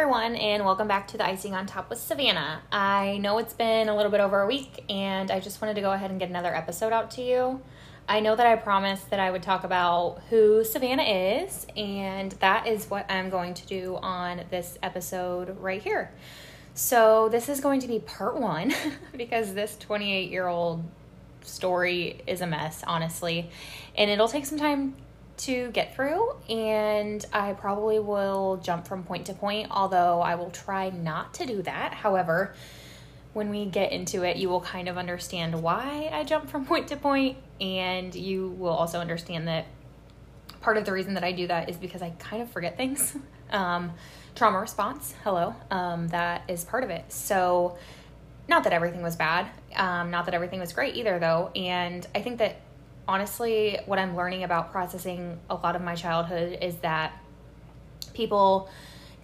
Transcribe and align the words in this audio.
everyone, 0.00 0.34
and 0.36 0.64
welcome 0.64 0.88
back 0.88 1.06
to 1.06 1.18
the 1.18 1.26
Icing 1.26 1.54
on 1.54 1.66
Top 1.66 1.90
with 1.90 1.98
Savannah. 1.98 2.62
I 2.72 3.18
know 3.18 3.36
it's 3.36 3.52
been 3.52 3.90
a 3.90 3.94
little 3.94 4.10
bit 4.10 4.20
over 4.20 4.40
a 4.40 4.46
week, 4.46 4.82
and 4.88 5.30
I 5.30 5.40
just 5.40 5.60
wanted 5.60 5.74
to 5.74 5.82
go 5.82 5.92
ahead 5.92 6.10
and 6.10 6.18
get 6.18 6.30
another 6.30 6.54
episode 6.54 6.90
out 6.90 7.10
to 7.12 7.22
you. 7.22 7.60
I 8.08 8.20
know 8.20 8.34
that 8.34 8.46
I 8.46 8.56
promised 8.56 9.10
that 9.10 9.20
I 9.20 9.30
would 9.30 9.42
talk 9.42 9.62
about 9.62 10.22
who 10.30 10.64
Savannah 10.64 11.02
is, 11.02 11.66
and 11.76 12.32
that 12.40 12.66
is 12.66 12.88
what 12.88 13.10
I'm 13.10 13.28
going 13.28 13.52
to 13.52 13.66
do 13.66 13.98
on 14.00 14.44
this 14.50 14.78
episode 14.82 15.58
right 15.60 15.82
here. 15.82 16.10
So, 16.72 17.28
this 17.28 17.50
is 17.50 17.60
going 17.60 17.80
to 17.80 17.86
be 17.86 17.98
part 17.98 18.40
one 18.40 18.72
because 19.14 19.52
this 19.52 19.76
28 19.76 20.30
year 20.30 20.46
old 20.46 20.82
story 21.42 22.22
is 22.26 22.40
a 22.40 22.46
mess, 22.46 22.82
honestly, 22.86 23.50
and 23.94 24.10
it'll 24.10 24.28
take 24.28 24.46
some 24.46 24.58
time 24.58 24.94
to 25.44 25.70
get 25.70 25.94
through, 25.94 26.34
and 26.48 27.24
I 27.32 27.52
probably 27.52 27.98
will 27.98 28.60
jump 28.62 28.86
from 28.86 29.04
point 29.04 29.26
to 29.26 29.34
point, 29.34 29.68
although 29.70 30.20
I 30.20 30.34
will 30.34 30.50
try 30.50 30.90
not 30.90 31.34
to 31.34 31.46
do 31.46 31.62
that. 31.62 31.94
However, 31.94 32.54
when 33.32 33.50
we 33.50 33.66
get 33.66 33.92
into 33.92 34.22
it, 34.22 34.36
you 34.36 34.48
will 34.48 34.60
kind 34.60 34.88
of 34.88 34.98
understand 34.98 35.62
why 35.62 36.10
I 36.12 36.24
jump 36.24 36.48
from 36.50 36.66
point 36.66 36.88
to 36.88 36.96
point, 36.96 37.38
and 37.60 38.14
you 38.14 38.48
will 38.58 38.72
also 38.72 38.98
understand 38.98 39.48
that 39.48 39.66
part 40.60 40.76
of 40.76 40.84
the 40.84 40.92
reason 40.92 41.14
that 41.14 41.24
I 41.24 41.32
do 41.32 41.46
that 41.46 41.70
is 41.70 41.76
because 41.76 42.02
I 42.02 42.10
kind 42.10 42.42
of 42.42 42.50
forget 42.50 42.76
things. 42.76 43.16
Um, 43.52 43.94
trauma 44.36 44.60
response, 44.60 45.12
hello, 45.24 45.56
um, 45.72 46.06
that 46.10 46.42
is 46.46 46.64
part 46.64 46.84
of 46.84 46.90
it. 46.90 47.12
So, 47.12 47.76
not 48.46 48.62
that 48.62 48.72
everything 48.72 49.02
was 49.02 49.16
bad, 49.16 49.48
um, 49.74 50.12
not 50.12 50.26
that 50.26 50.34
everything 50.34 50.60
was 50.60 50.72
great 50.72 50.94
either, 50.94 51.18
though. 51.18 51.50
And 51.56 52.06
I 52.14 52.22
think 52.22 52.38
that 52.38 52.60
honestly, 53.10 53.76
what 53.86 53.98
I'm 53.98 54.14
learning 54.14 54.44
about 54.44 54.70
processing 54.70 55.40
a 55.50 55.56
lot 55.56 55.74
of 55.74 55.82
my 55.82 55.96
childhood 55.96 56.58
is 56.62 56.76
that 56.76 57.20
people 58.14 58.70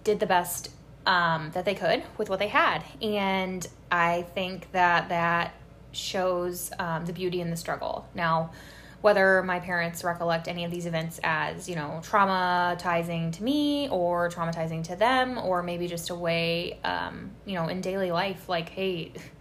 did 0.03 0.19
the 0.19 0.25
best 0.25 0.71
um, 1.05 1.51
that 1.53 1.63
they 1.63 1.73
could 1.73 2.03
with 2.17 2.29
what 2.29 2.37
they 2.39 2.49
had. 2.49 2.83
And 3.01 3.65
I 3.89 4.23
think 4.35 4.69
that 4.73 5.07
that 5.07 5.53
shows 5.93 6.69
um, 6.77 7.05
the 7.05 7.13
beauty 7.13 7.39
in 7.39 7.49
the 7.49 7.55
struggle. 7.55 8.05
Now, 8.13 8.51
whether 8.99 9.41
my 9.43 9.61
parents 9.61 10.03
recollect 10.03 10.49
any 10.49 10.65
of 10.65 10.71
these 10.71 10.85
events 10.85 11.21
as, 11.23 11.69
you 11.69 11.75
know, 11.75 12.01
traumatizing 12.03 13.31
to 13.31 13.43
me 13.43 13.87
or 13.87 14.29
traumatizing 14.29 14.83
to 14.83 14.97
them, 14.97 15.37
or 15.37 15.63
maybe 15.63 15.87
just 15.87 16.09
a 16.09 16.15
way, 16.15 16.77
um, 16.83 17.31
you 17.45 17.53
know, 17.55 17.69
in 17.69 17.79
daily 17.79 18.11
life, 18.11 18.49
like, 18.49 18.67
hey, 18.67 19.13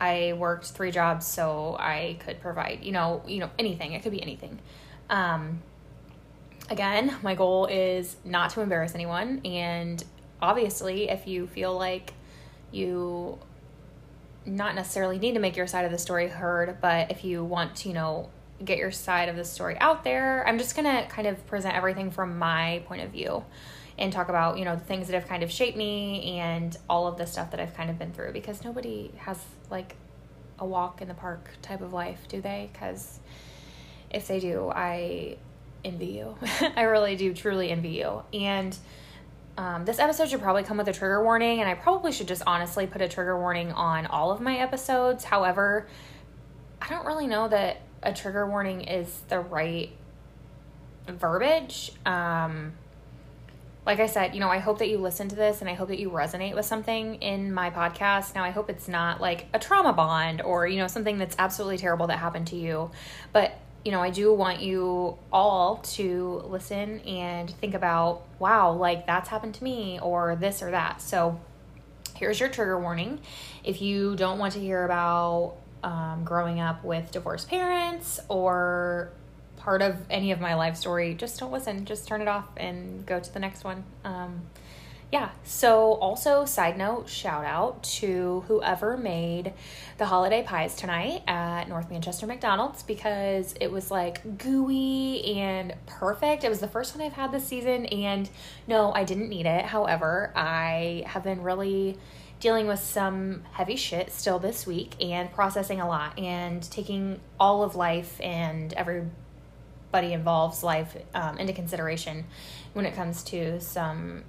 I 0.00 0.32
worked 0.32 0.66
three 0.66 0.90
jobs 0.90 1.26
so 1.26 1.76
I 1.78 2.16
could 2.24 2.40
provide, 2.40 2.80
you 2.82 2.92
know, 2.92 3.22
you 3.26 3.38
know, 3.38 3.50
anything. 3.58 3.92
It 3.92 4.02
could 4.02 4.12
be 4.12 4.22
anything. 4.22 4.58
Um, 5.10 5.62
again, 6.70 7.16
my 7.22 7.34
goal 7.34 7.66
is 7.66 8.16
not 8.24 8.50
to 8.50 8.62
embarrass 8.62 8.94
anyone. 8.94 9.40
And 9.44 10.02
obviously, 10.40 11.10
if 11.10 11.26
you 11.26 11.46
feel 11.46 11.76
like 11.76 12.14
you 12.72 13.38
not 14.46 14.74
necessarily 14.74 15.18
need 15.18 15.34
to 15.34 15.40
make 15.40 15.56
your 15.56 15.66
side 15.66 15.84
of 15.84 15.92
the 15.92 15.98
story 15.98 16.28
heard, 16.28 16.80
but 16.80 17.10
if 17.10 17.24
you 17.24 17.44
want 17.44 17.76
to, 17.76 17.88
you 17.88 17.94
know, 17.94 18.30
get 18.64 18.78
your 18.78 18.90
side 18.90 19.28
of 19.28 19.36
the 19.36 19.44
story 19.44 19.76
out 19.78 20.02
there, 20.02 20.46
I'm 20.46 20.58
just 20.58 20.74
going 20.74 20.84
to 20.86 21.06
kind 21.08 21.28
of 21.28 21.46
present 21.46 21.74
everything 21.74 22.10
from 22.10 22.38
my 22.38 22.82
point 22.86 23.02
of 23.02 23.10
view 23.10 23.44
and 24.00 24.12
talk 24.12 24.30
about, 24.30 24.58
you 24.58 24.64
know, 24.64 24.74
the 24.74 24.84
things 24.84 25.06
that 25.06 25.14
have 25.14 25.28
kind 25.28 25.42
of 25.42 25.52
shaped 25.52 25.76
me 25.76 26.38
and 26.38 26.76
all 26.88 27.06
of 27.06 27.18
the 27.18 27.26
stuff 27.26 27.50
that 27.50 27.60
I've 27.60 27.74
kind 27.74 27.90
of 27.90 27.98
been 27.98 28.12
through 28.12 28.32
because 28.32 28.64
nobody 28.64 29.12
has 29.18 29.38
like 29.70 29.94
a 30.58 30.66
walk 30.66 31.02
in 31.02 31.08
the 31.08 31.14
park 31.14 31.50
type 31.60 31.82
of 31.82 31.92
life, 31.92 32.26
do 32.26 32.40
they? 32.40 32.70
Because 32.72 33.20
if 34.10 34.26
they 34.26 34.40
do, 34.40 34.70
I 34.74 35.36
envy 35.84 36.06
you. 36.06 36.36
I 36.76 36.82
really 36.82 37.14
do 37.14 37.34
truly 37.34 37.70
envy 37.70 37.90
you. 37.90 38.22
And 38.32 38.76
um, 39.58 39.84
this 39.84 39.98
episode 39.98 40.30
should 40.30 40.40
probably 40.40 40.62
come 40.62 40.78
with 40.78 40.88
a 40.88 40.92
trigger 40.92 41.22
warning, 41.22 41.60
and 41.60 41.68
I 41.68 41.74
probably 41.74 42.12
should 42.12 42.28
just 42.28 42.42
honestly 42.46 42.86
put 42.86 43.02
a 43.02 43.08
trigger 43.08 43.38
warning 43.38 43.72
on 43.72 44.06
all 44.06 44.32
of 44.32 44.40
my 44.40 44.56
episodes. 44.56 45.24
However, 45.24 45.86
I 46.80 46.88
don't 46.88 47.04
really 47.04 47.26
know 47.26 47.48
that 47.48 47.82
a 48.02 48.14
trigger 48.14 48.46
warning 48.46 48.82
is 48.82 49.20
the 49.28 49.40
right 49.40 49.90
verbiage. 51.06 51.92
Um, 52.06 52.72
like 53.86 53.98
I 53.98 54.06
said, 54.06 54.34
you 54.34 54.40
know, 54.40 54.48
I 54.48 54.58
hope 54.58 54.78
that 54.78 54.88
you 54.88 54.98
listen 54.98 55.28
to 55.28 55.36
this 55.36 55.60
and 55.60 55.70
I 55.70 55.74
hope 55.74 55.88
that 55.88 55.98
you 55.98 56.10
resonate 56.10 56.54
with 56.54 56.66
something 56.66 57.16
in 57.16 57.52
my 57.52 57.70
podcast. 57.70 58.34
Now, 58.34 58.44
I 58.44 58.50
hope 58.50 58.68
it's 58.68 58.88
not 58.88 59.20
like 59.20 59.46
a 59.54 59.58
trauma 59.58 59.92
bond 59.92 60.42
or, 60.42 60.66
you 60.66 60.78
know, 60.78 60.86
something 60.86 61.18
that's 61.18 61.34
absolutely 61.38 61.78
terrible 61.78 62.06
that 62.08 62.18
happened 62.18 62.48
to 62.48 62.56
you. 62.56 62.90
But 63.32 63.58
you 63.84 63.92
know, 63.92 64.02
I 64.02 64.10
do 64.10 64.32
want 64.32 64.60
you 64.60 65.16
all 65.32 65.76
to 65.76 66.42
listen 66.46 67.00
and 67.00 67.48
think 67.48 67.74
about, 67.74 68.22
wow, 68.38 68.72
like 68.72 69.06
that's 69.06 69.28
happened 69.28 69.54
to 69.54 69.64
me 69.64 69.98
or 70.02 70.36
this 70.36 70.62
or 70.62 70.70
that. 70.72 71.00
So 71.00 71.40
here's 72.14 72.38
your 72.38 72.50
trigger 72.50 72.78
warning. 72.78 73.20
If 73.64 73.80
you 73.80 74.16
don't 74.16 74.38
want 74.38 74.52
to 74.54 74.60
hear 74.60 74.84
about 74.84 75.56
um, 75.82 76.24
growing 76.24 76.60
up 76.60 76.84
with 76.84 77.10
divorced 77.10 77.48
parents 77.48 78.20
or 78.28 79.12
part 79.60 79.82
of 79.82 79.96
any 80.10 80.32
of 80.32 80.40
my 80.40 80.54
life 80.54 80.76
story, 80.76 81.14
just 81.14 81.38
don't 81.38 81.52
listen. 81.52 81.84
Just 81.84 82.08
turn 82.08 82.20
it 82.20 82.28
off 82.28 82.48
and 82.56 83.04
go 83.06 83.20
to 83.20 83.32
the 83.32 83.38
next 83.38 83.62
one. 83.62 83.84
Um, 84.04 84.42
yeah. 85.12 85.30
So, 85.42 85.94
also, 85.94 86.44
side 86.44 86.78
note, 86.78 87.08
shout 87.08 87.44
out 87.44 87.82
to 87.82 88.44
whoever 88.46 88.96
made 88.96 89.52
the 89.98 90.06
holiday 90.06 90.42
pies 90.44 90.76
tonight 90.76 91.22
at 91.26 91.68
North 91.68 91.90
Manchester 91.90 92.26
McDonald's 92.26 92.84
because 92.84 93.54
it 93.60 93.72
was 93.72 93.90
like 93.90 94.38
gooey 94.38 95.36
and 95.36 95.74
perfect. 95.86 96.44
It 96.44 96.48
was 96.48 96.60
the 96.60 96.68
first 96.68 96.96
one 96.96 97.04
I've 97.04 97.12
had 97.12 97.32
this 97.32 97.44
season, 97.44 97.86
and 97.86 98.30
no, 98.68 98.92
I 98.92 99.02
didn't 99.02 99.28
need 99.28 99.46
it. 99.46 99.64
However, 99.64 100.32
I 100.36 101.02
have 101.06 101.24
been 101.24 101.42
really 101.42 101.98
dealing 102.38 102.66
with 102.66 102.80
some 102.80 103.42
heavy 103.52 103.76
shit 103.76 104.12
still 104.12 104.38
this 104.38 104.66
week 104.66 104.94
and 105.00 105.30
processing 105.32 105.80
a 105.80 105.86
lot 105.86 106.18
and 106.18 106.62
taking 106.70 107.20
all 107.38 107.62
of 107.62 107.74
life 107.76 108.18
and 108.20 108.72
everybody 109.92 110.12
involves 110.14 110.62
life 110.62 110.96
um, 111.14 111.36
into 111.38 111.52
consideration 111.52 112.24
when 112.74 112.86
it 112.86 112.94
comes 112.94 113.24
to 113.24 113.60
some 113.60 114.22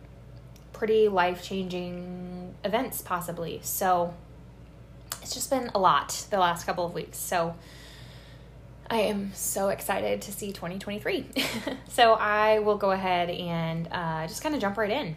pretty 0.73 1.07
life 1.07 1.43
changing 1.43 2.55
events, 2.65 3.01
possibly. 3.03 3.59
So 3.61 4.15
it's 5.21 5.35
just 5.35 5.51
been 5.51 5.69
a 5.75 5.79
lot 5.79 6.25
the 6.31 6.39
last 6.39 6.65
couple 6.65 6.83
of 6.83 6.95
weeks. 6.95 7.19
So 7.19 7.55
I 8.89 9.01
am 9.01 9.31
so 9.35 9.69
excited 9.69 10.23
to 10.23 10.31
see 10.31 10.47
2023. 10.47 11.27
so 11.89 12.13
I 12.13 12.57
will 12.59 12.77
go 12.77 12.89
ahead 12.89 13.29
and 13.29 13.87
uh, 13.91 14.25
just 14.25 14.41
kind 14.41 14.55
of 14.55 14.61
jump 14.61 14.77
right 14.77 14.89
in. 14.89 15.15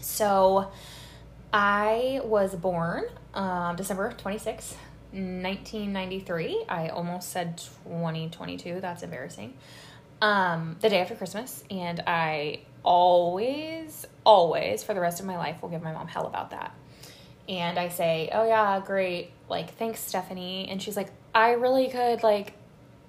So 0.00 0.70
I 1.52 2.22
was 2.24 2.54
born 2.54 3.04
um, 3.34 3.76
December 3.76 4.14
26th, 4.14 4.76
1993. 5.12 6.64
I 6.68 6.88
almost 6.88 7.30
said 7.30 7.58
2022. 7.58 8.80
That's 8.80 9.02
embarrassing. 9.02 9.54
Um, 10.20 10.76
the 10.80 10.88
day 10.88 11.00
after 11.00 11.14
Christmas, 11.14 11.64
and 11.70 12.02
I 12.06 12.60
always, 12.84 14.06
always 14.24 14.82
for 14.82 14.94
the 14.94 15.00
rest 15.00 15.20
of 15.20 15.26
my 15.26 15.36
life 15.36 15.62
will 15.62 15.68
give 15.68 15.82
my 15.82 15.92
mom 15.92 16.08
hell 16.08 16.26
about 16.26 16.50
that. 16.50 16.74
And 17.48 17.78
I 17.78 17.88
say, 17.88 18.30
"Oh 18.32 18.46
yeah, 18.46 18.80
great. 18.80 19.32
Like, 19.48 19.74
thanks, 19.74 20.00
Stephanie." 20.00 20.68
And 20.70 20.80
she's 20.80 20.96
like, 20.96 21.10
"I 21.34 21.52
really 21.52 21.88
could 21.88 22.22
like 22.22 22.54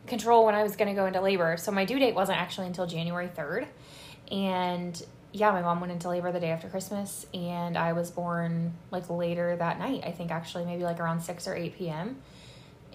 control 0.07 0.45
when 0.45 0.55
I 0.55 0.63
was 0.63 0.75
going 0.75 0.89
to 0.89 0.93
go 0.93 1.05
into 1.05 1.21
labor. 1.21 1.57
So 1.57 1.71
my 1.71 1.85
due 1.85 1.99
date 1.99 2.15
wasn't 2.15 2.39
actually 2.39 2.67
until 2.67 2.85
January 2.85 3.29
3rd. 3.29 3.67
And 4.31 5.01
yeah, 5.33 5.51
my 5.51 5.61
mom 5.61 5.81
went 5.81 5.91
into 5.91 6.07
labor 6.09 6.31
the 6.31 6.39
day 6.39 6.51
after 6.51 6.69
Christmas 6.69 7.25
and 7.33 7.75
I 7.75 7.93
was 7.93 8.11
born 8.11 8.73
like 8.91 9.09
later 9.09 9.55
that 9.55 9.79
night. 9.79 10.03
I 10.05 10.11
think 10.11 10.31
actually 10.31 10.63
maybe 10.63 10.83
like 10.83 10.99
around 10.99 11.21
6 11.21 11.47
or 11.47 11.55
8 11.55 11.75
p.m. 11.75 12.17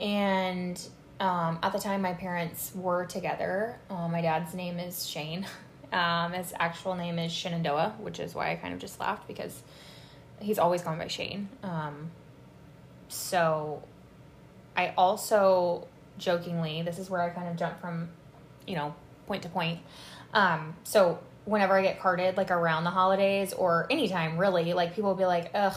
And 0.01 0.81
um, 1.19 1.59
at 1.65 1.73
the 1.73 1.81
time 1.81 2.01
my 2.01 2.15
parents 2.15 2.71
were 2.77 3.07
together. 3.07 3.81
Uh, 3.91 4.07
my 4.09 4.23
dad's 4.23 4.55
name 4.55 4.79
is 4.79 5.07
Shane. 5.07 5.47
Um, 5.91 6.33
his 6.33 6.53
actual 6.61 6.95
name 6.97 7.19
is 7.19 7.33
Shenandoah, 7.33 7.95
which 7.99 8.21
is 8.21 8.35
why 8.35 8.53
I 8.53 8.57
kind 8.57 8.75
of 8.75 8.79
just 8.79 9.01
laughed 9.01 9.27
because 9.27 9.63
he's 10.39 10.59
always 10.59 10.83
gone 10.83 10.99
by 10.99 11.07
Shane. 11.07 11.49
Um, 11.63 12.11
so 13.09 13.83
I 14.77 14.93
also 14.99 15.89
jokingly, 16.19 16.83
this 16.83 16.99
is 16.99 17.09
where 17.09 17.23
I 17.23 17.31
kind 17.31 17.49
of 17.49 17.57
jump 17.57 17.81
from, 17.81 18.11
you 18.67 18.77
know, 18.77 18.95
point 19.27 19.43
to 19.45 19.49
point. 19.49 19.79
Um, 20.35 20.77
so 20.85 21.21
whenever 21.49 21.75
I 21.79 21.83
get 21.83 22.01
carded, 22.01 22.37
like 22.37 22.51
around 22.51 22.85
the 22.85 22.91
holidays 22.91 23.55
or 23.55 23.87
anytime 23.91 24.37
really, 24.37 24.75
like 24.75 24.95
people 24.95 25.11
will 25.11 25.17
be 25.17 25.25
like, 25.25 25.51
ugh, 25.55 25.77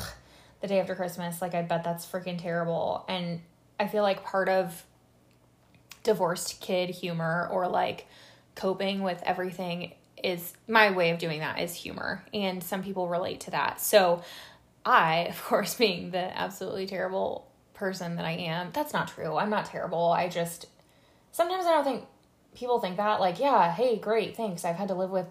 the 0.60 0.68
day 0.68 0.80
after 0.80 0.96
Christmas, 0.96 1.42
like 1.42 1.56
I 1.56 1.62
bet 1.62 1.84
that's 1.84 2.06
freaking 2.06 2.40
terrible. 2.40 3.06
And 3.08 3.42
I 3.80 3.88
feel 3.88 4.04
like 4.04 4.24
part 4.24 4.50
of 4.50 4.84
divorced 6.04 6.60
kid 6.60 6.90
humor 6.90 7.48
or 7.52 7.68
like 7.68 8.06
coping 8.56 9.02
with 9.02 9.22
everything 9.24 9.94
is 10.22 10.54
my 10.68 10.92
way 10.92 11.12
of 11.12 11.20
doing 11.20 11.40
that 11.40 11.60
is 11.60 11.74
humor, 11.74 12.24
and 12.34 12.62
some 12.62 12.84
people 12.84 13.08
relate 13.08 13.40
to 13.42 13.52
that. 13.52 13.82
So, 13.82 14.22
I, 14.86 15.26
of 15.30 15.42
course, 15.44 15.76
being 15.76 16.12
the 16.12 16.38
absolutely 16.38 16.86
terrible 16.86 17.48
person 17.74 18.18
that 18.18 18.26
I 18.26 18.32
am, 18.32 18.70
that's 18.74 18.94
not 18.94 19.08
true. 19.08 19.38
I'm 19.38 19.50
not 19.50 19.66
terrible. 19.66 20.12
I 20.12 20.28
just 20.28 20.68
sometimes 21.32 21.66
I 21.66 21.72
don't 21.72 21.86
think 21.86 22.06
people 22.54 22.80
think 22.80 22.98
that. 22.98 23.20
Like, 23.22 23.40
yeah, 23.40 23.72
hey, 23.72 23.98
great, 23.98 24.36
thanks. 24.36 24.66
I've 24.66 24.76
had 24.76 24.90
to 24.90 24.96
live 24.96 25.10
with 25.10 25.28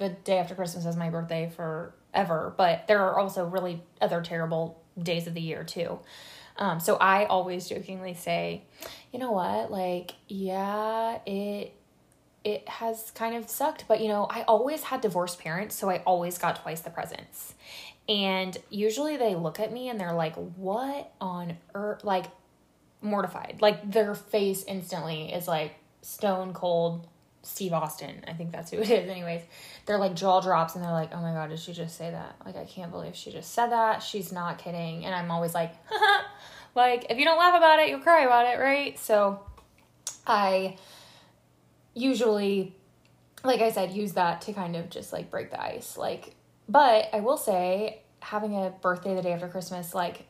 the 0.00 0.08
day 0.08 0.38
after 0.38 0.56
Christmas 0.56 0.86
as 0.86 0.96
my 0.96 1.10
birthday 1.10 1.52
forever, 1.54 2.52
but 2.56 2.88
there 2.88 3.00
are 3.04 3.20
also 3.20 3.44
really 3.44 3.82
other 4.00 4.20
terrible 4.22 4.82
days 5.00 5.28
of 5.28 5.34
the 5.34 5.40
year 5.40 5.62
too. 5.62 6.00
Um, 6.56 6.80
so 6.80 6.96
I 6.96 7.26
always 7.26 7.68
jokingly 7.68 8.14
say, 8.14 8.62
you 9.12 9.18
know 9.18 9.30
what, 9.30 9.70
like, 9.70 10.12
yeah, 10.26 11.18
it 11.24 11.74
it 12.42 12.66
has 12.68 13.10
kind 13.10 13.36
of 13.36 13.50
sucked, 13.50 13.84
but 13.86 14.00
you 14.00 14.08
know, 14.08 14.26
I 14.28 14.42
always 14.42 14.82
had 14.82 15.02
divorced 15.02 15.38
parents, 15.38 15.76
so 15.76 15.90
I 15.90 15.98
always 16.06 16.38
got 16.38 16.56
twice 16.62 16.80
the 16.80 16.90
presents. 16.90 17.54
And 18.08 18.56
usually 18.70 19.18
they 19.18 19.34
look 19.34 19.60
at 19.60 19.70
me 19.72 19.88
and 19.88 20.00
they're 20.00 20.14
like, 20.14 20.34
"What 20.34 21.12
on 21.20 21.58
earth?" 21.74 22.02
Like 22.02 22.26
mortified. 23.02 23.58
Like 23.60 23.90
their 23.90 24.14
face 24.14 24.64
instantly 24.64 25.32
is 25.32 25.46
like 25.46 25.74
stone 26.02 26.52
cold 26.54 27.06
Steve 27.42 27.72
Austin. 27.72 28.24
I 28.28 28.32
think 28.32 28.52
that's 28.52 28.70
who 28.70 28.78
it 28.78 28.90
is. 28.90 29.08
Anyways, 29.08 29.42
they're 29.90 29.98
like 29.98 30.14
jaw 30.14 30.40
drops 30.40 30.76
and 30.76 30.84
they're 30.84 30.92
like, 30.92 31.10
"Oh 31.12 31.20
my 31.20 31.32
god, 31.32 31.50
did 31.50 31.58
she 31.58 31.72
just 31.72 31.98
say 31.98 32.12
that?" 32.12 32.36
Like 32.46 32.54
I 32.54 32.64
can't 32.64 32.92
believe 32.92 33.16
she 33.16 33.32
just 33.32 33.52
said 33.52 33.72
that. 33.72 34.04
She's 34.04 34.30
not 34.30 34.58
kidding. 34.58 35.04
And 35.04 35.12
I'm 35.12 35.32
always 35.32 35.52
like, 35.52 35.74
like 36.76 37.06
if 37.10 37.18
you 37.18 37.24
don't 37.24 37.36
laugh 37.36 37.56
about 37.56 37.80
it, 37.80 37.88
you'll 37.88 37.98
cry 37.98 38.22
about 38.22 38.46
it, 38.46 38.60
right? 38.60 38.96
So 39.00 39.40
I 40.28 40.76
usually 41.92 42.76
like 43.42 43.62
I 43.62 43.72
said, 43.72 43.90
use 43.90 44.12
that 44.12 44.42
to 44.42 44.52
kind 44.52 44.76
of 44.76 44.90
just 44.90 45.12
like 45.12 45.28
break 45.28 45.50
the 45.50 45.60
ice. 45.60 45.96
Like 45.96 46.36
but 46.68 47.08
I 47.12 47.18
will 47.18 47.36
say 47.36 48.02
having 48.20 48.54
a 48.54 48.72
birthday 48.80 49.16
the 49.16 49.22
day 49.22 49.32
after 49.32 49.48
Christmas, 49.48 49.92
like 49.92 50.28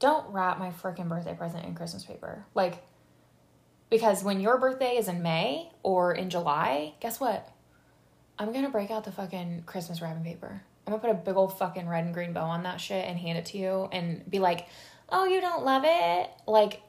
don't 0.00 0.30
wrap 0.34 0.58
my 0.58 0.68
freaking 0.68 1.08
birthday 1.08 1.34
present 1.34 1.64
in 1.64 1.74
Christmas 1.74 2.04
paper. 2.04 2.44
Like 2.54 2.84
because 3.88 4.22
when 4.22 4.38
your 4.38 4.58
birthday 4.58 4.98
is 4.98 5.08
in 5.08 5.22
May 5.22 5.70
or 5.82 6.12
in 6.12 6.28
July, 6.28 6.92
guess 7.00 7.18
what? 7.18 7.50
I'm 8.38 8.52
gonna 8.52 8.70
break 8.70 8.90
out 8.90 9.04
the 9.04 9.12
fucking 9.12 9.64
Christmas 9.66 10.00
wrapping 10.00 10.24
paper. 10.24 10.62
I'm 10.86 10.92
gonna 10.92 11.00
put 11.00 11.10
a 11.10 11.14
big 11.14 11.36
old 11.36 11.58
fucking 11.58 11.88
red 11.88 12.04
and 12.04 12.14
green 12.14 12.32
bow 12.32 12.44
on 12.44 12.62
that 12.62 12.80
shit 12.80 13.06
and 13.06 13.18
hand 13.18 13.38
it 13.38 13.46
to 13.46 13.58
you 13.58 13.88
and 13.92 14.28
be 14.30 14.38
like, 14.38 14.68
oh, 15.08 15.24
you 15.24 15.40
don't 15.40 15.64
love 15.64 15.82
it? 15.84 16.30
Like, 16.46 16.82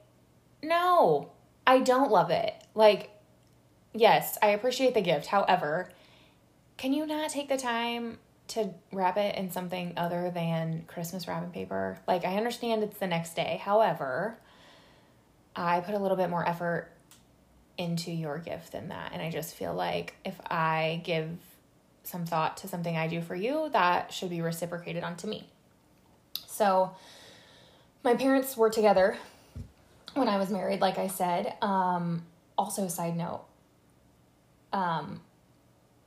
no, 0.61 1.31
I 1.65 1.79
don't 1.79 2.11
love 2.11 2.29
it. 2.29 2.53
Like, 2.75 3.09
yes, 3.93 4.37
I 4.41 4.49
appreciate 4.49 4.93
the 4.93 5.01
gift. 5.01 5.27
However, 5.27 5.89
can 6.77 6.93
you 6.93 7.05
not 7.05 7.29
take 7.29 7.49
the 7.49 7.57
time 7.57 8.19
to 8.49 8.73
wrap 8.91 9.17
it 9.17 9.35
in 9.35 9.51
something 9.51 9.93
other 9.97 10.31
than 10.31 10.83
Christmas 10.87 11.27
wrapping 11.27 11.51
paper? 11.51 11.99
Like, 12.07 12.25
I 12.25 12.37
understand 12.37 12.83
it's 12.83 12.99
the 12.99 13.07
next 13.07 13.35
day. 13.35 13.59
However, 13.63 14.37
I 15.55 15.81
put 15.81 15.95
a 15.95 15.99
little 15.99 16.17
bit 16.17 16.29
more 16.29 16.47
effort 16.47 16.91
into 17.79 18.11
your 18.11 18.37
gift 18.37 18.73
than 18.73 18.89
that. 18.89 19.11
And 19.13 19.21
I 19.21 19.31
just 19.31 19.55
feel 19.55 19.73
like 19.73 20.13
if 20.25 20.39
I 20.51 21.01
give 21.05 21.29
some 22.03 22.25
thought 22.25 22.57
to 22.57 22.67
something 22.67 22.95
I 22.97 23.07
do 23.07 23.21
for 23.21 23.35
you, 23.35 23.69
that 23.71 24.11
should 24.11 24.29
be 24.29 24.41
reciprocated 24.41 25.03
onto 25.03 25.27
me. 25.27 25.47
So, 26.45 26.91
my 28.03 28.15
parents 28.15 28.55
were 28.55 28.69
together 28.69 29.17
when 30.13 30.27
I 30.27 30.37
was 30.37 30.49
married, 30.49 30.81
like 30.81 30.97
I 30.97 31.07
said. 31.07 31.53
Um, 31.61 32.23
also, 32.57 32.87
side 32.89 33.15
note, 33.15 33.45
um, 34.73 35.21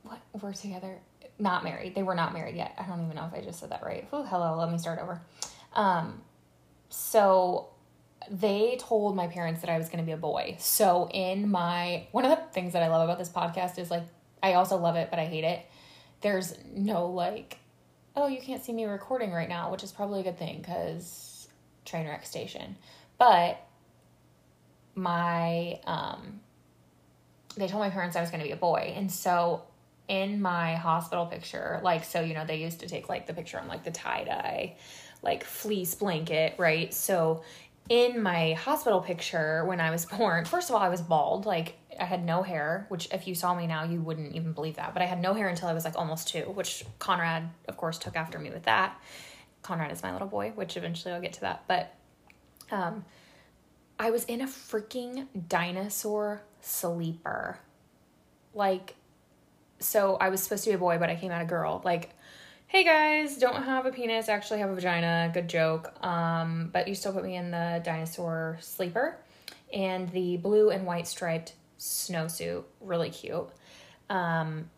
what 0.03 0.19
we're 0.41 0.53
together, 0.53 0.99
not 1.39 1.63
married. 1.63 1.95
They 1.95 2.03
were 2.03 2.15
not 2.15 2.33
married 2.33 2.55
yet. 2.55 2.75
I 2.77 2.83
don't 2.83 3.03
even 3.03 3.15
know 3.15 3.25
if 3.25 3.33
I 3.33 3.43
just 3.43 3.59
said 3.59 3.71
that 3.71 3.83
right. 3.83 4.07
Ooh, 4.13 4.23
hello, 4.23 4.57
let 4.57 4.71
me 4.71 4.77
start 4.77 4.99
over. 4.99 5.21
Um, 5.73 6.21
so 6.89 7.69
they 8.29 8.77
told 8.79 9.15
my 9.15 9.27
parents 9.27 9.61
that 9.61 9.69
I 9.69 9.77
was 9.77 9.87
going 9.87 9.99
to 9.99 10.05
be 10.05 10.11
a 10.11 10.17
boy. 10.17 10.57
So 10.59 11.09
in 11.13 11.49
my 11.49 12.07
one 12.11 12.25
of 12.25 12.31
the 12.31 12.43
things 12.53 12.73
that 12.73 12.83
I 12.83 12.87
love 12.87 13.03
about 13.07 13.19
this 13.19 13.29
podcast 13.29 13.77
is 13.79 13.91
like 13.91 14.03
I 14.41 14.53
also 14.53 14.77
love 14.77 14.95
it, 14.95 15.09
but 15.09 15.19
I 15.19 15.25
hate 15.25 15.43
it. 15.43 15.65
There's 16.21 16.53
no 16.73 17.07
like, 17.07 17.59
oh, 18.15 18.27
you 18.27 18.41
can't 18.41 18.63
see 18.63 18.73
me 18.73 18.85
recording 18.85 19.31
right 19.31 19.49
now, 19.49 19.71
which 19.71 19.83
is 19.83 19.91
probably 19.91 20.21
a 20.21 20.23
good 20.23 20.37
thing 20.37 20.59
because 20.59 21.47
train 21.85 22.07
wreck 22.07 22.25
station. 22.25 22.77
But 23.17 23.61
my 24.95 25.79
um, 25.85 26.41
they 27.55 27.67
told 27.67 27.81
my 27.81 27.89
parents 27.89 28.15
I 28.15 28.21
was 28.21 28.29
going 28.29 28.41
to 28.41 28.47
be 28.47 28.53
a 28.53 28.57
boy, 28.57 28.93
and 28.95 29.11
so 29.11 29.63
in 30.07 30.41
my 30.41 30.75
hospital 30.75 31.25
picture, 31.25 31.79
like 31.83 32.03
so 32.03 32.21
you 32.21 32.33
know 32.33 32.45
they 32.45 32.57
used 32.57 32.79
to 32.81 32.87
take 32.87 33.09
like 33.09 33.27
the 33.27 33.33
picture 33.33 33.59
on 33.59 33.67
like 33.67 33.83
the 33.83 33.91
tie 33.91 34.23
dye 34.23 34.75
like 35.23 35.43
fleece 35.43 35.95
blanket, 35.95 36.53
right? 36.57 36.93
So 36.93 37.43
in 37.89 38.21
my 38.21 38.53
hospital 38.53 39.01
picture 39.01 39.65
when 39.65 39.79
I 39.79 39.91
was 39.91 40.05
born, 40.17 40.45
first 40.45 40.69
of 40.69 40.75
all, 40.75 40.81
I 40.81 40.89
was 40.89 41.01
bald. 41.01 41.45
Like, 41.45 41.77
I 41.99 42.05
had 42.05 42.25
no 42.25 42.41
hair, 42.41 42.85
which 42.89 43.07
if 43.11 43.27
you 43.27 43.35
saw 43.35 43.53
me 43.53 43.67
now, 43.67 43.83
you 43.83 44.01
wouldn't 44.01 44.35
even 44.35 44.53
believe 44.53 44.77
that. 44.77 44.93
But 44.93 45.03
I 45.03 45.05
had 45.05 45.21
no 45.21 45.33
hair 45.33 45.47
until 45.47 45.67
I 45.67 45.73
was 45.73 45.85
like 45.85 45.97
almost 45.97 46.27
two, 46.27 46.43
which 46.43 46.83
Conrad, 46.99 47.49
of 47.67 47.77
course, 47.77 47.97
took 47.97 48.15
after 48.15 48.39
me 48.39 48.49
with 48.49 48.63
that. 48.63 48.99
Conrad 49.61 49.91
is 49.91 50.03
my 50.03 50.11
little 50.11 50.27
boy, 50.27 50.51
which 50.55 50.75
eventually 50.75 51.13
I'll 51.13 51.21
get 51.21 51.33
to 51.33 51.41
that. 51.41 51.63
But 51.67 51.93
um, 52.71 53.05
I 53.99 54.11
was 54.11 54.23
in 54.25 54.41
a 54.41 54.47
freaking 54.47 55.27
dinosaur 55.47 56.41
sleeper. 56.61 57.59
Like, 58.53 58.95
so 59.79 60.17
I 60.19 60.29
was 60.29 60.41
supposed 60.41 60.63
to 60.63 60.71
be 60.71 60.73
a 60.75 60.79
boy, 60.79 60.97
but 60.97 61.09
I 61.09 61.15
came 61.15 61.31
out 61.31 61.41
a 61.41 61.45
girl. 61.45 61.81
Like, 61.83 62.15
hey 62.73 62.83
guys, 62.83 63.37
don't 63.37 63.61
have 63.61 63.85
a 63.85 63.91
penis, 63.91 64.27
actually 64.27 64.57
have 64.57 64.71
a 64.71 64.73
vagina. 64.73 65.29
Good 65.31 65.47
joke. 65.47 65.93
Um, 66.03 66.71
but 66.73 66.87
you 66.87 66.95
still 66.95 67.13
put 67.13 67.23
me 67.23 67.35
in 67.35 67.51
the 67.51 67.79
dinosaur 67.85 68.57
sleeper 68.61 69.15
and 69.71 70.09
the 70.09 70.37
blue 70.37 70.71
and 70.71 70.83
white 70.83 71.07
striped 71.07 71.53
snowsuit. 71.77 72.63
Really 72.81 73.11
cute. 73.11 73.47
Um, 74.09 74.71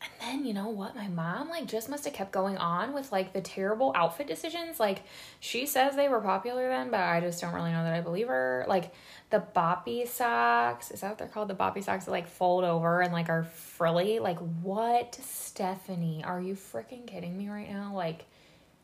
and 0.00 0.12
then 0.20 0.46
you 0.46 0.54
know 0.54 0.68
what? 0.68 0.94
My 0.94 1.08
mom 1.08 1.48
like 1.48 1.66
just 1.66 1.88
must 1.88 2.04
have 2.04 2.14
kept 2.14 2.30
going 2.30 2.56
on 2.56 2.92
with 2.92 3.10
like 3.10 3.32
the 3.32 3.40
terrible 3.40 3.90
outfit 3.96 4.28
decisions. 4.28 4.78
Like 4.78 5.02
she 5.40 5.66
says 5.66 5.96
they 5.96 6.08
were 6.08 6.20
popular 6.20 6.68
then, 6.68 6.92
but 6.92 7.00
I 7.00 7.20
just 7.20 7.40
don't 7.40 7.52
really 7.52 7.72
know 7.72 7.82
that 7.82 7.94
I 7.94 8.00
believe 8.00 8.28
her. 8.28 8.64
Like 8.68 8.94
the 9.34 9.42
boppy 9.56 10.06
socks, 10.06 10.92
is 10.92 11.00
that 11.00 11.08
what 11.08 11.18
they're 11.18 11.26
called? 11.26 11.48
The 11.48 11.56
boppy 11.56 11.82
socks 11.82 12.04
that 12.04 12.12
like 12.12 12.28
fold 12.28 12.62
over 12.62 13.00
and 13.00 13.12
like 13.12 13.28
are 13.28 13.42
frilly. 13.42 14.20
Like 14.20 14.38
what, 14.62 15.16
Stephanie? 15.16 16.22
Are 16.24 16.40
you 16.40 16.54
freaking 16.54 17.04
kidding 17.04 17.36
me 17.36 17.48
right 17.48 17.68
now? 17.68 17.92
Like 17.92 18.26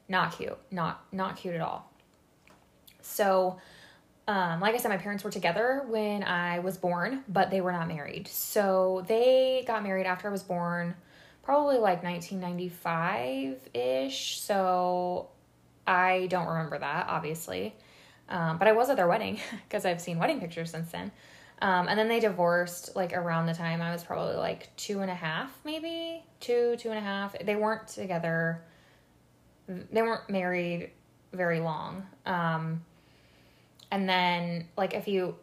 not 0.08 0.36
cute. 0.36 0.58
Not 0.72 1.04
not 1.12 1.36
cute 1.36 1.54
at 1.54 1.60
all. 1.60 1.88
So 3.00 3.60
um, 4.26 4.58
like 4.60 4.74
I 4.74 4.78
said, 4.78 4.88
my 4.88 4.96
parents 4.96 5.22
were 5.22 5.30
together 5.30 5.84
when 5.86 6.24
I 6.24 6.58
was 6.58 6.76
born, 6.76 7.22
but 7.28 7.52
they 7.52 7.60
were 7.60 7.70
not 7.70 7.86
married. 7.86 8.26
So 8.26 9.04
they 9.06 9.62
got 9.68 9.84
married 9.84 10.06
after 10.06 10.26
I 10.26 10.32
was 10.32 10.42
born 10.42 10.96
probably 11.44 11.78
like 11.78 12.02
1995 12.02 13.68
ish. 13.72 14.40
So 14.40 15.28
I 15.86 16.26
don't 16.28 16.48
remember 16.48 16.78
that, 16.80 17.06
obviously. 17.08 17.76
Um, 18.30 18.58
but 18.58 18.68
I 18.68 18.72
was 18.72 18.88
at 18.90 18.96
their 18.96 19.08
wedding 19.08 19.40
because 19.68 19.84
I've 19.84 20.00
seen 20.00 20.18
wedding 20.18 20.40
pictures 20.40 20.70
since 20.70 20.90
then. 20.90 21.10
Um, 21.62 21.88
and 21.88 21.98
then 21.98 22.08
they 22.08 22.20
divorced 22.20 22.96
like 22.96 23.12
around 23.12 23.46
the 23.46 23.52
time 23.52 23.82
I 23.82 23.92
was 23.92 24.02
probably 24.02 24.36
like 24.36 24.74
two 24.76 25.00
and 25.00 25.10
a 25.10 25.14
half, 25.14 25.50
maybe 25.64 26.24
two, 26.40 26.76
two 26.78 26.88
and 26.88 26.98
a 26.98 27.02
half. 27.02 27.36
They 27.38 27.56
weren't 27.56 27.86
together, 27.88 28.62
they 29.68 30.00
weren't 30.00 30.30
married 30.30 30.90
very 31.32 31.60
long. 31.60 32.06
Um, 32.24 32.82
and 33.90 34.08
then, 34.08 34.68
like, 34.76 34.94
if 34.94 35.08
you, 35.08 35.34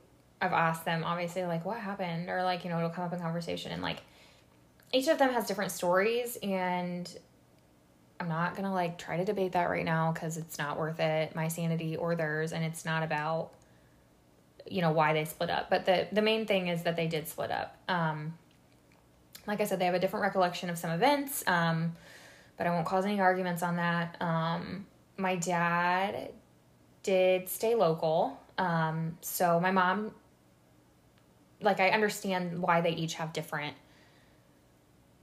I've 0.42 0.54
asked 0.54 0.86
them 0.86 1.04
obviously, 1.04 1.44
like, 1.44 1.66
what 1.66 1.78
happened, 1.78 2.30
or 2.30 2.44
like, 2.44 2.64
you 2.64 2.70
know, 2.70 2.78
it'll 2.78 2.90
come 2.90 3.04
up 3.04 3.14
in 3.14 3.20
conversation, 3.20 3.72
and 3.72 3.82
like, 3.82 4.02
each 4.94 5.08
of 5.08 5.18
them 5.18 5.34
has 5.34 5.46
different 5.46 5.72
stories 5.72 6.38
and 6.42 7.18
I'm 8.20 8.30
not 8.30 8.56
gonna 8.56 8.74
like 8.74 8.98
try 8.98 9.18
to 9.18 9.26
debate 9.26 9.52
that 9.52 9.70
right 9.70 9.86
now 9.86 10.12
because 10.12 10.38
it's 10.38 10.58
not 10.58 10.80
worth 10.80 11.00
it, 11.00 11.36
my 11.36 11.48
sanity 11.48 11.96
or 11.96 12.16
theirs, 12.16 12.52
and 12.52 12.64
it's 12.64 12.86
not 12.86 13.04
about 13.04 13.52
you 14.70 14.82
know 14.82 14.92
why 14.92 15.14
they 15.14 15.26
split 15.26 15.50
up. 15.50 15.70
But 15.70 15.86
the 15.86 16.08
the 16.12 16.22
main 16.22 16.46
thing 16.46 16.68
is 16.68 16.84
that 16.84 16.96
they 16.96 17.08
did 17.08 17.28
split 17.28 17.52
up. 17.52 17.78
Um, 17.88 18.34
like 19.46 19.62
I 19.62 19.66
said, 19.66 19.80
they 19.80 19.86
have 19.86 19.94
a 19.94 20.00
different 20.00 20.24
recollection 20.24 20.70
of 20.70 20.78
some 20.78 20.92
events, 20.92 21.44
um, 21.48 21.94
but 22.58 22.68
I 22.68 22.72
won't 22.72 22.86
cause 22.86 23.06
any 23.06 23.20
arguments 23.20 23.64
on 23.64 23.78
that. 23.78 24.22
Um, 24.22 24.86
my 25.16 25.36
dad 25.36 26.32
did 27.04 27.48
stay 27.48 27.76
local, 27.76 28.40
um, 28.58 29.18
so 29.22 29.60
my 29.60 29.72
mom, 29.72 30.12
like 31.62 31.80
I 31.80 31.90
understand 31.90 32.62
why 32.62 32.82
they 32.82 32.92
each 32.92 33.14
have 33.16 33.32
different 33.32 33.76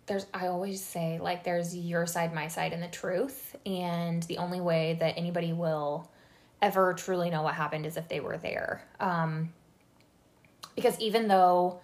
there's 0.06 0.26
I 0.34 0.48
always 0.48 0.82
say 0.82 1.18
like 1.20 1.44
there's 1.44 1.76
your 1.76 2.06
side, 2.06 2.34
my 2.34 2.48
side, 2.48 2.72
and 2.72 2.82
the 2.82 2.88
truth. 2.88 3.56
And 3.64 4.22
the 4.24 4.38
only 4.38 4.60
way 4.60 4.96
that 5.00 5.16
anybody 5.16 5.52
will 5.52 6.10
ever 6.60 6.94
truly 6.94 7.30
know 7.30 7.42
what 7.42 7.54
happened 7.54 7.86
is 7.86 7.96
if 7.96 8.08
they 8.08 8.20
were 8.20 8.38
there. 8.38 8.82
Um, 9.00 9.52
because 10.74 10.98
even 11.00 11.28
though 11.28 11.80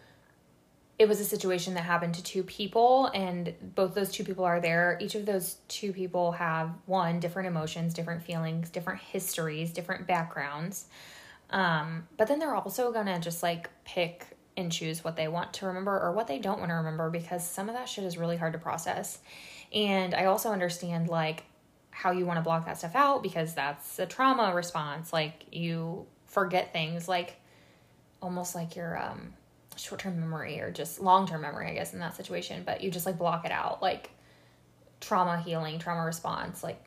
it 0.99 1.09
was 1.09 1.19
a 1.19 1.25
situation 1.25 1.73
that 1.75 1.85
happened 1.85 2.15
to 2.15 2.23
two 2.23 2.43
people 2.43 3.07
and 3.15 3.55
both 3.75 3.95
those 3.95 4.13
two 4.13 4.23
people 4.23 4.45
are 4.45 4.61
there 4.61 4.99
each 5.01 5.15
of 5.15 5.25
those 5.25 5.57
two 5.67 5.95
people 5.95 6.33
have 6.33 6.71
one 6.85 7.21
different 7.21 7.49
emotions 7.49 7.95
different 7.95 8.23
feelings 8.23 8.69
different 8.69 9.01
histories 9.01 9.71
different 9.71 10.07
backgrounds 10.07 10.87
um, 11.49 12.07
but 12.19 12.29
then 12.29 12.39
they're 12.39 12.55
also 12.55 12.93
gonna 12.93 13.19
just 13.19 13.43
like 13.43 13.71
pick 13.85 14.37
and 14.57 14.71
choose 14.73 15.05
what 15.05 15.17
they 15.17 15.29
want 15.29 15.53
to 15.55 15.67
remember 15.67 15.99
or 15.99 16.13
what 16.13 16.27
they 16.27 16.39
don't 16.39 16.59
want 16.59 16.71
to 16.71 16.75
remember 16.75 17.11
because 17.11 17.49
some 17.49 17.69
of 17.69 17.75
that 17.75 17.89
shit 17.89 18.05
is 18.05 18.19
really 18.19 18.37
hard 18.37 18.53
to 18.53 18.59
process 18.59 19.19
and 19.73 20.15
i 20.15 20.25
also 20.25 20.51
understand 20.51 21.09
like 21.09 21.45
how 21.91 22.11
you 22.11 22.27
want 22.27 22.37
to 22.37 22.43
block 22.43 22.67
that 22.67 22.79
stuff 22.79 22.95
out 22.95 23.23
because 23.23 23.55
that's 23.55 23.99
a 23.99 24.07
trauma 24.07 24.55
response 24.55 25.13
like 25.13 25.45
you 25.53 26.07
forget 26.27 26.73
things 26.73 27.09
like 27.09 27.37
almost 28.23 28.55
like 28.55 28.77
your 28.77 29.01
um 29.01 29.33
short 29.81 30.01
term 30.01 30.21
memory 30.21 30.61
or 30.61 30.71
just 30.71 31.01
long 31.01 31.27
term 31.27 31.43
memory, 31.43 31.71
I 31.71 31.75
guess, 31.75 31.93
in 31.93 32.01
that 32.01 32.17
situation, 32.17 32.63
but 32.65 32.83
you 32.83 32.91
just 32.91 33.07
like 33.07 33.19
block 33.19 33.45
it 33.45 33.53
out. 33.53 33.83
Like 33.83 34.11
trauma 35.01 35.41
healing, 35.41 35.79
trauma 35.79 36.05
response, 36.05 36.63
like 36.63 36.83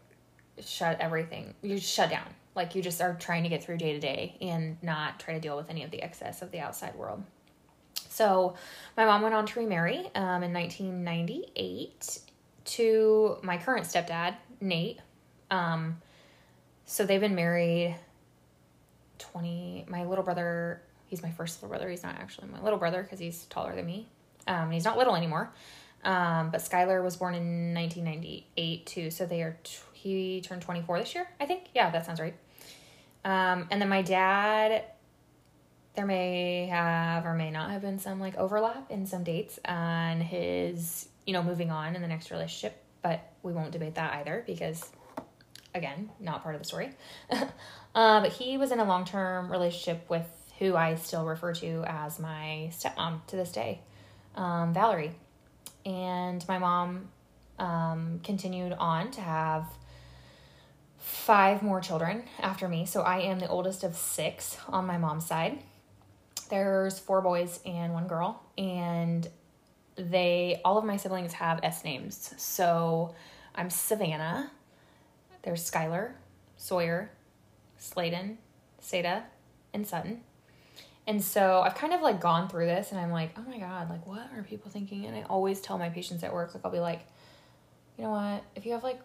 shut 0.63 0.99
everything, 0.99 1.53
you 1.61 1.77
shut 1.79 2.09
down. 2.09 2.27
Like 2.55 2.75
you 2.75 2.81
just 2.81 3.01
are 3.01 3.15
trying 3.15 3.43
to 3.43 3.49
get 3.49 3.63
through 3.63 3.77
day 3.77 3.93
to 3.93 3.99
day 3.99 4.37
and 4.39 4.77
not 4.83 5.19
try 5.19 5.33
to 5.33 5.39
deal 5.39 5.57
with 5.57 5.69
any 5.69 5.83
of 5.83 5.89
the 5.89 6.03
excess 6.03 6.41
of 6.41 6.51
the 6.51 6.59
outside 6.59 6.95
world. 6.95 7.23
So 8.13 8.55
my 8.95 9.05
mom 9.05 9.21
went 9.21 9.33
on 9.33 9.45
to 9.45 9.59
remarry 9.59 10.09
um, 10.15 10.43
in 10.43 10.53
1998 10.53 12.19
to 12.65 13.37
my 13.41 13.57
current 13.57 13.85
stepdad, 13.85 14.35
Nate. 14.61 14.99
Um, 15.51 16.01
so 16.85 17.05
they've 17.05 17.21
been 17.21 17.35
married 17.35 17.95
20, 19.19 19.85
my 19.87 20.05
little 20.05 20.23
brother 20.23 20.81
He's 21.13 21.21
my 21.21 21.29
first 21.29 21.61
little 21.61 21.69
brother. 21.69 21.91
He's 21.91 22.01
not 22.01 22.15
actually 22.15 22.47
my 22.47 22.59
little 22.63 22.79
brother 22.79 23.03
because 23.03 23.19
he's 23.19 23.45
taller 23.45 23.75
than 23.75 23.85
me. 23.85 24.07
Um, 24.47 24.71
he's 24.71 24.83
not 24.83 24.97
little 24.97 25.15
anymore. 25.15 25.51
Um, 26.03 26.49
but 26.49 26.59
Skylar 26.59 27.03
was 27.03 27.17
born 27.17 27.35
in 27.35 27.71
1998 27.75 28.85
too. 28.87 29.11
So 29.11 29.27
they 29.27 29.43
are, 29.43 29.55
t- 29.63 29.77
he 29.93 30.41
turned 30.41 30.63
24 30.63 30.97
this 30.97 31.13
year, 31.13 31.29
I 31.39 31.45
think. 31.45 31.65
Yeah, 31.75 31.91
that 31.91 32.07
sounds 32.07 32.19
right. 32.19 32.33
Um, 33.23 33.67
and 33.69 33.79
then 33.79 33.89
my 33.89 34.01
dad, 34.01 34.85
there 35.95 36.05
may 36.05 36.67
have 36.67 37.25
or 37.25 37.35
may 37.35 37.51
not 37.51 37.71
have 37.71 37.81
been 37.81 37.99
some 37.99 38.19
like 38.19 38.35
overlap 38.37 38.89
in 38.89 39.05
some 39.05 39.23
dates 39.23 39.59
on 39.65 40.21
his, 40.21 41.07
you 41.25 41.33
know, 41.33 41.43
moving 41.43 41.69
on 41.69 41.95
in 41.95 42.01
the 42.01 42.07
next 42.07 42.31
relationship, 42.31 42.81
but 43.01 43.21
we 43.43 43.53
won't 43.53 43.71
debate 43.71 43.95
that 43.95 44.13
either 44.15 44.43
because, 44.47 44.89
again, 45.75 46.09
not 46.19 46.41
part 46.41 46.55
of 46.55 46.61
the 46.61 46.65
story. 46.65 46.89
uh, 47.31 48.21
but 48.21 48.31
he 48.31 48.57
was 48.57 48.71
in 48.71 48.79
a 48.79 48.85
long 48.85 49.05
term 49.05 49.51
relationship 49.51 50.09
with 50.09 50.25
who 50.59 50.75
I 50.75 50.95
still 50.95 51.25
refer 51.25 51.53
to 51.55 51.83
as 51.85 52.19
my 52.19 52.69
stepmom 52.71 53.25
to 53.27 53.35
this 53.35 53.51
day, 53.51 53.81
um, 54.35 54.73
Valerie. 54.73 55.15
And 55.85 56.43
my 56.47 56.57
mom 56.57 57.09
um, 57.59 58.19
continued 58.23 58.73
on 58.73 59.11
to 59.11 59.21
have 59.21 59.65
five 60.97 61.61
more 61.61 61.81
children 61.81 62.23
after 62.39 62.67
me. 62.67 62.85
So 62.85 63.01
I 63.01 63.19
am 63.19 63.39
the 63.39 63.47
oldest 63.47 63.83
of 63.83 63.95
six 63.95 64.57
on 64.69 64.87
my 64.87 64.97
mom's 64.97 65.25
side. 65.25 65.59
There's 66.49 66.99
four 66.99 67.21
boys 67.21 67.59
and 67.65 67.93
one 67.93 68.07
girl, 68.07 68.41
and 68.57 69.27
they 69.95 70.61
all 70.65 70.77
of 70.77 70.85
my 70.85 70.97
siblings 70.97 71.33
have 71.33 71.59
S 71.63 71.83
names. 71.83 72.33
So 72.37 73.13
I'm 73.55 73.69
Savannah. 73.69 74.51
There's 75.43 75.69
Skylar, 75.69 76.13
Sawyer, 76.57 77.11
Sladen, 77.77 78.37
Seda, 78.81 79.23
and 79.73 79.85
Sutton. 79.85 80.21
And 81.05 81.21
so 81.21 81.61
I've 81.61 81.75
kind 81.75 81.93
of 81.93 82.01
like 82.01 82.21
gone 82.21 82.47
through 82.47 82.65
this 82.67 82.91
and 82.91 82.99
I'm 82.99 83.11
like, 83.11 83.31
oh 83.37 83.41
my 83.41 83.59
God, 83.59 83.89
like 83.89 84.07
what 84.07 84.29
are 84.35 84.43
people 84.43 84.71
thinking? 84.71 85.05
And 85.05 85.15
I 85.15 85.23
always 85.23 85.59
tell 85.59 85.77
my 85.77 85.89
patients 85.89 86.23
at 86.23 86.33
work, 86.33 86.53
like 86.53 86.63
I'll 86.63 86.71
be 86.71 86.79
like, 86.79 87.05
you 87.97 88.05
know 88.05 88.11
what, 88.11 88.43
if 88.55 88.65
you 88.65 88.71
have 88.71 88.83
like 88.83 89.01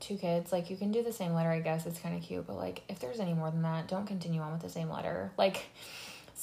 two 0.00 0.16
kids, 0.16 0.52
like 0.52 0.70
you 0.70 0.76
can 0.76 0.90
do 0.90 1.02
the 1.02 1.12
same 1.12 1.34
letter, 1.34 1.50
I 1.50 1.60
guess 1.60 1.84
it's 1.84 1.98
kind 2.00 2.16
of 2.16 2.22
cute, 2.22 2.46
but 2.46 2.56
like 2.56 2.82
if 2.88 2.98
there's 2.98 3.20
any 3.20 3.34
more 3.34 3.50
than 3.50 3.60
that, 3.62 3.88
don't 3.88 4.06
continue 4.06 4.40
on 4.40 4.52
with 4.52 4.62
the 4.62 4.70
same 4.70 4.88
letter. 4.88 5.32
Like, 5.36 5.66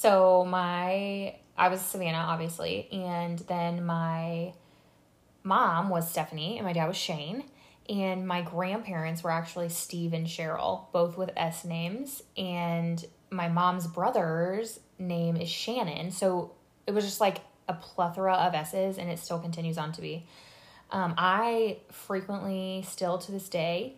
so 0.02 0.44
my, 0.44 1.36
I 1.56 1.68
was 1.68 1.80
Savannah, 1.80 2.18
obviously, 2.18 2.88
and 2.90 3.38
then 3.38 3.86
my 3.86 4.52
mom 5.44 5.90
was 5.90 6.10
Stephanie 6.10 6.58
and 6.58 6.66
my 6.66 6.72
dad 6.72 6.88
was 6.88 6.96
Shane. 6.96 7.44
And 7.88 8.26
my 8.26 8.42
grandparents 8.42 9.22
were 9.22 9.30
actually 9.30 9.68
Steve 9.68 10.12
and 10.12 10.26
Cheryl, 10.26 10.90
both 10.92 11.16
with 11.16 11.30
S 11.36 11.64
names. 11.64 12.20
And 12.36 13.04
my 13.30 13.48
mom's 13.48 13.86
brother's 13.86 14.80
name 14.98 15.36
is 15.36 15.48
Shannon. 15.48 16.10
So 16.10 16.50
it 16.84 16.92
was 16.92 17.04
just 17.04 17.20
like 17.20 17.38
a 17.68 17.74
plethora 17.74 18.34
of 18.34 18.54
S's, 18.54 18.98
and 18.98 19.08
it 19.08 19.20
still 19.20 19.38
continues 19.38 19.78
on 19.78 19.92
to 19.92 20.00
be. 20.00 20.26
Um, 20.90 21.14
I 21.16 21.78
frequently, 21.92 22.84
still 22.88 23.18
to 23.18 23.30
this 23.30 23.48
day, 23.48 23.94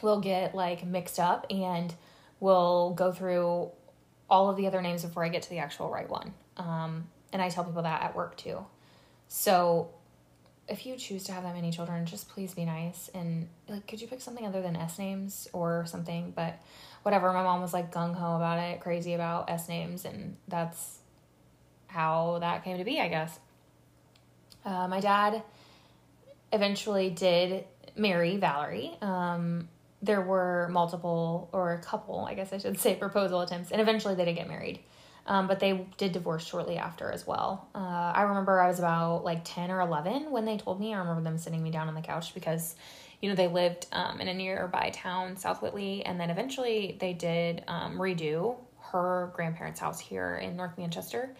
will 0.00 0.20
get 0.20 0.54
like 0.54 0.86
mixed 0.86 1.18
up 1.18 1.44
and 1.50 1.92
will 2.38 2.94
go 2.94 3.10
through 3.10 3.72
all 4.30 4.50
of 4.50 4.56
the 4.56 4.66
other 4.66 4.82
names 4.82 5.04
before 5.04 5.24
I 5.24 5.28
get 5.28 5.42
to 5.42 5.50
the 5.50 5.58
actual 5.58 5.90
right 5.90 6.08
one. 6.08 6.32
Um, 6.56 7.08
and 7.32 7.40
I 7.40 7.48
tell 7.48 7.64
people 7.64 7.82
that 7.82 8.02
at 8.02 8.14
work 8.14 8.36
too. 8.36 8.64
So 9.28 9.90
if 10.68 10.84
you 10.84 10.96
choose 10.96 11.24
to 11.24 11.32
have 11.32 11.44
that 11.44 11.54
many 11.54 11.70
children, 11.70 12.04
just 12.04 12.28
please 12.28 12.54
be 12.54 12.64
nice 12.64 13.10
and 13.14 13.48
like, 13.68 13.86
could 13.86 14.00
you 14.00 14.06
pick 14.06 14.20
something 14.20 14.46
other 14.46 14.60
than 14.60 14.76
S 14.76 14.98
names 14.98 15.48
or 15.52 15.84
something? 15.86 16.32
But 16.34 16.58
whatever. 17.02 17.32
My 17.32 17.42
mom 17.42 17.62
was 17.62 17.72
like 17.72 17.92
gung 17.92 18.14
ho 18.14 18.36
about 18.36 18.58
it, 18.58 18.80
crazy 18.80 19.14
about 19.14 19.48
S 19.48 19.68
names, 19.68 20.04
and 20.04 20.36
that's 20.46 20.98
how 21.86 22.38
that 22.40 22.64
came 22.64 22.78
to 22.78 22.84
be, 22.84 23.00
I 23.00 23.08
guess. 23.08 23.38
Uh, 24.64 24.88
my 24.88 25.00
dad 25.00 25.42
eventually 26.52 27.08
did 27.10 27.64
marry 27.96 28.36
Valerie. 28.36 28.96
Um, 29.00 29.68
there 30.02 30.20
were 30.20 30.68
multiple, 30.70 31.48
or 31.52 31.72
a 31.72 31.78
couple, 31.78 32.26
I 32.28 32.34
guess 32.34 32.52
I 32.52 32.58
should 32.58 32.78
say, 32.78 32.94
proposal 32.94 33.40
attempts, 33.40 33.70
and 33.70 33.80
eventually 33.80 34.14
they 34.14 34.24
did 34.24 34.36
get 34.36 34.48
married. 34.48 34.80
Um, 35.26 35.46
but 35.46 35.60
they 35.60 35.86
did 35.98 36.12
divorce 36.12 36.46
shortly 36.46 36.78
after 36.78 37.10
as 37.10 37.26
well. 37.26 37.68
Uh, 37.74 38.12
I 38.14 38.22
remember 38.22 38.62
I 38.62 38.68
was 38.68 38.78
about 38.78 39.24
like 39.24 39.42
10 39.44 39.70
or 39.70 39.82
11 39.82 40.30
when 40.30 40.46
they 40.46 40.56
told 40.56 40.80
me. 40.80 40.94
I 40.94 40.98
remember 40.98 41.20
them 41.20 41.36
sitting 41.36 41.62
me 41.62 41.70
down 41.70 41.86
on 41.86 41.94
the 41.94 42.00
couch 42.00 42.32
because 42.32 42.76
you 43.20 43.28
know, 43.28 43.34
they 43.34 43.48
lived 43.48 43.86
um, 43.92 44.20
in 44.20 44.28
a 44.28 44.34
nearby 44.34 44.90
town, 44.94 45.36
South 45.36 45.60
Whitley, 45.60 46.04
and 46.04 46.20
then 46.20 46.30
eventually 46.30 46.96
they 47.00 47.12
did 47.12 47.64
um, 47.66 47.98
redo 47.98 48.56
her 48.92 49.32
grandparents' 49.34 49.80
house 49.80 49.98
here 49.98 50.36
in 50.36 50.56
North 50.56 50.78
Manchester, 50.78 51.34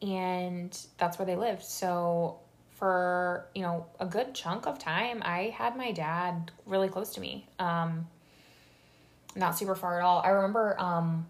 and 0.00 0.76
that's 0.96 1.18
where 1.18 1.26
they 1.26 1.36
lived. 1.36 1.62
So 1.62 2.40
for 2.78 3.46
you 3.54 3.62
know 3.62 3.86
a 3.98 4.06
good 4.06 4.34
chunk 4.34 4.66
of 4.66 4.78
time, 4.78 5.20
I 5.24 5.54
had 5.56 5.76
my 5.76 5.90
dad 5.90 6.52
really 6.64 6.88
close 6.88 7.10
to 7.14 7.20
me, 7.20 7.46
um, 7.58 8.06
not 9.34 9.58
super 9.58 9.74
far 9.74 9.98
at 9.98 10.04
all. 10.04 10.20
I 10.24 10.28
remember 10.28 10.80
um, 10.80 11.26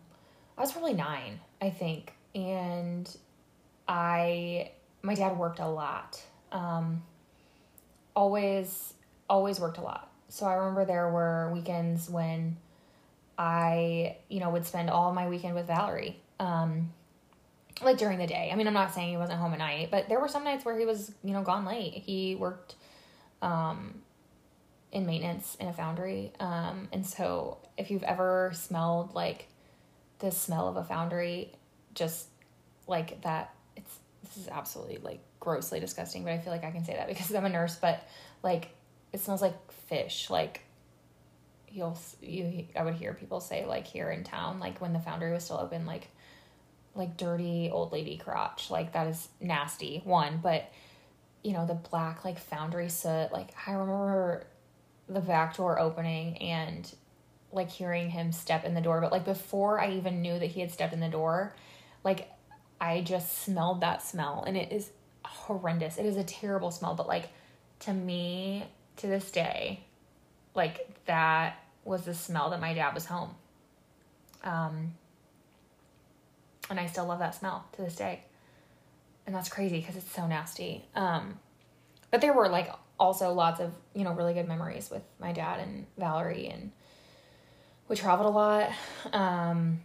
I 0.56 0.60
was 0.60 0.72
probably 0.72 0.92
nine, 0.92 1.40
I 1.60 1.70
think, 1.70 2.12
and 2.34 3.08
I 3.88 4.72
my 5.02 5.14
dad 5.14 5.38
worked 5.38 5.58
a 5.58 5.68
lot. 5.68 6.22
Um, 6.52 7.02
always 8.14 8.94
always 9.30 9.58
worked 9.58 9.78
a 9.78 9.82
lot. 9.82 10.10
So 10.28 10.44
I 10.44 10.54
remember 10.54 10.84
there 10.84 11.08
were 11.08 11.50
weekends 11.52 12.10
when 12.10 12.58
I, 13.38 14.16
you 14.28 14.40
know, 14.40 14.50
would 14.50 14.66
spend 14.66 14.90
all 14.90 15.14
my 15.14 15.28
weekend 15.28 15.54
with 15.54 15.66
Valerie. 15.66 16.20
Um, 16.38 16.92
like 17.82 17.98
during 17.98 18.18
the 18.18 18.26
day. 18.26 18.50
I 18.52 18.56
mean, 18.56 18.66
I'm 18.66 18.74
not 18.74 18.92
saying 18.92 19.10
he 19.10 19.16
wasn't 19.16 19.38
home 19.38 19.52
at 19.52 19.58
night, 19.58 19.90
but 19.90 20.08
there 20.08 20.20
were 20.20 20.28
some 20.28 20.44
nights 20.44 20.64
where 20.64 20.78
he 20.78 20.84
was, 20.84 21.12
you 21.22 21.32
know, 21.32 21.42
gone 21.42 21.64
late. 21.64 21.92
He 21.92 22.34
worked 22.34 22.74
um, 23.42 24.02
in 24.92 25.06
maintenance 25.06 25.56
in 25.60 25.68
a 25.68 25.72
foundry. 25.72 26.32
Um, 26.40 26.88
and 26.92 27.06
so 27.06 27.58
if 27.76 27.90
you've 27.90 28.02
ever 28.02 28.52
smelled 28.54 29.14
like 29.14 29.48
the 30.18 30.30
smell 30.30 30.68
of 30.68 30.76
a 30.76 30.84
foundry, 30.84 31.52
just 31.94 32.28
like 32.86 33.22
that, 33.22 33.54
it's, 33.76 33.98
this 34.24 34.36
is 34.36 34.48
absolutely 34.48 34.98
like 35.02 35.20
grossly 35.40 35.80
disgusting, 35.80 36.24
but 36.24 36.32
I 36.32 36.38
feel 36.38 36.52
like 36.52 36.64
I 36.64 36.70
can 36.70 36.84
say 36.84 36.94
that 36.94 37.08
because 37.08 37.34
I'm 37.34 37.44
a 37.44 37.48
nurse, 37.48 37.76
but 37.76 38.02
like 38.42 38.70
it 39.12 39.20
smells 39.20 39.42
like 39.42 39.72
fish. 39.88 40.30
Like 40.30 40.62
you'll 41.70 41.98
you 42.20 42.66
I 42.76 42.82
would 42.82 42.94
hear 42.94 43.14
people 43.14 43.40
say 43.40 43.64
like 43.66 43.86
here 43.86 44.10
in 44.10 44.24
town, 44.24 44.60
like 44.60 44.80
when 44.80 44.92
the 44.92 45.00
foundry 45.00 45.32
was 45.32 45.44
still 45.44 45.58
open, 45.58 45.86
like 45.86 46.08
like 46.98 47.16
dirty 47.16 47.70
old 47.72 47.92
lady 47.92 48.18
crotch. 48.18 48.70
Like 48.70 48.92
that 48.92 49.06
is 49.06 49.28
nasty. 49.40 50.02
One, 50.04 50.40
but 50.42 50.70
you 51.42 51.52
know 51.52 51.64
the 51.64 51.74
black 51.74 52.24
like 52.24 52.38
foundry 52.38 52.88
soot. 52.88 53.32
Like 53.32 53.50
I 53.66 53.72
remember 53.72 54.44
the 55.08 55.20
back 55.20 55.56
door 55.56 55.78
opening 55.78 56.36
and 56.38 56.92
like 57.52 57.70
hearing 57.70 58.10
him 58.10 58.32
step 58.32 58.64
in 58.64 58.74
the 58.74 58.80
door. 58.80 59.00
But 59.00 59.12
like 59.12 59.24
before 59.24 59.80
I 59.80 59.92
even 59.92 60.20
knew 60.20 60.38
that 60.38 60.46
he 60.46 60.60
had 60.60 60.70
stepped 60.70 60.92
in 60.92 61.00
the 61.00 61.08
door, 61.08 61.54
like 62.04 62.28
I 62.80 63.00
just 63.00 63.42
smelled 63.42 63.80
that 63.80 64.02
smell 64.02 64.44
and 64.46 64.56
it 64.56 64.72
is 64.72 64.90
horrendous. 65.24 65.96
It 65.96 66.04
is 66.04 66.16
a 66.16 66.24
terrible 66.24 66.70
smell, 66.70 66.94
but 66.94 67.06
like 67.06 67.30
to 67.80 67.94
me, 67.94 68.66
to 68.96 69.06
this 69.06 69.30
day, 69.30 69.80
like 70.54 71.04
that 71.06 71.62
was 71.84 72.04
the 72.04 72.14
smell 72.14 72.50
that 72.50 72.60
my 72.60 72.74
dad 72.74 72.92
was 72.92 73.06
home. 73.06 73.34
Um, 74.42 74.94
and 76.70 76.78
I 76.78 76.86
still 76.86 77.06
love 77.06 77.18
that 77.20 77.34
smell 77.34 77.66
to 77.72 77.82
this 77.82 77.96
day. 77.96 78.24
and 79.26 79.34
that's 79.34 79.50
crazy 79.50 79.78
because 79.78 79.94
it's 79.96 80.10
so 80.10 80.26
nasty. 80.26 80.84
Um, 80.94 81.38
but 82.10 82.22
there 82.22 82.32
were 82.32 82.48
like 82.48 82.72
also 82.98 83.32
lots 83.32 83.60
of 83.60 83.72
you 83.94 84.02
know 84.04 84.12
really 84.12 84.34
good 84.34 84.48
memories 84.48 84.90
with 84.90 85.02
my 85.20 85.32
dad 85.32 85.60
and 85.60 85.86
Valerie, 85.98 86.48
and 86.48 86.72
we 87.88 87.96
traveled 87.96 88.26
a 88.26 88.30
lot. 88.30 88.70
Um, 89.12 89.80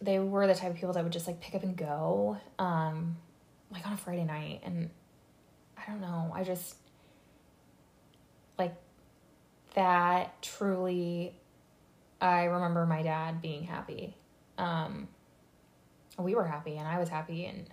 they 0.00 0.18
were 0.18 0.46
the 0.46 0.54
type 0.54 0.70
of 0.70 0.76
people 0.76 0.92
that 0.94 1.04
would 1.04 1.12
just 1.12 1.26
like 1.26 1.40
pick 1.40 1.54
up 1.54 1.62
and 1.62 1.76
go, 1.76 2.38
um, 2.58 3.16
like 3.72 3.86
on 3.86 3.92
a 3.92 3.96
Friday 3.96 4.24
night, 4.24 4.62
and 4.64 4.90
I 5.78 5.88
don't 5.90 6.00
know, 6.00 6.32
I 6.34 6.42
just 6.44 6.74
like 8.58 8.74
that 9.74 10.42
truly. 10.42 11.34
I 12.20 12.44
remember 12.44 12.84
my 12.84 13.02
dad 13.02 13.40
being 13.40 13.62
happy. 13.64 14.14
Um, 14.58 15.08
we 16.22 16.34
were 16.34 16.46
happy, 16.46 16.76
and 16.76 16.86
I 16.86 16.98
was 16.98 17.08
happy, 17.08 17.46
and 17.46 17.68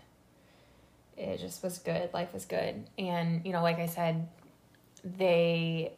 it 1.18 1.40
just 1.40 1.64
was 1.64 1.80
good. 1.80 2.14
Life 2.14 2.34
was 2.34 2.46
good. 2.46 2.88
And, 2.98 3.46
you 3.46 3.52
know, 3.52 3.64
like 3.64 3.80
I 3.80 3.88
said, 3.88 4.28
they, 5.04 5.94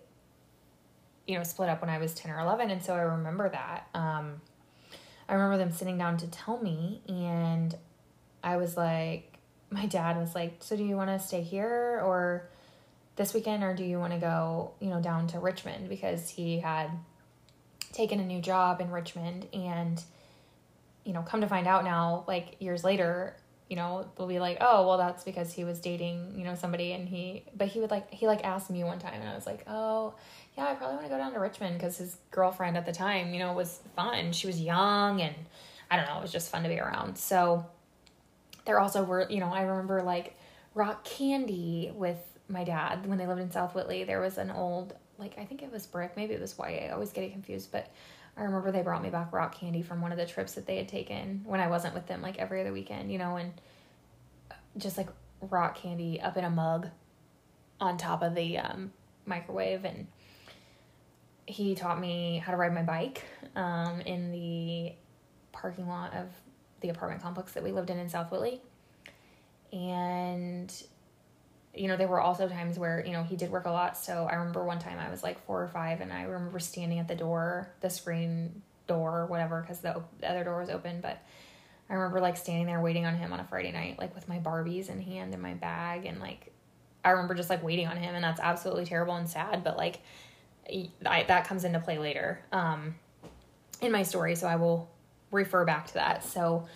you 1.27 1.37
know, 1.37 1.43
split 1.43 1.69
up 1.69 1.81
when 1.81 1.89
I 1.89 1.97
was 1.97 2.13
10 2.13 2.31
or 2.31 2.39
11. 2.39 2.71
And 2.71 2.81
so 2.81 2.95
I 2.95 3.01
remember 3.01 3.49
that. 3.49 3.87
Um, 3.93 4.41
I 5.27 5.33
remember 5.33 5.57
them 5.57 5.71
sitting 5.71 5.97
down 5.97 6.17
to 6.17 6.27
tell 6.27 6.57
me, 6.57 7.01
and 7.07 7.75
I 8.43 8.57
was 8.57 8.75
like, 8.77 9.37
my 9.69 9.85
dad 9.85 10.17
was 10.17 10.33
like, 10.33 10.55
So 10.61 10.75
do 10.75 10.83
you 10.83 10.95
want 10.95 11.09
to 11.11 11.19
stay 11.19 11.41
here 11.41 12.01
or 12.03 12.49
this 13.15 13.33
weekend, 13.33 13.63
or 13.63 13.75
do 13.75 13.83
you 13.83 13.99
want 13.99 14.13
to 14.13 14.19
go, 14.19 14.71
you 14.79 14.89
know, 14.89 15.01
down 15.01 15.27
to 15.27 15.39
Richmond? 15.39 15.89
Because 15.89 16.29
he 16.29 16.61
had 16.61 16.89
taken 17.91 18.19
a 18.19 18.25
new 18.25 18.41
job 18.41 18.81
in 18.81 18.89
Richmond 18.89 19.47
and, 19.53 20.01
you 21.09 21.15
know, 21.15 21.23
come 21.23 21.41
to 21.41 21.47
find 21.47 21.65
out 21.65 21.83
now, 21.83 22.23
like 22.27 22.57
years 22.59 22.83
later, 22.83 23.35
you 23.67 23.75
know, 23.75 24.07
they'll 24.15 24.27
be 24.27 24.37
like, 24.37 24.57
oh, 24.61 24.87
well, 24.87 24.99
that's 24.99 25.23
because 25.23 25.51
he 25.51 25.63
was 25.63 25.79
dating, 25.79 26.35
you 26.37 26.43
know, 26.43 26.53
somebody, 26.53 26.91
and 26.91 27.09
he, 27.09 27.45
but 27.57 27.67
he 27.67 27.79
would 27.79 27.89
like, 27.89 28.13
he 28.13 28.27
like 28.27 28.43
asked 28.43 28.69
me 28.69 28.83
one 28.83 28.99
time, 28.99 29.15
and 29.15 29.27
I 29.27 29.33
was 29.33 29.47
like, 29.47 29.63
oh, 29.65 30.13
yeah, 30.55 30.65
I 30.65 30.75
probably 30.75 30.97
want 30.97 31.07
to 31.07 31.11
go 31.11 31.17
down 31.17 31.33
to 31.33 31.39
Richmond 31.39 31.79
because 31.79 31.97
his 31.97 32.17
girlfriend 32.29 32.77
at 32.77 32.85
the 32.85 32.91
time, 32.91 33.33
you 33.33 33.39
know, 33.39 33.53
was 33.53 33.79
fun. 33.95 34.33
She 34.33 34.45
was 34.45 34.61
young, 34.61 35.19
and 35.19 35.33
I 35.89 35.95
don't 35.95 36.05
know, 36.05 36.19
it 36.19 36.21
was 36.21 36.31
just 36.31 36.51
fun 36.51 36.61
to 36.61 36.69
be 36.69 36.79
around. 36.79 37.17
So 37.17 37.65
there 38.65 38.79
also 38.79 39.03
were, 39.03 39.25
you 39.31 39.39
know, 39.39 39.51
I 39.51 39.63
remember 39.63 40.03
like 40.03 40.37
rock 40.75 41.03
candy 41.05 41.91
with 41.95 42.19
my 42.49 42.63
dad 42.63 43.07
when 43.07 43.17
they 43.17 43.25
lived 43.25 43.41
in 43.41 43.49
South 43.49 43.73
Whitley. 43.73 44.03
There 44.03 44.21
was 44.21 44.37
an 44.37 44.51
old, 44.51 44.93
like, 45.17 45.39
I 45.39 45.45
think 45.45 45.63
it 45.63 45.71
was 45.71 45.87
brick, 45.87 46.15
maybe 46.15 46.35
it 46.35 46.39
was 46.39 46.55
white. 46.55 46.83
I 46.83 46.89
always 46.89 47.11
get 47.11 47.23
it 47.23 47.31
confused, 47.31 47.71
but 47.71 47.89
I 48.39 48.43
remember 48.43 48.71
they 48.71 48.81
brought 48.81 49.03
me 49.03 49.09
back 49.09 49.33
rock 49.33 49.59
candy 49.59 49.81
from 49.81 50.01
one 50.01 50.13
of 50.13 50.17
the 50.17 50.25
trips 50.25 50.53
that 50.53 50.65
they 50.65 50.77
had 50.77 50.87
taken 50.87 51.41
when 51.43 51.59
I 51.59 51.67
wasn't 51.67 51.93
with 51.93 52.07
them, 52.07 52.21
like 52.21 52.37
every 52.37 52.61
other 52.61 52.71
weekend, 52.71 53.11
you 53.11 53.17
know, 53.17 53.35
and 53.35 53.51
just 54.77 54.97
like 54.97 55.09
rock 55.41 55.75
candy 55.75 56.21
up 56.21 56.37
in 56.37 56.45
a 56.45 56.49
mug 56.49 56.87
on 57.81 57.97
top 57.97 58.21
of 58.21 58.35
the 58.35 58.57
um, 58.57 58.93
microwave. 59.25 59.83
And 59.83 60.07
he 61.45 61.75
taught 61.75 61.99
me 61.99 62.41
how 62.43 62.53
to 62.53 62.57
ride 62.57 62.73
my 62.73 62.83
bike 62.83 63.25
um, 63.57 63.99
in 64.01 64.31
the 64.31 64.93
parking 65.51 65.89
lot 65.89 66.13
of 66.13 66.27
the 66.79 66.89
apartment 66.89 67.21
complex 67.21 67.51
that 67.51 67.63
we 67.63 67.73
lived 67.73 67.89
in 67.89 67.99
in 67.99 68.07
South 68.07 68.31
Whitley. 68.31 68.61
And 69.73 70.73
you 71.79 71.87
know, 71.87 71.95
there 71.95 72.09
were 72.09 72.19
also 72.19 72.49
times 72.49 72.77
where, 72.77 73.01
you 73.05 73.13
know, 73.13 73.23
he 73.23 73.37
did 73.37 73.49
work 73.49 73.65
a 73.65 73.71
lot. 73.71 73.95
So 73.95 74.27
I 74.29 74.35
remember 74.35 74.65
one 74.65 74.79
time 74.79 74.99
I 74.99 75.09
was 75.09 75.23
like 75.23 75.43
four 75.45 75.63
or 75.63 75.69
five 75.69 76.01
and 76.01 76.11
I 76.11 76.23
remember 76.23 76.59
standing 76.59 76.99
at 76.99 77.07
the 77.07 77.15
door, 77.15 77.71
the 77.79 77.89
screen 77.89 78.61
door, 78.85 79.21
or 79.21 79.25
whatever, 79.27 79.61
because 79.61 79.79
the, 79.79 80.03
the 80.19 80.29
other 80.29 80.43
door 80.43 80.59
was 80.59 80.69
open. 80.69 80.99
But 80.99 81.23
I 81.89 81.93
remember 81.93 82.19
like 82.19 82.35
standing 82.35 82.65
there 82.65 82.81
waiting 82.81 83.05
on 83.05 83.15
him 83.15 83.31
on 83.31 83.39
a 83.39 83.45
Friday 83.45 83.71
night, 83.71 83.97
like 83.97 84.13
with 84.13 84.27
my 84.27 84.39
Barbies 84.39 84.89
in 84.89 85.01
hand 85.01 85.33
in 85.33 85.39
my 85.39 85.53
bag. 85.53 86.05
And 86.05 86.19
like, 86.19 86.51
I 87.05 87.11
remember 87.11 87.33
just 87.33 87.49
like 87.49 87.63
waiting 87.63 87.87
on 87.87 87.95
him. 87.95 88.13
And 88.13 88.21
that's 88.21 88.41
absolutely 88.41 88.85
terrible 88.85 89.15
and 89.15 89.29
sad. 89.29 89.63
But 89.63 89.77
like, 89.77 90.01
I, 91.05 91.23
that 91.29 91.47
comes 91.47 91.63
into 91.63 91.79
play 91.79 91.97
later 91.97 92.41
um, 92.51 92.95
in 93.79 93.93
my 93.93 94.03
story. 94.03 94.35
So 94.35 94.47
I 94.47 94.57
will 94.57 94.89
refer 95.31 95.63
back 95.63 95.87
to 95.87 95.93
that. 95.93 96.25
So, 96.25 96.67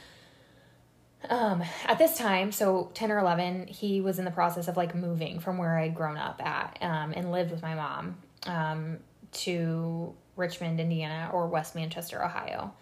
um 1.30 1.64
at 1.86 1.98
this 1.98 2.18
time 2.18 2.52
so 2.52 2.92
10 2.94 3.12
or 3.12 3.20
11 3.20 3.68
he 3.68 4.02
was 4.02 4.20
in 4.20 4.26
the 4.26 4.32
process 4.32 4.68
of 4.68 4.78
like 4.78 4.94
moving 4.94 5.40
from 5.40 5.58
where 5.58 5.78
i'd 5.80 5.96
grown 5.96 6.18
up 6.18 6.42
at 6.46 6.78
um 6.82 7.14
and 7.16 7.32
lived 7.32 7.52
with 7.52 7.62
my 7.62 7.76
mom 7.76 8.18
um 8.46 8.98
to 9.32 10.14
richmond 10.36 10.80
indiana 10.80 11.30
or 11.34 11.48
west 11.48 11.76
manchester 11.76 12.24
ohio. 12.24 12.74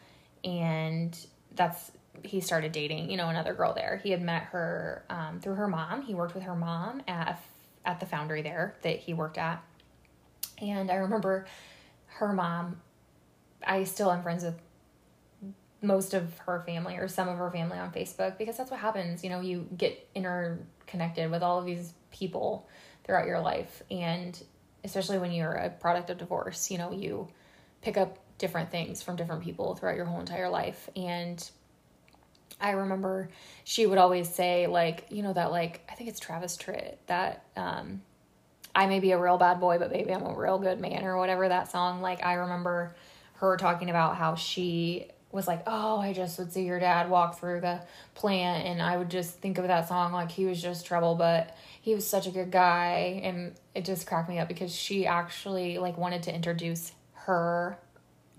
And 0.44 1.18
that's 1.54 1.92
he 2.24 2.42
started 2.42 2.72
dating 2.72 3.10
you 3.10 3.18
know 3.18 3.30
another 3.30 3.54
girl 3.54 3.74
there. 3.74 4.00
He 4.04 4.12
had 4.12 4.22
met 4.22 4.44
her 4.44 5.04
um, 5.10 5.40
through 5.40 5.56
her 5.56 5.68
mom. 5.68 6.02
He 6.02 6.14
worked 6.14 6.34
with 6.34 6.44
her 6.44 6.56
mom 6.56 7.02
at 7.08 7.42
at 7.86 8.00
the 8.00 8.06
foundry 8.06 8.42
there 8.42 8.76
that 8.82 9.00
he 9.00 9.14
worked 9.14 9.38
at. 9.38 9.64
And 10.60 10.92
i 10.92 10.96
remember 10.96 11.46
her 12.06 12.34
mom 12.34 12.82
i 13.66 13.84
still 13.84 14.12
am 14.12 14.22
friends 14.22 14.44
with 14.44 14.56
most 15.82 16.14
of 16.14 16.38
her 16.40 16.62
family 16.66 16.98
or 16.98 17.08
some 17.08 17.28
of 17.28 17.38
her 17.38 17.50
family 17.50 17.78
on 17.78 17.92
Facebook 17.92 18.38
because 18.38 18.58
that's 18.58 18.70
what 18.70 18.80
happens. 18.80 19.24
You 19.24 19.30
know, 19.30 19.42
you 19.42 19.68
get 19.76 20.08
interconnected 20.14 21.32
with 21.32 21.42
all 21.42 21.58
of 21.58 21.66
these 21.66 21.94
people 22.12 22.68
throughout 23.04 23.26
your 23.26 23.40
life. 23.40 23.82
And 23.90 24.42
especially 24.84 25.18
when 25.18 25.32
you're 25.32 25.54
a 25.54 25.70
product 25.70 26.10
of 26.10 26.18
divorce, 26.18 26.70
you 26.70 26.78
know, 26.78 26.92
you 26.92 27.28
pick 27.82 27.98
up 27.98 28.20
different 28.38 28.72
things 28.72 29.02
from 29.02 29.16
different 29.16 29.44
people 29.44 29.76
throughout 29.76 29.96
your 29.96 30.06
whole 30.06 30.20
entire 30.20 30.50
life. 30.50 30.90
And 30.96 31.50
I 32.60 32.72
remember 32.72 33.30
she 33.64 33.88
would 33.88 33.98
always 33.98 34.30
say, 34.34 34.68
like, 34.68 35.08
you 35.10 35.24
know, 35.24 35.34
that, 35.34 35.52
like, 35.52 35.82
I 35.90 35.96
think 35.96 36.10
it's 36.10 36.20
Travis 36.20 36.58
Tritt, 36.58 36.98
that, 37.08 37.46
um, 37.56 38.02
I 38.74 38.86
may 38.86 39.00
be 39.00 39.12
a 39.12 39.18
real 39.18 39.38
bad 39.38 39.60
boy, 39.60 39.80
but 39.80 39.92
maybe 39.92 40.14
I'm 40.14 40.24
a 40.24 40.34
real 40.34 40.58
good 40.60 40.80
man, 40.80 41.04
or 41.04 41.18
whatever 41.18 41.50
that 41.50 41.72
song. 41.72 42.02
Like, 42.02 42.24
I 42.24 42.36
remember 42.36 42.96
her 43.34 43.58
talking 43.58 43.90
about 43.90 44.16
how 44.16 44.36
she 44.36 45.08
was 45.32 45.48
like, 45.48 45.64
oh, 45.66 45.98
I 46.00 46.14
just 46.14 46.38
would 46.40 46.52
see 46.52 46.64
your 46.64 46.80
dad 46.80 47.10
walk 47.10 47.40
through 47.40 47.62
the 47.62 47.82
plant, 48.16 48.66
and 48.66 48.82
I 48.82 48.98
would 48.98 49.10
just 49.10 49.40
think 49.40 49.58
of 49.58 49.68
that 49.68 49.88
song 49.88 50.12
like 50.12 50.32
he 50.32 50.46
was 50.46 50.62
just 50.62 50.86
trouble, 50.86 51.16
but 51.16 51.56
he 51.82 51.96
was 51.96 52.06
such 52.06 52.28
a 52.28 52.32
good 52.32 52.52
guy, 52.52 53.22
and 53.24 53.56
it 53.74 53.86
just 53.86 54.08
cracked 54.08 54.30
me 54.30 54.40
up 54.40 54.48
because 54.48 54.76
she 54.76 55.06
actually 55.06 55.78
like 55.78 55.98
wanted 55.98 56.24
to 56.24 56.36
introduce 56.36 56.92
her 57.14 57.78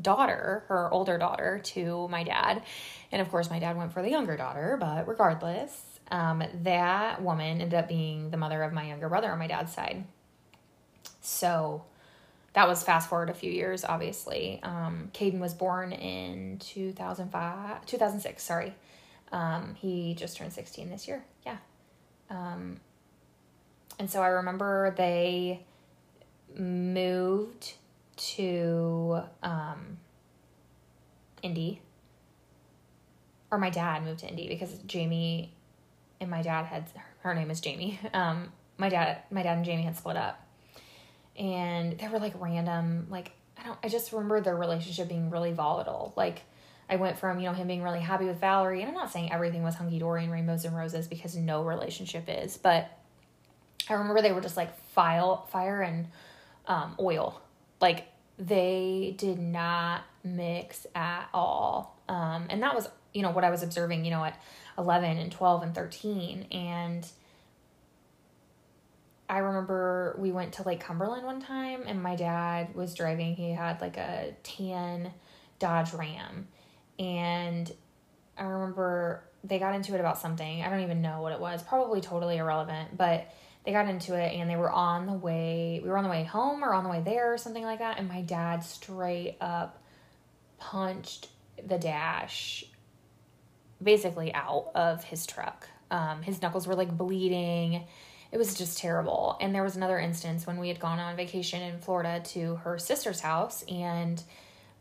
daughter, 0.01 0.65
her 0.69 0.93
older 0.93 1.19
daughter, 1.19 1.61
to 1.65 2.09
my 2.09 2.25
dad, 2.25 2.63
and 3.11 3.23
of 3.23 3.31
course 3.31 3.49
my 3.49 3.59
dad 3.59 3.77
went 3.77 3.93
for 3.93 4.03
the 4.03 4.11
younger 4.11 4.37
daughter, 4.37 4.77
but 4.79 5.09
regardless, 5.09 6.01
um, 6.11 6.43
that 6.63 7.23
woman 7.23 7.61
ended 7.61 7.75
up 7.75 7.89
being 7.89 8.31
the 8.31 8.37
mother 8.37 8.63
of 8.63 8.73
my 8.73 8.87
younger 8.87 9.09
brother 9.09 9.31
on 9.31 9.39
my 9.39 9.47
dad's 9.47 9.73
side. 9.73 10.05
So 11.21 11.85
that 12.55 12.69
was 12.69 12.83
fast 12.83 13.09
forward 13.09 13.31
a 13.31 13.35
few 13.35 13.51
years, 13.51 13.85
obviously. 13.85 14.61
Um, 14.63 15.11
Caden 15.15 15.39
was 15.39 15.55
born 15.55 15.93
in 15.93 16.59
2005, 16.59 17.87
2006, 17.87 18.43
sorry. 18.43 18.75
Um, 19.33 19.75
he 19.75 20.15
just 20.15 20.37
turned 20.37 20.53
16 20.53 20.91
this 20.91 21.09
year. 21.09 21.25
Yeah. 21.47 21.57
Um, 22.29 22.81
and 23.99 24.11
so 24.11 24.23
I 24.23 24.29
remember 24.29 24.95
they 24.97 25.65
moved 26.55 27.75
to 28.17 29.23
um, 29.43 29.99
Indy. 31.43 31.81
Or 33.51 33.59
my 33.59 33.71
dad 33.71 34.05
moved 34.05 34.21
to 34.21 34.29
Indy 34.29 34.49
because 34.49 34.79
Jamie 34.87 35.55
and 36.21 36.31
my 36.31 36.43
dad 36.43 36.67
had, 36.67 36.85
her 37.21 37.35
name 37.35 37.51
is 37.51 37.61
Jamie. 37.61 37.99
Um, 38.15 38.53
my 38.79 38.89
dad, 38.89 39.23
my 39.31 39.43
dad 39.43 39.59
and 39.59 39.65
Jamie 39.65 39.83
had 39.83 39.97
split 39.97 40.17
up 40.17 40.43
and 41.43 41.99
they 41.99 42.09
were 42.09 42.19
like 42.19 42.35
random 42.39 43.07
like 43.11 43.33
i 43.59 43.63
don't 43.65 43.79
i 43.83 43.89
just 43.89 44.13
remember 44.13 44.41
their 44.41 44.57
relationship 44.57 45.09
being 45.09 45.29
really 45.31 45.53
volatile. 45.53 46.15
Like 46.17 46.43
i 46.89 46.97
went 46.97 47.19
from 47.19 47.39
you 47.39 47.47
know 47.47 47.53
him 47.53 47.67
being 47.67 47.83
really 47.83 48.01
happy 48.01 48.25
with 48.25 48.39
valerie 48.41 48.81
and 48.81 48.89
i'm 48.89 48.95
not 48.95 49.13
saying 49.13 49.33
everything 49.33 49.63
was 49.63 49.75
hunky-dory 49.75 50.25
and 50.25 50.33
rainbows 50.33 50.65
and 50.65 50.77
roses 50.77 51.07
because 51.07 51.37
no 51.37 51.63
relationship 51.63 52.25
is 52.29 52.57
but 52.57 52.91
i 53.89 53.95
remember 53.95 54.23
they 54.23 54.33
were 54.33 54.41
just 54.41 54.57
like 54.57 54.77
file 54.93 55.47
fire 55.47 55.83
and 55.83 56.07
um, 56.67 56.95
oil. 57.01 57.41
Like 57.81 58.07
they 58.39 59.15
did 59.19 59.39
not 59.39 60.03
mix 60.25 60.87
at 60.95 61.29
all. 61.35 62.01
Um, 62.09 62.47
and 62.51 62.63
that 62.63 62.75
was 62.75 62.89
you 63.13 63.23
know 63.23 63.31
what 63.31 63.45
i 63.45 63.51
was 63.51 63.63
observing 63.63 64.07
you 64.07 64.11
know 64.11 64.25
at 64.25 64.43
11 64.79 65.19
and 65.19 65.31
12 65.31 65.63
and 65.65 65.75
13 65.75 66.47
and 66.51 67.07
I 69.33 69.39
remember 69.39 70.15
we 70.19 70.31
went 70.31 70.53
to 70.55 70.63
Lake 70.63 70.81
Cumberland 70.81 71.25
one 71.25 71.41
time 71.41 71.85
and 71.87 72.03
my 72.03 72.17
dad 72.17 72.75
was 72.75 72.93
driving. 72.93 73.35
He 73.35 73.51
had 73.53 73.81
like 73.81 73.97
a 73.97 74.35
tan 74.43 75.11
Dodge 75.59 75.95
Ram. 75.95 76.49
And 76.99 77.73
I 78.37 78.45
remember 78.45 79.25
they 79.43 79.59
got 79.59 79.75
into 79.75 79.95
it 79.95 80.01
about 80.01 80.19
something. 80.19 80.63
I 80.63 80.69
don't 80.69 80.81
even 80.81 81.01
know 81.01 81.23
what 81.23 81.33
it 81.33 81.41
was. 81.41 81.63
Probably 81.63 82.03
totally 82.03 82.37
irrelevant, 82.37 82.99
but 82.99 83.33
they 83.65 83.73
got 83.73 83.89
into 83.89 84.15
it 84.15 84.35
and 84.35 84.51
they 84.51 84.57
were 84.57 84.71
on 84.71 85.07
the 85.07 85.15
way. 85.15 85.81
We 85.83 85.89
were 85.89 85.97
on 85.97 86.05
the 86.05 86.11
way 86.11 86.25
home 86.25 86.63
or 86.63 86.75
on 86.75 86.85
the 86.85 86.91
way 86.91 87.01
there 87.03 87.33
or 87.33 87.39
something 87.39 87.65
like 87.65 87.79
that. 87.79 87.99
And 87.99 88.09
my 88.09 88.21
dad 88.21 88.63
straight 88.63 89.39
up 89.41 89.83
punched 90.59 91.29
the 91.67 91.79
dash 91.79 92.65
basically 93.83 94.35
out 94.35 94.73
of 94.75 95.05
his 95.05 95.25
truck 95.25 95.69
Um, 95.91 96.21
his 96.21 96.43
knuckles 96.43 96.67
were 96.67 96.75
like 96.75 96.95
bleeding. 96.99 97.87
It 98.33 98.39
was 98.39 98.55
just 98.55 98.79
terrible. 98.79 99.37
And 99.41 99.55
there 99.55 99.63
was 99.63 99.77
another 99.77 99.99
instance 99.99 100.47
when 100.47 100.59
we 100.59 100.69
had 100.69 100.81
gone 100.81 100.99
on 100.99 101.15
vacation 101.17 101.61
in 101.63 101.79
Florida 101.79 102.23
to 102.31 102.57
her 102.57 102.79
sister's 102.79 103.21
house. 103.21 103.63
And 103.69 104.21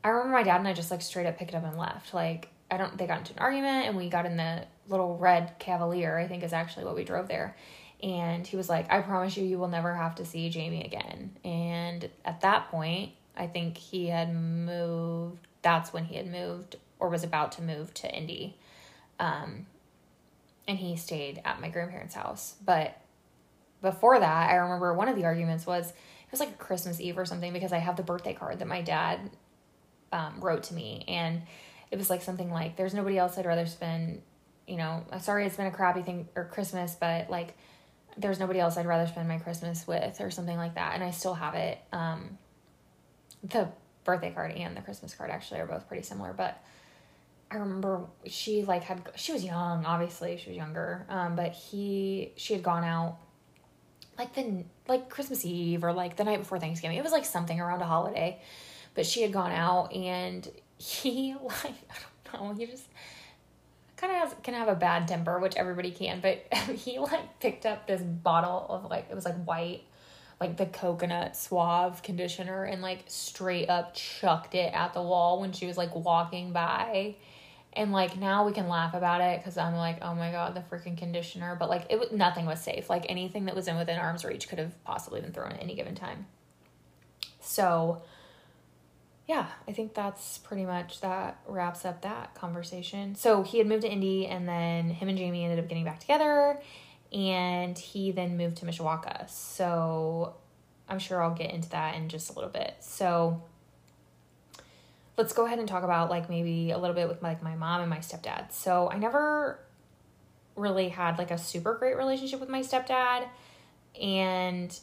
I 0.04 0.10
remember 0.10 0.32
my 0.32 0.44
dad 0.44 0.60
and 0.60 0.68
I 0.68 0.74
just 0.74 0.90
like 0.90 1.02
straight 1.02 1.28
up 1.28 1.38
picked 1.38 1.54
up 1.54 1.66
and 1.66 1.78
left. 1.78 2.14
Like, 2.14 2.48
I 2.72 2.78
don't, 2.78 2.98
they 2.98 3.06
got 3.06 3.20
into 3.20 3.34
an 3.34 3.40
argument 3.40 3.88
and 3.88 3.98
we 3.98 4.10
got 4.10 4.26
in 4.26 4.38
the 4.38 4.66
little 4.88 5.18
red 5.18 5.60
Cavalier, 5.60 6.18
I 6.18 6.28
think 6.28 6.44
is 6.44 6.54
actually 6.54 6.86
what 6.86 6.96
we 6.96 7.04
drove 7.04 7.28
there. 7.28 7.58
And 8.02 8.48
he 8.48 8.56
was 8.56 8.70
like, 8.70 8.92
I 8.92 9.02
promise 9.02 9.36
you, 9.36 9.44
you 9.44 9.60
will 9.60 9.68
never 9.68 9.94
have 9.94 10.16
to 10.16 10.26
see 10.26 10.50
Jamie 10.50 10.86
again. 10.86 11.36
And 11.44 12.10
at 12.24 12.42
that 12.42 12.72
point, 12.72 13.12
I 13.36 13.48
think 13.48 13.78
he 13.78 14.08
had 14.08 14.34
moved, 14.34 15.46
that's 15.62 15.92
when 15.92 16.06
he 16.06 16.16
had 16.16 16.32
moved 16.32 16.78
or 17.00 17.10
was 17.10 17.24
about 17.24 17.52
to 17.54 17.62
move 17.62 17.94
to 17.96 18.10
Indy. 18.10 18.58
Um, 19.20 19.66
and 20.68 20.78
he 20.78 20.96
stayed 20.96 21.42
at 21.44 21.60
my 21.60 21.70
grandparents' 21.70 22.16
house. 22.16 22.56
But 22.64 23.00
before 23.82 24.20
that, 24.20 24.50
I 24.50 24.56
remember 24.56 24.94
one 24.94 25.08
of 25.08 25.15
the 25.15 25.26
arguments 25.26 25.65
was 25.65 25.89
it 25.89 26.32
was 26.32 26.39
like 26.39 26.50
a 26.50 26.54
Christmas 26.54 27.00
Eve 27.00 27.17
or 27.17 27.26
something 27.26 27.52
because 27.52 27.74
I 27.74 27.80
have 27.80 27.98
the 27.98 28.04
birthday 28.04 28.34
card 28.34 28.60
that 28.60 28.67
my 28.67 28.82
dad 28.82 29.32
um, 30.12 30.39
wrote 30.39 30.63
to 30.63 30.74
me. 30.74 31.04
And 31.08 31.41
it 31.89 31.98
was 31.98 32.10
like 32.10 32.22
something 32.22 32.52
like, 32.52 32.78
There's 32.78 32.94
nobody 32.94 33.17
else 33.17 33.38
I'd 33.38 33.46
rather 33.46 33.65
spend, 33.65 34.22
you 34.67 34.78
know, 34.78 35.06
sorry 35.20 35.46
it's 35.46 35.58
been 35.58 35.67
a 35.67 35.72
crappy 35.72 36.02
thing 36.02 36.30
or 36.36 36.46
Christmas, 36.46 36.96
but 37.00 37.30
like, 37.30 37.56
there's 38.17 38.39
nobody 38.39 38.60
else 38.60 38.78
I'd 38.78 38.86
rather 38.86 39.08
spend 39.08 39.28
my 39.28 39.39
Christmas 39.39 39.88
with 39.88 40.20
or 40.22 40.32
something 40.32 40.58
like 40.58 40.76
that. 40.76 40.96
And 40.96 41.04
I 41.04 41.12
still 41.12 41.34
have 41.34 41.56
it. 41.56 41.80
Um, 41.91 42.38
the 43.44 43.70
birthday 44.04 44.32
card 44.32 44.52
and 44.52 44.76
the 44.76 44.82
Christmas 44.82 45.13
card 45.13 45.30
actually 45.32 45.60
are 45.60 45.65
both 45.65 45.88
pretty 45.88 46.04
similar, 46.04 46.34
but 46.34 46.63
I 47.50 47.56
remember 47.56 48.06
she 48.26 48.63
like 48.63 48.84
had 48.84 49.02
she 49.15 49.34
was 49.34 49.44
young, 49.44 49.86
obviously 49.86 50.38
she 50.38 50.52
was 50.52 50.58
younger, 50.58 51.06
um, 51.10 51.36
but 51.36 51.52
he 51.52 52.32
she 52.38 52.54
had 52.54 52.63
gone 52.63 52.84
out 52.84 53.17
like 54.22 54.36
the 54.36 54.64
like 54.88 55.10
Christmas 55.10 55.44
Eve 55.44 55.84
or 55.84 55.94
like 55.94 56.16
the 56.16 56.24
night 56.24 56.40
before 56.40 56.60
Thanksgiving. 56.60 56.98
It 56.98 57.04
was 57.04 57.12
like 57.12 57.26
something 57.26 57.60
around 57.60 57.82
a 57.82 57.86
holiday, 57.86 58.40
but 58.94 59.06
she 59.06 59.24
had 59.24 59.34
gone 59.34 59.52
out 59.52 59.94
and 59.94 60.48
he 60.78 61.36
like 61.44 61.74
I 61.90 62.38
don't 62.38 62.50
know 62.50 62.54
he 62.54 62.68
just 62.68 62.84
kind 63.98 64.14
of 64.14 64.20
has 64.20 64.36
can 64.44 64.54
have 64.54 64.68
a 64.68 64.76
bad 64.76 65.08
temper, 65.08 65.40
which 65.40 65.56
everybody 65.56 65.92
can, 65.92 66.20
but 66.22 66.46
he 66.76 67.00
like 67.00 67.40
picked 67.40 67.66
up 67.66 67.88
this 67.88 68.02
bottle 68.02 68.68
of 68.70 68.90
like 68.90 69.08
it 69.10 69.16
was 69.16 69.26
like 69.26 69.44
white 69.44 69.84
like 70.40 70.58
the 70.58 70.66
coconut 70.68 71.36
suave 71.36 72.02
conditioner 72.04 72.64
and 72.64 72.82
like 72.82 73.04
straight 73.08 73.70
up 73.70 73.94
chucked 73.94 74.56
it 74.56 74.74
at 74.74 74.94
the 74.94 75.02
wall 75.02 75.40
when 75.40 75.52
she 75.52 75.66
was 75.66 75.78
like 75.78 75.96
walking 75.96 76.52
by 76.52 77.16
and 77.74 77.92
like 77.92 78.18
now 78.18 78.46
we 78.46 78.52
can 78.52 78.68
laugh 78.68 78.94
about 78.94 79.22
it 79.22 79.40
because 79.40 79.58
i'm 79.58 79.76
like 79.76 80.00
oh 80.02 80.14
my 80.14 80.32
god 80.32 80.54
the 80.54 80.62
freaking 80.62 80.98
conditioner. 80.98 81.56
But 81.58 81.70
like 81.70 81.86
it 81.90 82.00
was 82.00 82.12
nothing 82.12 82.46
was 82.46 82.62
safe. 82.62 82.90
Like 82.90 83.06
anything 83.10 83.46
that 83.46 83.56
was 83.56 83.68
in 83.68 83.78
within 83.78 83.98
arm's 83.98 84.26
reach 84.26 84.50
could 84.50 84.60
have 84.60 84.84
possibly 84.84 85.22
been 85.22 85.32
thrown 85.32 85.52
at 85.52 85.62
any 85.62 85.76
given 85.76 85.96
time. 85.96 86.26
So 87.40 88.04
yeah 89.28 89.48
i 89.68 89.72
think 89.72 89.94
that's 89.94 90.40
pretty 90.40 90.66
much 90.66 91.00
that 91.02 91.40
wraps 91.48 91.86
up 91.86 92.02
that 92.02 92.36
conversation. 92.36 93.16
So 93.16 93.44
he 93.44 93.58
had 93.60 93.68
moved 93.68 93.84
to 93.84 93.92
indy 93.92 94.28
and 94.28 94.48
then 94.48 94.90
him 94.90 95.08
and 95.08 95.18
jamie 95.18 95.44
ended 95.44 95.60
up 95.60 95.70
getting 95.70 95.86
back 95.86 96.00
together 96.00 96.60
and 97.14 97.78
he 97.78 98.12
then 98.12 98.38
moved 98.38 98.58
to 98.58 98.66
mishawaka. 98.66 99.30
So 99.30 100.36
i'm 100.90 101.00
sure 101.00 101.24
i'll 101.24 101.34
get 101.34 101.52
into 101.54 101.70
that 101.70 101.96
in 101.96 102.10
just 102.10 102.30
a 102.30 102.34
little 102.34 102.50
bit. 102.50 102.76
So 102.82 103.44
let's 105.22 105.34
go 105.34 105.46
ahead 105.46 105.60
and 105.60 105.68
talk 105.68 105.84
about 105.84 106.10
like 106.10 106.32
maybe 106.32 106.72
a 106.72 106.78
little 106.80 106.96
bit 106.96 107.08
with 107.08 107.22
like 107.22 107.44
my 107.44 107.56
mom 107.56 107.82
and 107.82 107.90
my 107.92 108.00
stepdad. 108.00 108.52
So 108.52 108.90
I 108.90 108.98
never 108.98 109.60
really 110.56 110.90
had 110.90 111.20
like 111.20 111.30
a 111.30 111.38
super 111.38 111.76
great 111.76 111.96
relationship 111.96 112.40
with 112.40 112.50
my 112.50 112.62
stepdad 112.62 113.28
and 114.02 114.76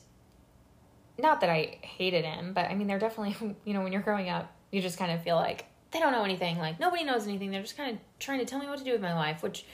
not 1.19 1.41
that 1.41 1.51
I 1.51 1.79
hated 1.83 2.25
him, 2.25 2.53
but 2.53 2.67
I 2.67 2.77
mean 2.77 2.87
they're 2.87 3.01
definitely, 3.01 3.57
you 3.65 3.75
know, 3.75 3.83
when 3.83 3.93
you're 3.93 4.01
growing 4.01 4.29
up, 4.29 4.55
you 4.71 4.81
just 4.81 4.97
kind 4.97 5.11
of 5.11 5.25
feel 5.25 5.35
like 5.35 5.65
they 5.91 5.99
don't 5.99 6.13
know 6.13 6.23
anything, 6.23 6.57
like 6.59 6.79
nobody 6.79 7.03
knows 7.03 7.27
anything. 7.27 7.51
They're 7.51 7.63
just 7.63 7.77
kind 7.77 7.91
of 7.97 7.99
trying 8.21 8.39
to 8.39 8.45
tell 8.45 8.61
me 8.61 8.69
what 8.69 8.79
to 8.79 8.85
do 8.85 8.93
with 8.93 9.01
my 9.01 9.15
life, 9.15 9.43
which 9.43 9.65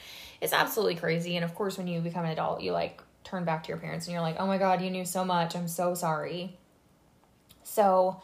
is 0.41 0.51
absolutely 0.51 0.95
crazy. 0.95 1.35
And 1.35 1.45
of 1.45 1.53
course, 1.53 1.77
when 1.77 1.85
you 1.87 2.01
become 2.01 2.25
an 2.25 2.31
adult, 2.31 2.61
you 2.61 2.71
like 2.71 3.03
turn 3.23 3.45
back 3.45 3.65
to 3.65 3.69
your 3.69 3.77
parents 3.77 4.07
and 4.07 4.13
you're 4.13 4.23
like, 4.23 4.37
"Oh 4.39 4.47
my 4.47 4.57
god, 4.57 4.81
you 4.81 4.89
knew 4.89 5.05
so 5.05 5.23
much. 5.23 5.55
I'm 5.55 5.67
so 5.67 5.93
sorry." 5.93 6.57
So, 7.63 8.21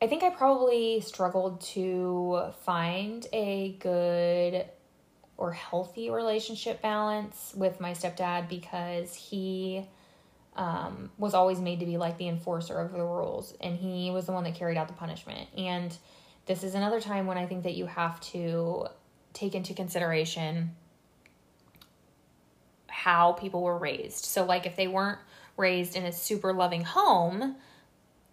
I 0.00 0.06
think 0.06 0.22
I 0.22 0.30
probably 0.30 1.00
struggled 1.00 1.60
to 1.72 2.52
find 2.64 3.26
a 3.32 3.76
good 3.80 4.66
or 5.38 5.52
healthy 5.52 6.10
relationship 6.10 6.82
balance 6.82 7.52
with 7.56 7.80
my 7.80 7.92
stepdad 7.92 8.48
because 8.48 9.14
he 9.14 9.86
um, 10.56 11.10
was 11.18 11.34
always 11.34 11.60
made 11.60 11.80
to 11.80 11.86
be 11.86 11.96
like 11.96 12.18
the 12.18 12.28
enforcer 12.28 12.78
of 12.78 12.92
the 12.92 13.02
rules 13.02 13.54
and 13.60 13.76
he 13.76 14.10
was 14.10 14.26
the 14.26 14.32
one 14.32 14.44
that 14.44 14.54
carried 14.54 14.76
out 14.76 14.88
the 14.88 14.94
punishment. 14.94 15.48
And 15.56 15.96
this 16.46 16.62
is 16.62 16.74
another 16.74 17.00
time 17.00 17.26
when 17.26 17.38
I 17.38 17.46
think 17.46 17.64
that 17.64 17.74
you 17.74 17.86
have 17.86 18.20
to 18.32 18.86
take 19.32 19.54
into 19.54 19.74
consideration 19.74 20.74
how 22.88 23.32
people 23.32 23.62
were 23.62 23.76
raised. 23.76 24.24
So, 24.24 24.44
like, 24.44 24.66
if 24.66 24.76
they 24.76 24.88
weren't 24.88 25.18
raised 25.56 25.96
in 25.96 26.04
a 26.04 26.12
super 26.12 26.52
loving 26.52 26.82
home, 26.82 27.56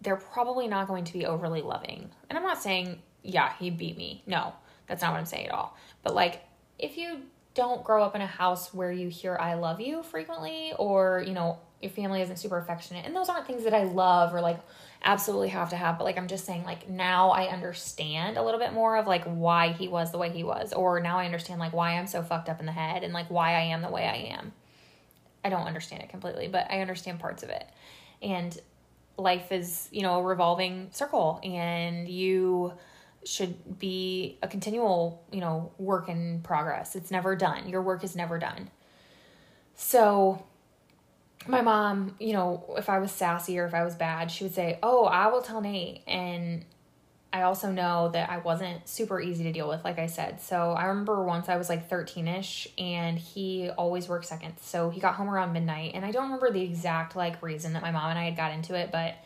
they're 0.04 0.16
probably 0.16 0.68
not 0.68 0.86
going 0.86 1.04
to 1.04 1.12
be 1.12 1.26
overly 1.26 1.62
loving. 1.62 2.10
And 2.28 2.38
I'm 2.38 2.44
not 2.44 2.62
saying, 2.62 3.00
yeah, 3.22 3.52
he 3.58 3.70
beat 3.70 3.96
me. 3.96 4.22
No, 4.26 4.52
that's 4.86 5.02
not 5.02 5.12
what 5.12 5.18
I'm 5.18 5.26
saying 5.26 5.46
at 5.46 5.52
all. 5.52 5.76
But 6.02 6.14
like, 6.14 6.42
if 6.78 6.96
you 6.96 7.22
don't 7.54 7.82
grow 7.82 8.02
up 8.02 8.14
in 8.14 8.20
a 8.20 8.26
house 8.26 8.72
where 8.74 8.92
you 8.92 9.08
hear 9.08 9.36
I 9.36 9.54
love 9.54 9.80
you 9.80 10.02
frequently, 10.02 10.72
or, 10.78 11.24
you 11.26 11.32
know, 11.32 11.58
your 11.80 11.90
family 11.90 12.20
isn't 12.22 12.38
super 12.38 12.58
affectionate, 12.58 13.06
and 13.06 13.14
those 13.14 13.28
aren't 13.28 13.46
things 13.46 13.64
that 13.64 13.74
I 13.74 13.84
love 13.84 14.34
or 14.34 14.40
like 14.40 14.60
absolutely 15.04 15.48
have 15.50 15.70
to 15.70 15.76
have, 15.76 15.98
but 15.98 16.04
like, 16.04 16.16
I'm 16.16 16.28
just 16.28 16.46
saying, 16.46 16.64
like, 16.64 16.88
now 16.88 17.30
I 17.30 17.48
understand 17.48 18.36
a 18.36 18.42
little 18.42 18.58
bit 18.58 18.72
more 18.72 18.96
of 18.96 19.06
like 19.06 19.24
why 19.24 19.72
he 19.72 19.86
was 19.86 20.10
the 20.10 20.18
way 20.18 20.30
he 20.30 20.42
was, 20.42 20.72
or 20.72 20.98
now 21.00 21.18
I 21.18 21.26
understand 21.26 21.60
like 21.60 21.72
why 21.72 21.92
I'm 21.92 22.06
so 22.06 22.22
fucked 22.22 22.48
up 22.48 22.60
in 22.60 22.66
the 22.66 22.72
head 22.72 23.04
and 23.04 23.12
like 23.12 23.30
why 23.30 23.50
I 23.50 23.60
am 23.60 23.82
the 23.82 23.90
way 23.90 24.04
I 24.04 24.34
am. 24.34 24.52
I 25.44 25.50
don't 25.50 25.66
understand 25.66 26.02
it 26.02 26.08
completely, 26.08 26.48
but 26.48 26.66
I 26.70 26.80
understand 26.80 27.20
parts 27.20 27.42
of 27.42 27.50
it. 27.50 27.68
And 28.22 28.58
life 29.16 29.52
is, 29.52 29.88
you 29.92 30.02
know, 30.02 30.18
a 30.18 30.22
revolving 30.22 30.88
circle 30.92 31.40
and 31.42 32.08
you 32.08 32.72
should 33.24 33.78
be 33.78 34.38
a 34.42 34.48
continual, 34.48 35.24
you 35.32 35.40
know, 35.40 35.72
work 35.78 36.08
in 36.08 36.40
progress. 36.42 36.94
It's 36.94 37.10
never 37.10 37.36
done. 37.36 37.68
Your 37.68 37.82
work 37.82 38.04
is 38.04 38.14
never 38.14 38.38
done. 38.38 38.70
So 39.74 40.44
my 41.46 41.60
mom, 41.60 42.16
you 42.18 42.32
know, 42.32 42.74
if 42.76 42.88
I 42.88 42.98
was 42.98 43.12
sassy 43.12 43.58
or 43.58 43.66
if 43.66 43.74
I 43.74 43.84
was 43.84 43.94
bad, 43.94 44.30
she 44.30 44.44
would 44.44 44.54
say, 44.54 44.78
"Oh, 44.82 45.04
I 45.04 45.28
will 45.28 45.42
tell 45.42 45.60
Nate." 45.60 46.02
And 46.06 46.64
I 47.34 47.42
also 47.42 47.72
know 47.72 48.10
that 48.10 48.30
I 48.30 48.38
wasn't 48.38 48.88
super 48.88 49.20
easy 49.20 49.42
to 49.42 49.52
deal 49.52 49.68
with, 49.68 49.84
like 49.84 49.98
I 49.98 50.06
said. 50.06 50.40
So 50.40 50.70
I 50.70 50.84
remember 50.84 51.24
once 51.24 51.48
I 51.48 51.56
was 51.56 51.68
like 51.68 51.90
13 51.90 52.28
ish 52.28 52.68
and 52.78 53.18
he 53.18 53.70
always 53.70 54.08
worked 54.08 54.26
seconds. 54.26 54.60
So 54.64 54.88
he 54.88 55.00
got 55.00 55.16
home 55.16 55.28
around 55.28 55.52
midnight. 55.52 55.94
And 55.94 56.04
I 56.04 56.12
don't 56.12 56.26
remember 56.26 56.52
the 56.52 56.62
exact 56.62 57.16
like 57.16 57.42
reason 57.42 57.72
that 57.72 57.82
my 57.82 57.90
mom 57.90 58.10
and 58.10 58.18
I 58.20 58.26
had 58.26 58.36
got 58.36 58.52
into 58.52 58.76
it, 58.76 58.92
but 58.92 59.16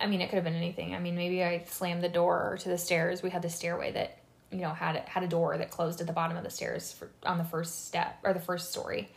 I 0.00 0.06
mean, 0.06 0.22
it 0.22 0.30
could 0.30 0.36
have 0.36 0.44
been 0.44 0.54
anything. 0.54 0.94
I 0.94 0.98
mean, 0.98 1.14
maybe 1.14 1.44
I 1.44 1.62
slammed 1.68 2.02
the 2.02 2.08
door 2.08 2.56
to 2.60 2.70
the 2.70 2.78
stairs. 2.78 3.22
We 3.22 3.28
had 3.28 3.42
the 3.42 3.50
stairway 3.50 3.92
that, 3.92 4.16
you 4.50 4.62
know, 4.62 4.70
had 4.70 4.96
had 5.06 5.22
a 5.22 5.28
door 5.28 5.58
that 5.58 5.70
closed 5.70 6.00
at 6.00 6.06
the 6.06 6.14
bottom 6.14 6.38
of 6.38 6.42
the 6.42 6.48
stairs 6.48 6.90
for, 6.90 7.10
on 7.22 7.36
the 7.36 7.44
first 7.44 7.86
step 7.86 8.18
or 8.24 8.32
the 8.32 8.40
first 8.40 8.70
story. 8.70 9.10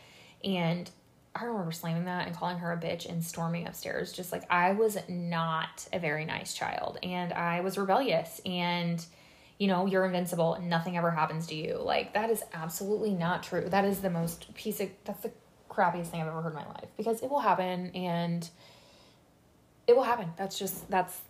And 0.44 0.90
I 1.34 1.44
remember 1.44 1.70
slamming 1.72 2.06
that 2.06 2.26
and 2.26 2.36
calling 2.36 2.58
her 2.58 2.72
a 2.72 2.76
bitch 2.76 3.08
and 3.08 3.24
storming 3.24 3.66
upstairs. 3.66 4.12
Just 4.12 4.32
like 4.32 4.42
I 4.50 4.72
was 4.72 4.98
not 5.08 5.86
a 5.92 5.98
very 5.98 6.24
nice 6.24 6.54
child 6.54 6.98
and 7.02 7.32
I 7.32 7.60
was 7.60 7.78
rebellious 7.78 8.40
and 8.44 9.04
you 9.58 9.66
know, 9.66 9.84
you're 9.84 10.06
invincible 10.06 10.54
and 10.54 10.70
nothing 10.70 10.96
ever 10.96 11.10
happens 11.10 11.46
to 11.48 11.54
you. 11.54 11.76
Like 11.76 12.14
that 12.14 12.30
is 12.30 12.42
absolutely 12.54 13.12
not 13.12 13.42
true. 13.42 13.68
That 13.68 13.84
is 13.84 14.00
the 14.00 14.08
most 14.08 14.52
piece 14.54 14.80
of 14.80 14.88
that's 15.04 15.22
the 15.22 15.30
crappiest 15.68 16.06
thing 16.06 16.20
I've 16.20 16.28
ever 16.28 16.40
heard 16.40 16.52
in 16.52 16.56
my 16.56 16.66
life 16.66 16.88
because 16.96 17.22
it 17.22 17.30
will 17.30 17.40
happen 17.40 17.90
and 17.94 18.48
it 19.86 19.94
will 19.94 20.02
happen. 20.02 20.32
That's 20.36 20.58
just 20.58 20.90
that's 20.90 21.20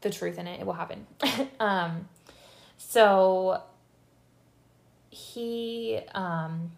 the 0.00 0.10
truth 0.10 0.38
in 0.38 0.46
it. 0.46 0.60
It 0.60 0.66
will 0.66 0.72
happen. 0.72 1.06
um 1.60 2.08
so 2.76 3.62
he 5.10 6.00
um 6.14 6.72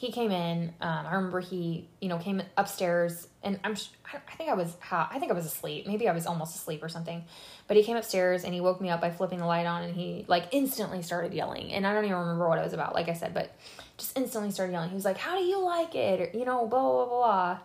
he 0.00 0.10
came 0.10 0.30
in. 0.30 0.72
Um, 0.80 1.06
I 1.06 1.14
remember 1.14 1.40
he, 1.40 1.86
you 2.00 2.08
know, 2.08 2.16
came 2.16 2.42
upstairs, 2.56 3.28
and 3.42 3.60
I'm, 3.62 3.76
I 4.06 4.34
think 4.36 4.48
I 4.48 4.54
was, 4.54 4.74
I 4.90 5.18
think 5.18 5.30
I 5.30 5.34
was 5.34 5.44
asleep. 5.44 5.86
Maybe 5.86 6.08
I 6.08 6.12
was 6.12 6.24
almost 6.24 6.56
asleep 6.56 6.82
or 6.82 6.88
something. 6.88 7.22
But 7.68 7.76
he 7.76 7.82
came 7.82 7.98
upstairs 7.98 8.44
and 8.44 8.54
he 8.54 8.62
woke 8.62 8.80
me 8.80 8.88
up 8.88 9.02
by 9.02 9.10
flipping 9.10 9.40
the 9.40 9.44
light 9.44 9.66
on, 9.66 9.82
and 9.82 9.94
he 9.94 10.24
like 10.26 10.46
instantly 10.52 11.02
started 11.02 11.34
yelling. 11.34 11.70
And 11.74 11.86
I 11.86 11.92
don't 11.92 12.06
even 12.06 12.16
remember 12.16 12.48
what 12.48 12.58
it 12.58 12.64
was 12.64 12.72
about, 12.72 12.94
like 12.94 13.10
I 13.10 13.12
said, 13.12 13.34
but 13.34 13.54
just 13.98 14.16
instantly 14.16 14.50
started 14.52 14.72
yelling. 14.72 14.88
He 14.88 14.94
was 14.94 15.04
like, 15.04 15.18
"How 15.18 15.36
do 15.36 15.44
you 15.44 15.62
like 15.62 15.94
it?" 15.94 16.18
Or, 16.18 16.38
you 16.38 16.46
know, 16.46 16.66
blah 16.66 16.80
blah 16.80 17.04
blah. 17.04 17.58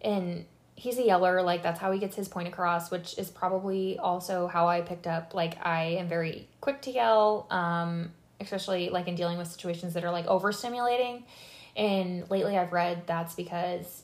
And 0.00 0.44
he's 0.76 0.96
a 0.96 1.02
yeller, 1.02 1.42
like 1.42 1.64
that's 1.64 1.80
how 1.80 1.90
he 1.90 1.98
gets 1.98 2.14
his 2.14 2.28
point 2.28 2.46
across, 2.46 2.92
which 2.92 3.18
is 3.18 3.30
probably 3.30 3.98
also 3.98 4.46
how 4.46 4.68
I 4.68 4.82
picked 4.82 5.08
up. 5.08 5.34
Like 5.34 5.58
I 5.66 5.96
am 5.98 6.06
very 6.06 6.46
quick 6.60 6.82
to 6.82 6.92
yell. 6.92 7.48
Um, 7.50 8.12
especially 8.40 8.90
like 8.90 9.06
in 9.06 9.14
dealing 9.14 9.38
with 9.38 9.48
situations 9.48 9.94
that 9.94 10.04
are 10.04 10.12
like 10.12 10.26
overstimulating. 10.26 11.24
And 11.80 12.30
lately 12.30 12.58
I've 12.58 12.72
read 12.72 13.06
that's 13.06 13.34
because 13.34 14.02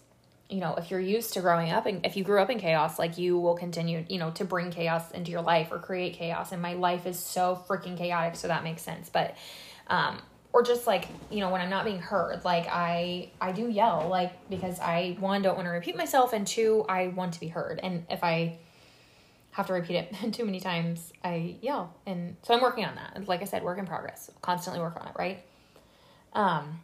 you 0.48 0.60
know, 0.60 0.74
if 0.76 0.90
you're 0.90 1.00
used 1.00 1.32
to 1.32 1.40
growing 1.40 1.70
up 1.70 1.86
and 1.86 2.06
if 2.06 2.16
you 2.16 2.22
grew 2.22 2.40
up 2.40 2.50
in 2.50 2.58
chaos, 2.58 2.98
like 2.98 3.18
you 3.18 3.38
will 3.38 3.56
continue, 3.56 4.04
you 4.08 4.18
know, 4.18 4.30
to 4.30 4.44
bring 4.44 4.70
chaos 4.70 5.10
into 5.10 5.30
your 5.30 5.42
life 5.42 5.72
or 5.72 5.78
create 5.78 6.14
chaos. 6.14 6.52
And 6.52 6.62
my 6.62 6.74
life 6.74 7.04
is 7.04 7.18
so 7.18 7.62
freaking 7.68 7.98
chaotic, 7.98 8.36
so 8.36 8.48
that 8.48 8.62
makes 8.62 8.82
sense. 8.82 9.08
But 9.08 9.36
um 9.88 10.20
or 10.52 10.62
just 10.62 10.86
like, 10.86 11.08
you 11.30 11.40
know, 11.40 11.50
when 11.50 11.60
I'm 11.60 11.68
not 11.68 11.84
being 11.84 11.98
heard, 11.98 12.44
like 12.44 12.66
I 12.70 13.30
I 13.40 13.52
do 13.52 13.68
yell, 13.68 14.06
like 14.08 14.48
because 14.48 14.80
I 14.80 15.16
one 15.20 15.42
don't 15.42 15.56
want 15.56 15.66
to 15.66 15.70
repeat 15.70 15.96
myself 15.96 16.32
and 16.32 16.46
two, 16.46 16.84
I 16.88 17.08
want 17.08 17.34
to 17.34 17.40
be 17.40 17.48
heard. 17.48 17.80
And 17.82 18.06
if 18.08 18.22
I 18.24 18.58
have 19.50 19.66
to 19.66 19.72
repeat 19.72 19.96
it 19.96 20.14
too 20.32 20.44
many 20.44 20.60
times, 20.60 21.12
I 21.24 21.56
yell. 21.60 21.92
And 22.06 22.36
so 22.42 22.54
I'm 22.54 22.62
working 22.62 22.84
on 22.84 22.94
that. 22.94 23.26
Like 23.26 23.42
I 23.42 23.46
said, 23.46 23.64
work 23.64 23.78
in 23.78 23.86
progress. 23.86 24.30
Constantly 24.42 24.80
work 24.80 24.96
on 25.00 25.08
it, 25.08 25.14
right? 25.18 25.44
Um 26.32 26.80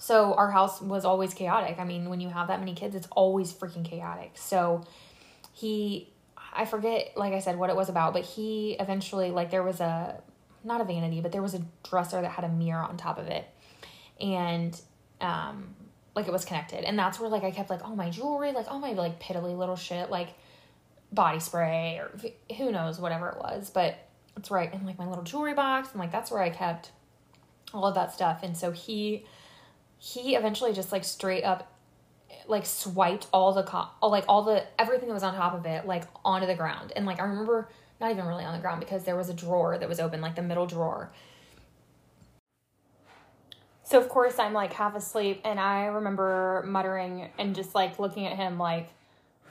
so 0.00 0.32
our 0.32 0.50
house 0.50 0.80
was 0.80 1.04
always 1.04 1.34
chaotic. 1.34 1.78
I 1.78 1.84
mean, 1.84 2.08
when 2.08 2.20
you 2.20 2.30
have 2.30 2.48
that 2.48 2.58
many 2.58 2.74
kids, 2.74 2.96
it's 2.96 3.06
always 3.10 3.52
freaking 3.52 3.84
chaotic. 3.84 4.32
So 4.34 4.82
he 5.52 6.08
I 6.54 6.64
forget 6.64 7.12
like 7.16 7.34
I 7.34 7.40
said 7.40 7.58
what 7.58 7.68
it 7.68 7.76
was 7.76 7.90
about, 7.90 8.14
but 8.14 8.24
he 8.24 8.76
eventually 8.80 9.30
like 9.30 9.50
there 9.50 9.62
was 9.62 9.78
a 9.78 10.18
not 10.64 10.80
a 10.80 10.84
vanity, 10.84 11.20
but 11.20 11.32
there 11.32 11.42
was 11.42 11.52
a 11.52 11.60
dresser 11.82 12.22
that 12.22 12.30
had 12.30 12.44
a 12.44 12.48
mirror 12.48 12.82
on 12.82 12.96
top 12.96 13.18
of 13.18 13.26
it. 13.26 13.46
And 14.18 14.80
um 15.20 15.74
like 16.16 16.26
it 16.26 16.32
was 16.32 16.46
connected. 16.46 16.82
And 16.84 16.98
that's 16.98 17.20
where 17.20 17.28
like 17.28 17.44
I 17.44 17.50
kept 17.50 17.68
like 17.68 17.84
all 17.84 17.94
my 17.94 18.08
jewelry, 18.08 18.52
like 18.52 18.70
all 18.70 18.78
my 18.78 18.92
like 18.92 19.20
piddly 19.20 19.56
little 19.56 19.76
shit, 19.76 20.08
like 20.08 20.30
body 21.12 21.40
spray 21.40 22.00
or 22.00 22.10
who 22.56 22.72
knows 22.72 22.98
whatever 22.98 23.28
it 23.28 23.36
was, 23.36 23.68
but 23.68 23.98
it's 24.34 24.50
right 24.50 24.72
in 24.72 24.86
like 24.86 24.98
my 24.98 25.06
little 25.06 25.24
jewelry 25.24 25.52
box 25.52 25.90
and 25.90 26.00
like 26.00 26.10
that's 26.10 26.30
where 26.30 26.40
I 26.40 26.48
kept 26.48 26.90
all 27.74 27.84
of 27.84 27.94
that 27.96 28.14
stuff. 28.14 28.42
And 28.42 28.56
so 28.56 28.70
he 28.70 29.26
he 30.00 30.34
eventually 30.34 30.72
just 30.72 30.90
like 30.90 31.04
straight 31.04 31.44
up 31.44 31.70
like 32.48 32.64
swiped 32.64 33.26
all 33.32 33.52
the 33.52 33.62
co- 33.62 33.88
all, 34.00 34.10
like 34.10 34.24
all 34.26 34.42
the 34.42 34.64
everything 34.78 35.06
that 35.08 35.14
was 35.14 35.22
on 35.22 35.34
top 35.34 35.54
of 35.54 35.66
it 35.66 35.86
like 35.86 36.04
onto 36.24 36.46
the 36.46 36.54
ground. 36.54 36.92
And 36.96 37.04
like 37.06 37.20
i 37.20 37.24
remember 37.24 37.68
not 38.00 38.10
even 38.10 38.24
really 38.24 38.44
on 38.44 38.54
the 38.54 38.60
ground 38.60 38.80
because 38.80 39.04
there 39.04 39.14
was 39.14 39.28
a 39.28 39.34
drawer 39.34 39.76
that 39.76 39.88
was 39.88 40.00
open 40.00 40.22
like 40.22 40.34
the 40.34 40.42
middle 40.42 40.66
drawer. 40.66 41.12
So 43.84 43.98
of 43.98 44.08
course 44.08 44.38
i'm 44.38 44.54
like 44.54 44.72
half 44.72 44.96
asleep 44.96 45.42
and 45.44 45.60
i 45.60 45.84
remember 45.84 46.64
muttering 46.66 47.28
and 47.38 47.54
just 47.54 47.74
like 47.74 47.98
looking 47.98 48.26
at 48.26 48.36
him 48.36 48.58
like 48.58 48.88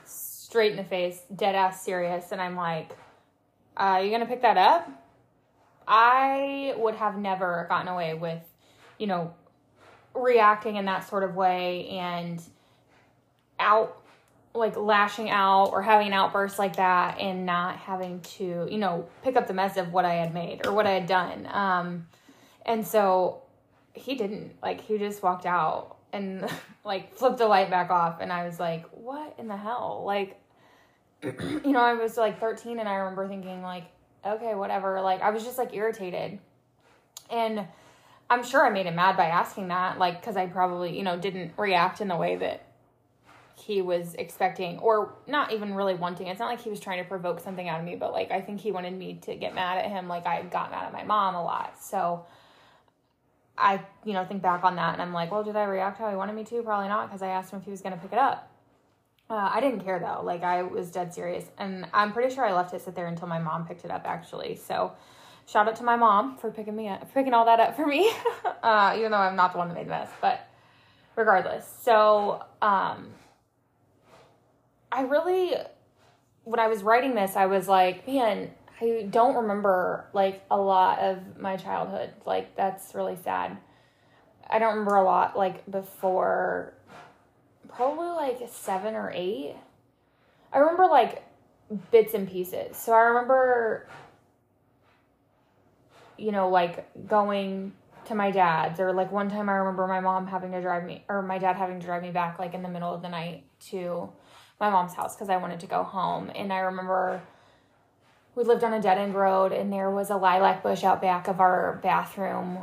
straight 0.04 0.72
in 0.72 0.78
the 0.78 0.84
face 0.84 1.22
dead 1.34 1.54
ass 1.54 1.84
serious. 1.84 2.32
And 2.32 2.42
i'm 2.42 2.56
like 2.56 2.98
uh 3.78 4.02
you 4.04 4.10
gonna 4.10 4.26
pick 4.26 4.42
that 4.42 4.58
up? 4.58 4.90
I 5.88 6.74
would 6.78 6.96
have 6.96 7.20
never 7.20 7.68
gotten 7.70 7.88
away 7.88 8.16
with 8.16 8.42
you 8.98 9.06
know 9.06 9.34
reacting 10.14 10.76
in 10.76 10.86
that 10.86 11.08
sort 11.08 11.24
of 11.24 11.36
way 11.36 11.88
and 11.90 12.42
out 13.60 14.00
like 14.54 14.76
lashing 14.76 15.30
out 15.30 15.66
or 15.68 15.82
having 15.82 16.08
an 16.08 16.14
outburst 16.14 16.58
like 16.58 16.78
that 16.78 17.20
and 17.20 17.46
not 17.46 17.78
having 17.78 18.20
to 18.22 18.68
you 18.70 18.78
know 18.78 19.08
pick 19.24 19.36
up 19.36 19.48
the 19.48 19.54
mess 19.54 19.78
of 19.78 19.94
what 19.94 20.06
i 20.06 20.16
had 20.16 20.34
made 20.34 20.66
or 20.66 20.74
what 20.74 20.88
i 20.88 20.92
had 20.92 21.06
done. 21.06 21.48
Um 21.52 22.08
and 22.66 22.86
so 22.86 23.42
he 23.94 24.16
didn't. 24.16 24.54
Like 24.62 24.82
he 24.82 24.98
just 24.98 25.24
walked 25.24 25.46
out 25.46 25.98
and 26.14 26.50
like 26.84 27.16
flipped 27.16 27.38
the 27.38 27.48
light 27.48 27.70
back 27.70 27.90
off 27.90 28.20
and 28.22 28.32
i 28.32 28.46
was 28.46 28.60
like 28.60 28.86
what 28.92 29.36
in 29.38 29.48
the 29.48 29.58
hell? 29.58 30.04
Like 30.06 30.40
you 31.24 31.72
know 31.72 31.82
i 31.82 31.94
was 31.94 32.16
like 32.16 32.40
13 32.40 32.80
and 32.80 32.88
i 32.88 32.96
remember 32.96 33.28
thinking 33.28 33.62
like 33.62 33.86
okay 34.26 34.56
whatever. 34.56 35.02
Like 35.02 35.22
i 35.22 35.30
was 35.30 35.44
just 35.44 35.58
like 35.58 35.74
irritated. 35.74 36.40
And 37.30 37.68
I'm 38.30 38.44
sure 38.44 38.66
I 38.66 38.70
made 38.70 38.86
him 38.86 38.96
mad 38.96 39.18
by 39.18 39.26
asking 39.26 39.70
that, 39.70 39.98
like, 39.98 40.22
because 40.22 40.38
I 40.38 40.46
probably, 40.46 40.96
you 40.96 41.04
know, 41.04 41.18
didn't 41.18 41.54
react 41.58 42.00
in 42.00 42.08
the 42.08 42.16
way 42.16 42.36
that 42.36 42.64
he 43.56 43.82
was 43.82 44.16
expecting, 44.16 44.80
or 44.80 45.14
not 45.28 45.52
even 45.52 45.74
really 45.74 45.96
wanting. 45.96 46.28
It's 46.28 46.40
not 46.40 46.48
like 46.48 46.62
he 46.62 46.70
was 46.70 46.80
trying 46.80 47.04
to 47.04 47.08
provoke 47.08 47.40
something 47.40 47.68
out 47.68 47.80
of 47.80 47.86
me, 47.86 47.96
but 47.96 48.14
like, 48.14 48.32
I 48.32 48.40
think 48.40 48.62
he 48.62 48.72
wanted 48.72 48.94
me 48.94 49.20
to 49.24 49.36
get 49.36 49.54
mad 49.54 49.78
at 49.80 49.88
him, 49.90 50.08
like 50.08 50.26
I 50.26 50.44
got 50.44 50.72
mad 50.72 50.86
at 50.86 50.94
my 50.94 51.04
mom 51.04 51.36
a 51.36 51.44
lot. 51.44 51.82
So 51.82 52.26
I, 53.58 53.82
you 54.06 54.14
know, 54.14 54.24
think 54.24 54.42
back 54.42 54.64
on 54.64 54.78
that 54.78 54.94
and 54.94 55.02
I'm 55.02 55.14
like, 55.14 55.32
well, 55.32 55.44
did 55.44 55.56
I 55.56 55.66
react 55.66 55.98
how 55.98 56.10
he 56.10 56.16
wanted 56.16 56.36
me 56.36 56.46
to? 56.46 56.64
Probably 56.64 56.88
not, 56.88 57.08
because 57.08 57.22
I 57.22 57.28
asked 57.28 57.52
him 57.52 57.60
if 57.60 57.66
he 57.66 57.72
was 57.72 57.82
going 57.82 57.94
to 57.94 58.00
pick 58.00 58.14
it 58.14 58.20
up. 58.20 58.50
Uh, 59.30 59.50
I 59.54 59.60
didn't 59.60 59.82
care 59.82 60.00
though. 60.00 60.22
Like, 60.24 60.44
I 60.44 60.64
was 60.64 60.90
dead 60.90 61.14
serious. 61.14 61.46
And 61.58 61.86
I'm 61.94 62.14
pretty 62.14 62.34
sure 62.34 62.46
I 62.46 62.54
left 62.54 62.74
it 62.74 62.82
sit 62.82 62.96
there 62.96 63.08
until 63.08 63.28
my 63.28 63.40
mom 63.40 63.68
picked 63.68 63.84
it 63.84 63.92
up, 63.92 64.04
actually. 64.06 64.56
So, 64.56 64.94
shout 65.52 65.68
out 65.68 65.76
to 65.78 65.84
my 65.84 65.96
mom 65.96 66.38
for 66.38 66.52
picking 66.52 66.76
me 66.76 66.88
up, 66.88 67.12
picking 67.14 67.34
all 67.34 67.46
that 67.46 67.60
up 67.60 67.76
for 67.76 67.86
me, 67.86 68.12
uh, 68.64 68.94
even 68.98 69.12
though 69.12 69.18
I'm 69.18 69.36
not 69.36 69.52
the 69.52 69.58
one 69.58 69.68
that 69.70 69.74
made 69.74 69.88
the 69.88 69.92
mess, 69.92 70.10
but 70.22 70.48
regardless. 71.16 71.72
So, 71.82 72.44
um, 72.62 73.08
I 74.92 75.02
really, 75.02 75.54
when 76.44 76.60
I 76.60 76.68
was 76.68 76.84
writing 76.84 77.16
this, 77.16 77.36
I 77.36 77.48
was 77.48 77.68
like, 77.68 78.08
man, 78.08 78.52
I 78.82 79.08
don't 79.10 79.36
remember 79.36 80.06
like 80.14 80.44
a 80.50 80.58
lot 80.58 81.00
of 81.00 81.40
my 81.40 81.58
childhood. 81.58 82.12
Like, 82.26 82.56
that's 82.56 82.96
really 82.96 83.18
sad. 83.24 83.58
I 84.50 84.58
don't 84.58 84.72
remember 84.72 84.96
a 84.96 85.04
lot 85.04 85.38
like 85.38 85.70
before 85.70 86.74
probably 87.68 88.08
like 88.08 88.40
seven 88.52 88.96
or 88.96 89.12
eight. 89.14 89.56
I 90.52 90.58
remember 90.58 90.88
like 90.88 91.24
bits 91.92 92.16
and 92.16 92.28
pieces. 92.28 92.78
So 92.78 92.94
I 92.94 93.02
remember 93.02 93.88
you 96.20 96.32
know, 96.32 96.50
like 96.50 97.08
going 97.08 97.74
to 98.06 98.16
my 98.16 98.32
dad's 98.32 98.80
or 98.80 98.94
like 98.94 99.12
one 99.12 99.30
time 99.30 99.50
I 99.50 99.54
remember 99.54 99.88
my 99.88 100.00
mom 100.00 100.28
having 100.28 100.52
to 100.52 100.62
drive 100.62 100.84
me 100.84 101.04
or 101.08 101.22
my 101.22 101.38
dad 101.38 101.56
having 101.56 101.80
to 101.80 101.86
drive 101.86 102.02
me 102.02 102.12
back 102.12 102.40
like 102.40 102.54
in 102.54 102.64
the 102.64 102.70
middle 102.70 102.94
of 102.94 103.02
the 103.02 103.10
night 103.10 103.44
to 103.68 104.10
my 104.60 104.70
mom's 104.70 104.94
house 104.94 105.16
because 105.16 105.30
I 105.30 105.38
wanted 105.38 105.60
to 105.62 105.68
go 105.68 105.84
home. 105.84 106.32
And 106.34 106.52
I 106.52 106.60
remember 106.60 107.22
we 108.36 108.44
lived 108.44 108.64
on 108.64 108.74
a 108.74 108.82
dead 108.82 108.98
end 108.98 109.16
road 109.16 109.52
and 109.52 109.72
there 109.72 109.92
was 109.92 110.10
a 110.10 110.16
lilac 110.16 110.64
bush 110.64 110.84
out 110.84 111.02
back 111.02 111.28
of 111.28 111.40
our 111.40 111.80
bathroom 111.84 112.60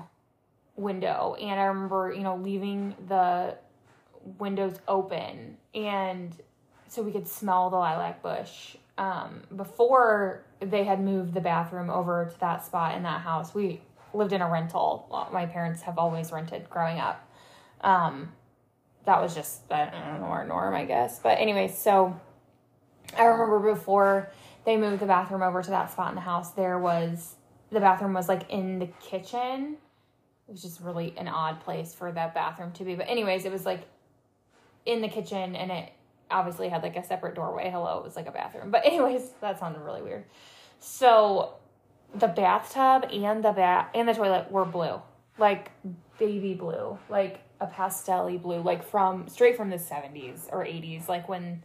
window. 0.75 1.37
And 1.41 1.61
I 1.61 1.65
remember, 1.65 2.13
you 2.13 2.23
know, 2.23 2.37
leaving 2.37 2.95
the 3.09 3.57
windows 4.39 4.75
open 4.89 5.57
and 5.75 6.35
so 6.89 7.03
we 7.03 7.13
could 7.13 7.29
smell 7.29 7.71
the 7.71 7.77
lilac 7.77 8.23
bush 8.23 8.77
um, 8.99 9.43
before 9.55 10.46
they 10.61 10.85
had 10.85 11.01
moved 11.01 11.35
the 11.35 11.41
bathroom 11.41 11.91
over 11.91 12.31
to 12.33 12.41
that 12.41 12.65
spot 12.65 12.97
in 12.97 13.03
that 13.03 13.21
house, 13.21 13.55
we 13.55 13.81
lived 14.15 14.33
in 14.33 14.41
a 14.41 14.51
rental. 14.51 15.29
My 15.33 15.47
parents 15.47 15.83
have 15.83 15.99
always 15.99 16.33
rented 16.33 16.69
growing 16.71 16.99
up. 16.99 17.29
Um, 17.83 18.33
that 19.05 19.21
was 19.21 19.35
just 19.35 19.71
I 19.71 19.85
don't 19.87 20.21
know 20.21 20.27
our 20.27 20.47
norm, 20.47 20.75
I 20.75 20.85
guess. 20.85 21.19
But 21.19 21.39
anyway, 21.39 21.69
so 21.69 22.19
I 23.17 23.25
remember 23.25 23.75
before 23.75 24.31
they 24.65 24.77
moved 24.77 25.01
the 25.01 25.07
bathroom 25.07 25.43
over 25.43 25.63
to 25.63 25.71
that 25.71 25.93
spot 25.93 26.11
in 26.11 26.15
the 26.17 26.21
house, 26.21 26.53
there 26.53 26.79
was 26.79 27.37
the 27.71 27.81
bathroom 27.81 28.15
was 28.15 28.29
like 28.29 28.51
in 28.51 28.79
the 28.79 28.89
kitchen. 29.01 29.77
It 30.49 30.53
was 30.53 30.63
just 30.63 30.81
really 30.81 31.15
an 31.17 31.29
odd 31.29 31.61
place 31.61 31.95
for 31.95 32.11
that 32.13 32.35
bathroom 32.35 32.73
to 32.73 32.85
be. 32.85 32.95
But 32.95 33.09
anyways, 33.09 33.45
it 33.45 33.53
was 33.53 33.65
like 33.67 33.83
in 34.85 35.03
the 35.03 35.09
kitchen 35.09 35.57
and 35.57 35.71
it 35.71 35.93
obviously 36.31 36.69
had 36.69 36.83
like 36.83 36.97
a 36.97 37.05
separate 37.05 37.35
doorway. 37.35 37.71
Hello, 37.71 37.99
it 37.99 38.05
was 38.05 38.17
like 38.17 38.27
a 38.27 38.33
bathroom. 38.33 38.71
But 38.71 38.85
anyways, 38.85 39.31
that 39.41 39.59
sounded 39.59 39.81
really 39.81 40.03
weird. 40.03 40.25
So 40.81 41.55
the 42.15 42.29
bathtub 42.29 43.11
and 43.13 43.45
the 43.45 43.53
bath 43.53 43.89
and 43.95 44.09
the 44.09 44.15
toilet 44.15 44.51
were 44.51 44.65
blue. 44.65 45.01
Like 45.39 45.71
baby 46.19 46.55
blue. 46.55 46.99
Like 47.09 47.41
a 47.61 47.67
pastelly 47.67 48.41
blue, 48.41 48.61
like 48.61 48.89
from 48.89 49.29
straight 49.29 49.57
from 49.57 49.71
the 49.71 49.77
70s 49.77 50.49
or 50.53 50.65
80s, 50.65 51.09
like 51.09 51.29
when 51.29 51.63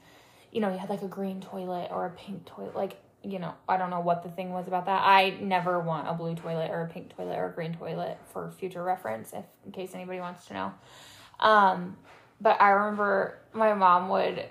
you 0.51 0.59
know, 0.59 0.71
you 0.71 0.77
had 0.77 0.89
like 0.89 1.01
a 1.01 1.07
green 1.07 1.39
toilet 1.39 1.89
or 1.91 2.05
a 2.05 2.09
pink 2.09 2.45
toilet, 2.45 2.75
like 2.75 2.97
you 3.23 3.37
know, 3.37 3.53
I 3.69 3.77
don't 3.77 3.91
know 3.91 3.99
what 3.99 4.23
the 4.23 4.29
thing 4.29 4.51
was 4.51 4.67
about 4.67 4.85
that. 4.85 5.01
I 5.03 5.37
never 5.41 5.79
want 5.79 6.07
a 6.07 6.13
blue 6.13 6.33
toilet 6.33 6.71
or 6.71 6.81
a 6.81 6.87
pink 6.87 7.15
toilet 7.15 7.37
or 7.37 7.47
a 7.47 7.51
green 7.51 7.73
toilet 7.73 8.17
for 8.33 8.49
future 8.51 8.83
reference, 8.83 9.31
if 9.33 9.45
in 9.65 9.71
case 9.71 9.93
anybody 9.93 10.19
wants 10.19 10.45
to 10.47 10.53
know. 10.53 10.73
Um, 11.39 11.97
but 12.39 12.59
I 12.59 12.69
remember 12.71 13.37
my 13.53 13.73
mom 13.73 14.09
would 14.09 14.45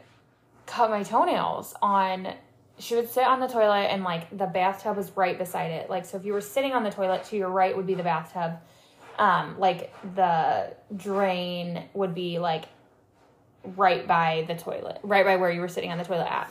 cut 0.66 0.90
my 0.90 1.02
toenails 1.02 1.74
on 1.82 2.34
she 2.78 2.94
would 2.94 3.10
sit 3.10 3.26
on 3.26 3.40
the 3.40 3.46
toilet 3.46 3.88
and 3.90 4.02
like 4.04 4.36
the 4.36 4.46
bathtub 4.46 4.96
was 4.96 5.10
right 5.14 5.38
beside 5.38 5.70
it. 5.70 5.90
Like 5.90 6.06
so 6.06 6.16
if 6.16 6.24
you 6.24 6.32
were 6.32 6.40
sitting 6.40 6.72
on 6.72 6.82
the 6.82 6.90
toilet 6.90 7.24
to 7.24 7.36
your 7.36 7.50
right 7.50 7.76
would 7.76 7.86
be 7.86 7.94
the 7.94 8.02
bathtub. 8.02 8.58
Um 9.18 9.58
like 9.58 9.92
the 10.14 10.74
drain 10.96 11.84
would 11.92 12.14
be 12.14 12.38
like 12.38 12.64
right 13.76 14.06
by 14.06 14.44
the 14.48 14.54
toilet, 14.54 14.98
right 15.02 15.24
by 15.24 15.36
where 15.36 15.50
you 15.50 15.60
were 15.60 15.68
sitting 15.68 15.92
on 15.92 15.98
the 15.98 16.04
toilet 16.04 16.30
at. 16.30 16.50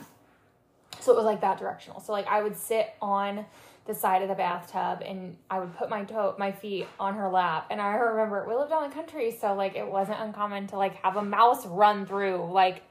So 0.99 1.13
it 1.13 1.15
was 1.15 1.25
like 1.25 1.41
that 1.41 1.57
directional. 1.57 1.99
So 1.99 2.11
like 2.11 2.27
I 2.27 2.43
would 2.43 2.55
sit 2.55 2.93
on 3.01 3.45
the 3.89 3.95
side 3.95 4.21
of 4.21 4.29
the 4.29 4.35
bathtub 4.35 5.01
and 5.05 5.35
I 5.49 5.59
would 5.59 5.75
put 5.75 5.89
my 5.89 6.03
toe 6.03 6.35
my 6.37 6.51
feet 6.51 6.87
on 6.99 7.15
her 7.15 7.29
lap 7.29 7.67
and 7.71 7.81
I 7.81 7.95
remember 7.95 8.45
we 8.47 8.55
lived 8.55 8.71
on 8.71 8.87
the 8.87 8.95
country 8.95 9.31
so 9.31 9.55
like 9.55 9.75
it 9.75 9.85
wasn't 9.85 10.19
uncommon 10.21 10.67
to 10.67 10.77
like 10.77 10.95
have 11.03 11.17
a 11.17 11.23
mouse 11.23 11.65
run 11.65 12.05
through 12.05 12.49
like 12.51 12.83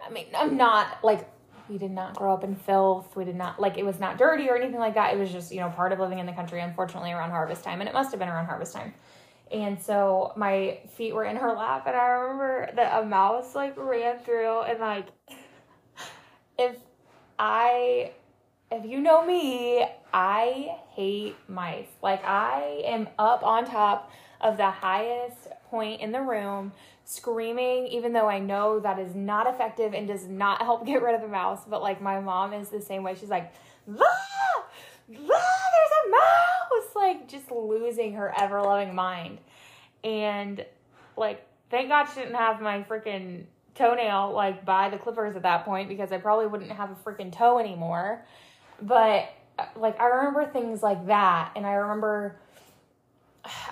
I 0.00 0.10
mean 0.10 0.26
I'm 0.34 0.56
not 0.56 1.02
like 1.02 1.28
we 1.68 1.78
did 1.78 1.90
not 1.90 2.16
grow 2.16 2.34
up 2.34 2.44
in 2.44 2.54
filth. 2.54 3.16
We 3.16 3.24
did 3.24 3.36
not 3.36 3.60
like 3.60 3.78
it 3.78 3.84
was 3.84 3.98
not 3.98 4.18
dirty 4.18 4.48
or 4.50 4.56
anything 4.56 4.78
like 4.78 4.94
that. 4.94 5.14
It 5.14 5.18
was 5.18 5.32
just, 5.32 5.52
you 5.52 5.60
know, 5.60 5.70
part 5.70 5.92
of 5.92 5.98
living 5.98 6.18
in 6.18 6.26
the 6.26 6.32
country, 6.32 6.60
unfortunately, 6.60 7.12
around 7.12 7.30
harvest 7.30 7.64
time. 7.64 7.80
And 7.80 7.88
it 7.88 7.94
must 7.94 8.10
have 8.10 8.20
been 8.20 8.28
around 8.28 8.46
harvest 8.46 8.74
time. 8.74 8.92
And 9.50 9.80
so 9.80 10.32
my 10.36 10.80
feet 10.96 11.14
were 11.14 11.24
in 11.24 11.36
her 11.36 11.52
lap, 11.52 11.86
and 11.86 11.94
I 11.96 12.06
remember 12.06 12.70
that 12.74 13.02
a 13.02 13.06
mouse 13.06 13.54
like 13.54 13.76
ran 13.76 14.18
through, 14.18 14.62
and 14.62 14.80
like, 14.80 15.06
if 16.58 16.76
I, 17.38 18.12
if 18.74 18.90
you 18.90 19.00
know 19.00 19.24
me, 19.24 19.86
I 20.12 20.76
hate 20.90 21.36
mice. 21.48 21.88
Like, 22.02 22.24
I 22.24 22.82
am 22.84 23.08
up 23.18 23.42
on 23.42 23.64
top 23.64 24.10
of 24.40 24.56
the 24.56 24.70
highest 24.70 25.48
point 25.70 26.00
in 26.00 26.12
the 26.12 26.20
room, 26.20 26.72
screaming, 27.04 27.86
even 27.86 28.12
though 28.12 28.28
I 28.28 28.38
know 28.38 28.80
that 28.80 28.98
is 28.98 29.14
not 29.14 29.46
effective 29.46 29.94
and 29.94 30.08
does 30.08 30.26
not 30.26 30.60
help 30.62 30.86
get 30.86 31.02
rid 31.02 31.14
of 31.14 31.20
the 31.20 31.28
mouse. 31.28 31.62
But 31.68 31.82
like, 31.82 32.02
my 32.02 32.20
mom 32.20 32.52
is 32.52 32.68
the 32.68 32.80
same 32.80 33.02
way. 33.02 33.14
She's 33.14 33.30
like, 33.30 33.52
ah! 33.88 34.02
ah 34.02 34.64
there's 35.08 35.94
a 36.06 36.10
mouse, 36.10 36.94
like 36.96 37.28
just 37.28 37.50
losing 37.50 38.14
her 38.14 38.32
ever 38.38 38.60
loving 38.60 38.94
mind. 38.94 39.38
And 40.02 40.64
like, 41.16 41.46
thank 41.70 41.88
God 41.88 42.06
she 42.06 42.20
didn't 42.20 42.34
have 42.34 42.60
my 42.60 42.82
freaking 42.82 43.44
toenail 43.74 44.32
like 44.32 44.64
by 44.64 44.88
the 44.88 44.96
clippers 44.96 45.34
at 45.36 45.42
that 45.42 45.64
point 45.64 45.88
because 45.88 46.12
I 46.12 46.18
probably 46.18 46.46
wouldn't 46.46 46.70
have 46.70 46.90
a 46.90 46.94
freaking 46.94 47.32
toe 47.32 47.58
anymore. 47.58 48.24
But 48.82 49.32
like, 49.76 50.00
I 50.00 50.06
remember 50.06 50.46
things 50.46 50.82
like 50.82 51.06
that. 51.06 51.52
And 51.56 51.66
I 51.66 51.74
remember, 51.74 52.36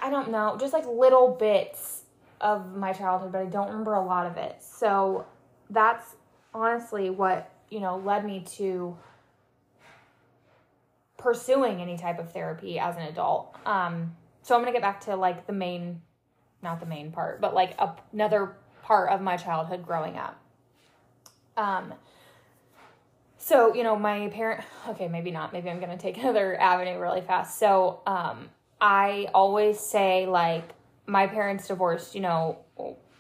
I 0.01 0.11
don't 0.11 0.31
know, 0.31 0.57
just 0.59 0.73
like 0.73 0.87
little 0.87 1.37
bits 1.39 2.03
of 2.41 2.75
my 2.77 2.93
childhood, 2.93 3.33
but 3.33 3.41
I 3.41 3.47
don't 3.47 3.69
remember 3.69 3.95
a 3.95 4.05
lot 4.05 4.27
of 4.27 4.37
it. 4.37 4.57
So 4.63 5.27
that's 5.71 6.17
honestly 6.55 7.11
what, 7.11 7.51
you 7.71 7.81
know, 7.81 7.97
led 7.99 8.25
me 8.25 8.45
to 8.57 8.97
pursuing 11.19 11.81
any 11.81 11.97
type 11.97 12.19
of 12.19 12.33
therapy 12.33 12.79
as 12.79 12.97
an 12.97 13.03
adult. 13.03 13.57
Um, 13.65 14.17
so 14.43 14.55
I'm 14.55 14.61
gonna 14.61 14.73
get 14.73 14.83
back 14.83 15.01
to 15.03 15.17
like 15.17 15.47
the 15.47 15.53
main, 15.53 16.03
not 16.63 16.81
the 16.81 16.87
main 16.87 17.13
part, 17.13 17.41
but 17.41 17.55
like 17.55 17.75
a, 17.79 17.95
another 18.13 18.57
part 18.83 19.11
of 19.11 19.21
my 19.21 19.37
childhood 19.37 19.87
growing 19.87 20.17
up. 20.17 20.39
Um, 21.57 21.95
so 23.43 23.75
you 23.75 23.83
know, 23.83 23.97
my 23.97 24.29
parent. 24.29 24.65
Okay, 24.89 25.09
maybe 25.09 25.33
not. 25.33 25.53
Maybe 25.53 25.69
I'm 25.69 25.81
gonna 25.81 25.99
take 25.99 26.17
another 26.23 26.59
avenue 26.59 26.99
really 26.99 27.21
fast. 27.21 27.59
So 27.59 28.01
um, 28.07 28.51
I 28.81 29.29
always 29.35 29.81
say 29.81 30.27
like 30.27 30.69
my 31.07 31.27
parents 31.27 31.67
divorced. 31.67 32.15
You 32.15 32.21
know, 32.21 32.59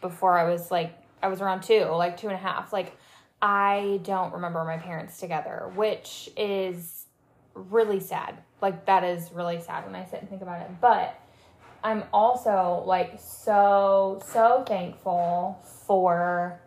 before 0.00 0.38
I 0.38 0.48
was 0.48 0.70
like 0.70 0.96
I 1.22 1.28
was 1.28 1.40
around 1.40 1.62
two, 1.62 1.84
like 1.84 2.16
two 2.16 2.28
and 2.28 2.36
a 2.36 2.40
half. 2.40 2.72
Like 2.72 2.96
I 3.40 4.00
don't 4.04 4.32
remember 4.32 4.64
my 4.64 4.78
parents 4.78 5.18
together, 5.18 5.70
which 5.74 6.30
is 6.36 7.06
really 7.54 7.98
sad. 7.98 8.38
Like 8.60 8.86
that 8.86 9.02
is 9.02 9.32
really 9.32 9.60
sad 9.60 9.84
when 9.84 9.96
I 9.96 10.04
sit 10.04 10.20
and 10.20 10.28
think 10.28 10.42
about 10.42 10.60
it. 10.62 10.70
But 10.80 11.18
I'm 11.82 12.04
also 12.12 12.84
like 12.86 13.18
so 13.18 14.22
so 14.24 14.62
thankful 14.66 15.60
for 15.86 16.60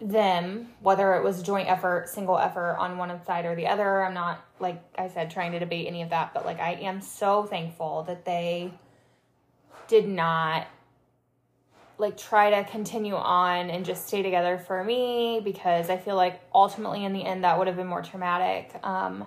them, 0.00 0.68
whether 0.80 1.14
it 1.14 1.24
was 1.24 1.42
joint 1.42 1.68
effort, 1.68 2.08
single 2.08 2.38
effort 2.38 2.76
on 2.78 2.98
one 2.98 3.24
side 3.24 3.46
or 3.46 3.54
the 3.54 3.66
other. 3.66 4.04
I'm 4.04 4.14
not 4.14 4.44
like 4.60 4.82
I 4.98 5.08
said 5.08 5.30
trying 5.30 5.52
to 5.52 5.58
debate 5.58 5.86
any 5.86 6.02
of 6.02 6.10
that, 6.10 6.34
but 6.34 6.44
like 6.44 6.60
I 6.60 6.72
am 6.74 7.00
so 7.00 7.44
thankful 7.44 8.02
that 8.04 8.24
they 8.24 8.72
did 9.88 10.08
not 10.08 10.66
like 11.98 12.16
try 12.18 12.50
to 12.50 12.70
continue 12.70 13.14
on 13.14 13.70
and 13.70 13.84
just 13.84 14.06
stay 14.06 14.22
together 14.22 14.58
for 14.58 14.84
me 14.84 15.40
because 15.42 15.88
I 15.88 15.96
feel 15.96 16.16
like 16.16 16.40
ultimately 16.54 17.04
in 17.04 17.14
the 17.14 17.24
end 17.24 17.44
that 17.44 17.56
would 17.58 17.66
have 17.66 17.76
been 17.76 17.86
more 17.86 18.02
traumatic. 18.02 18.74
Um, 18.82 19.26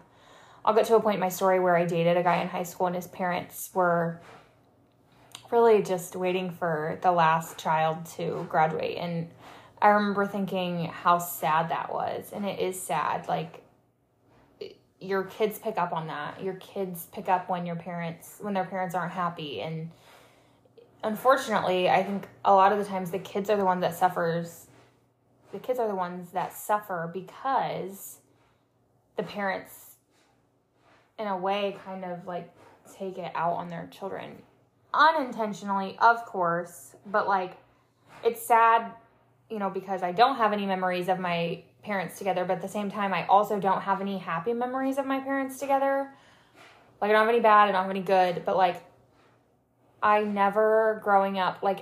I'll 0.63 0.75
get 0.75 0.85
to 0.85 0.95
a 0.95 1.01
point 1.01 1.15
in 1.15 1.19
my 1.19 1.29
story 1.29 1.59
where 1.59 1.75
I 1.75 1.85
dated 1.85 2.15
a 2.15 2.21
guy 2.21 2.41
in 2.41 2.47
high 2.47 2.63
school 2.63 2.85
and 2.85 2.95
his 2.95 3.07
parents 3.07 3.71
were 3.73 4.21
really 5.49 5.81
just 5.81 6.15
waiting 6.15 6.51
for 6.51 6.99
the 7.01 7.11
last 7.11 7.57
child 7.57 8.05
to 8.05 8.45
graduate 8.49 8.97
and 8.97 9.29
I 9.81 9.89
remember 9.89 10.25
thinking 10.25 10.85
how 10.85 11.19
sad 11.19 11.69
that 11.69 11.93
was 11.93 12.31
and 12.33 12.45
it 12.45 12.59
is 12.59 12.81
sad 12.81 13.27
like 13.27 13.63
your 14.99 15.23
kids 15.23 15.57
pick 15.57 15.77
up 15.77 15.93
on 15.93 16.07
that. 16.07 16.43
Your 16.43 16.55
kids 16.55 17.07
pick 17.13 17.29
up 17.29 17.49
when 17.49 17.65
your 17.65 17.77
parents 17.77 18.37
when 18.41 18.53
their 18.53 18.65
parents 18.65 18.95
aren't 18.95 19.13
happy 19.13 19.61
and 19.61 19.89
unfortunately, 21.03 21.89
I 21.89 22.03
think 22.03 22.27
a 22.43 22.53
lot 22.53 22.71
of 22.71 22.77
the 22.77 22.85
times 22.85 23.11
the 23.11 23.19
kids 23.19 23.49
are 23.49 23.57
the 23.57 23.65
ones 23.65 23.81
that 23.81 23.95
suffers. 23.95 24.67
The 25.51 25.59
kids 25.59 25.79
are 25.79 25.87
the 25.87 25.95
ones 25.95 26.31
that 26.31 26.53
suffer 26.53 27.09
because 27.11 28.19
the 29.17 29.23
parents, 29.23 29.95
in 31.17 31.27
a 31.27 31.37
way, 31.37 31.77
kind 31.85 32.05
of 32.05 32.27
like 32.27 32.53
take 32.97 33.17
it 33.17 33.31
out 33.35 33.53
on 33.53 33.67
their 33.67 33.87
children. 33.91 34.41
Unintentionally, 34.93 35.97
of 35.99 36.25
course, 36.25 36.95
but 37.05 37.27
like 37.27 37.57
it's 38.23 38.41
sad, 38.41 38.91
you 39.49 39.59
know, 39.59 39.69
because 39.69 40.03
I 40.03 40.11
don't 40.11 40.35
have 40.35 40.53
any 40.53 40.65
memories 40.65 41.09
of 41.09 41.19
my 41.19 41.63
parents 41.83 42.17
together, 42.17 42.45
but 42.45 42.57
at 42.57 42.61
the 42.61 42.67
same 42.67 42.91
time, 42.91 43.13
I 43.13 43.25
also 43.27 43.59
don't 43.59 43.81
have 43.81 44.01
any 44.01 44.17
happy 44.17 44.53
memories 44.53 44.97
of 44.97 45.05
my 45.05 45.19
parents 45.19 45.59
together. 45.59 46.11
Like, 47.01 47.09
I 47.09 47.13
don't 47.13 47.25
have 47.25 47.33
any 47.33 47.39
bad, 47.39 47.69
I 47.69 47.71
don't 47.71 47.81
have 47.81 47.89
any 47.89 48.01
good, 48.01 48.43
but 48.45 48.57
like, 48.57 48.83
I 50.01 50.23
never 50.23 51.01
growing 51.03 51.39
up 51.39 51.61
like 51.61 51.81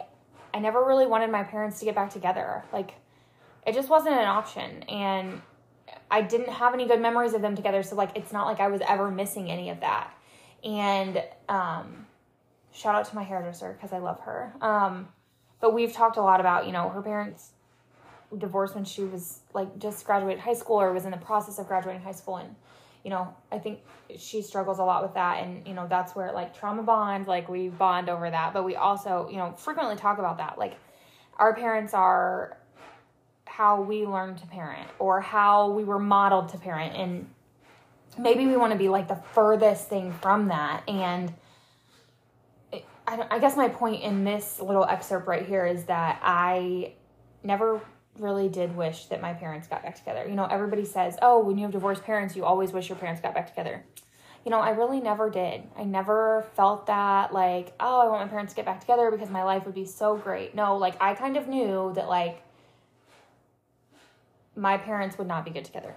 I 0.53 0.59
never 0.59 0.83
really 0.83 1.05
wanted 1.05 1.29
my 1.29 1.43
parents 1.43 1.79
to 1.79 1.85
get 1.85 1.95
back 1.95 2.11
together. 2.11 2.63
Like 2.73 2.93
it 3.65 3.73
just 3.73 3.89
wasn't 3.89 4.15
an 4.15 4.25
option 4.25 4.83
and 4.83 5.41
I 6.09 6.21
didn't 6.21 6.49
have 6.49 6.73
any 6.73 6.87
good 6.87 7.01
memories 7.01 7.33
of 7.33 7.41
them 7.41 7.55
together 7.55 7.83
so 7.83 7.95
like 7.95 8.11
it's 8.15 8.31
not 8.31 8.45
like 8.45 8.59
I 8.59 8.67
was 8.67 8.81
ever 8.87 9.11
missing 9.11 9.51
any 9.51 9.69
of 9.69 9.81
that. 9.81 10.13
And 10.63 11.23
um 11.49 12.05
shout 12.71 12.95
out 12.95 13.05
to 13.05 13.15
my 13.15 13.23
hairdresser 13.23 13.77
cuz 13.79 13.93
I 13.93 13.99
love 13.99 14.19
her. 14.21 14.53
Um 14.61 15.09
but 15.59 15.73
we've 15.73 15.93
talked 15.93 16.17
a 16.17 16.21
lot 16.21 16.39
about, 16.39 16.65
you 16.65 16.71
know, 16.71 16.89
her 16.89 17.01
parents 17.01 17.51
divorced 18.37 18.75
when 18.75 18.83
she 18.83 19.03
was 19.03 19.39
like 19.53 19.77
just 19.79 20.05
graduated 20.05 20.39
high 20.39 20.53
school 20.53 20.81
or 20.81 20.91
was 20.91 21.05
in 21.05 21.11
the 21.11 21.17
process 21.17 21.59
of 21.59 21.67
graduating 21.67 22.01
high 22.01 22.11
school 22.11 22.37
and 22.37 22.55
you 23.07 23.11
know, 23.11 23.33
I 23.53 23.57
think 23.57 23.79
she 24.17 24.41
struggles 24.41 24.79
a 24.79 24.83
lot 24.83 25.01
with 25.01 25.13
that. 25.13 25.41
And, 25.41 25.65
you 25.65 25.73
know, 25.73 25.87
that's 25.87 26.13
where 26.13 26.33
like 26.33 26.57
trauma 26.57 26.83
bond, 26.83 27.25
like 27.25 27.47
we 27.47 27.69
bond 27.69 28.09
over 28.09 28.29
that. 28.29 28.51
But 28.51 28.65
we 28.65 28.75
also, 28.75 29.29
you 29.31 29.37
know, 29.37 29.53
frequently 29.53 29.95
talk 29.95 30.19
about 30.19 30.39
that. 30.39 30.57
Like 30.57 30.73
our 31.37 31.55
parents 31.55 31.93
are 31.93 32.57
how 33.45 33.81
we 33.81 34.05
learned 34.05 34.39
to 34.39 34.47
parent 34.47 34.89
or 34.99 35.21
how 35.21 35.69
we 35.71 35.85
were 35.85 35.99
modeled 35.99 36.49
to 36.49 36.57
parent. 36.57 36.97
And 36.97 37.29
maybe 38.17 38.45
we 38.45 38.57
want 38.57 38.73
to 38.73 38.77
be 38.77 38.89
like 38.89 39.07
the 39.07 39.21
furthest 39.33 39.87
thing 39.87 40.11
from 40.11 40.49
that. 40.49 40.83
And 40.89 41.33
it, 42.73 42.83
I, 43.07 43.25
I 43.31 43.39
guess 43.39 43.55
my 43.55 43.69
point 43.69 44.03
in 44.03 44.25
this 44.25 44.59
little 44.59 44.83
excerpt 44.83 45.27
right 45.27 45.45
here 45.45 45.65
is 45.65 45.85
that 45.85 46.19
I 46.21 46.91
never 47.41 47.79
really 48.19 48.49
did 48.49 48.75
wish 48.75 49.05
that 49.05 49.21
my 49.21 49.33
parents 49.33 49.67
got 49.67 49.83
back 49.83 49.95
together. 49.95 50.25
You 50.27 50.35
know, 50.35 50.45
everybody 50.45 50.85
says, 50.85 51.17
oh, 51.21 51.43
when 51.43 51.57
you 51.57 51.63
have 51.63 51.71
divorced 51.71 52.03
parents, 52.03 52.35
you 52.35 52.45
always 52.45 52.71
wish 52.71 52.89
your 52.89 52.97
parents 52.97 53.21
got 53.21 53.33
back 53.33 53.47
together. 53.47 53.83
You 54.45 54.51
know, 54.51 54.59
I 54.59 54.69
really 54.69 55.01
never 55.01 55.29
did. 55.29 55.63
I 55.77 55.83
never 55.83 56.45
felt 56.55 56.87
that, 56.87 57.33
like, 57.33 57.73
oh, 57.79 57.99
I 57.99 58.07
want 58.07 58.21
my 58.21 58.27
parents 58.29 58.53
to 58.53 58.55
get 58.55 58.65
back 58.65 58.79
together 58.79 59.11
because 59.11 59.29
my 59.29 59.43
life 59.43 59.65
would 59.65 59.75
be 59.75 59.85
so 59.85 60.15
great. 60.15 60.55
No, 60.55 60.77
like, 60.77 60.95
I 61.01 61.15
kind 61.15 61.35
of 61.35 61.47
knew 61.47 61.91
that, 61.95 62.07
like, 62.07 62.41
my 64.55 64.77
parents 64.77 65.17
would 65.17 65.27
not 65.27 65.43
be 65.43 65.51
good 65.51 65.65
together. 65.65 65.95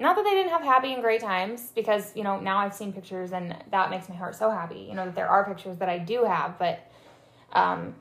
Not 0.00 0.16
that 0.16 0.24
they 0.24 0.32
didn't 0.32 0.50
have 0.50 0.62
happy 0.62 0.92
and 0.92 1.02
great 1.02 1.20
times, 1.20 1.70
because, 1.74 2.14
you 2.16 2.24
know, 2.24 2.40
now 2.40 2.58
I've 2.58 2.74
seen 2.74 2.92
pictures 2.92 3.32
and 3.32 3.56
that 3.70 3.88
makes 3.88 4.08
my 4.08 4.16
heart 4.16 4.34
so 4.34 4.50
happy. 4.50 4.86
You 4.88 4.94
know, 4.94 5.04
that 5.04 5.14
there 5.14 5.28
are 5.28 5.44
pictures 5.44 5.78
that 5.78 5.88
I 5.88 5.98
do 5.98 6.24
have, 6.24 6.58
but, 6.58 6.90
um, 7.52 7.94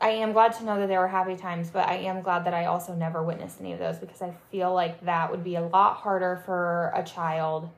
I 0.00 0.10
am 0.10 0.32
glad 0.32 0.52
to 0.54 0.64
know 0.64 0.78
that 0.78 0.86
there 0.86 1.00
were 1.00 1.08
happy 1.08 1.34
times, 1.34 1.70
but 1.70 1.88
I 1.88 1.96
am 1.96 2.22
glad 2.22 2.44
that 2.46 2.54
I 2.54 2.66
also 2.66 2.94
never 2.94 3.22
witnessed 3.22 3.60
any 3.60 3.72
of 3.72 3.80
those 3.80 3.98
because 3.98 4.22
I 4.22 4.32
feel 4.50 4.72
like 4.72 5.04
that 5.04 5.30
would 5.30 5.42
be 5.42 5.56
a 5.56 5.62
lot 5.62 5.96
harder 5.96 6.40
for 6.44 6.92
a 6.94 7.02
child 7.02 7.68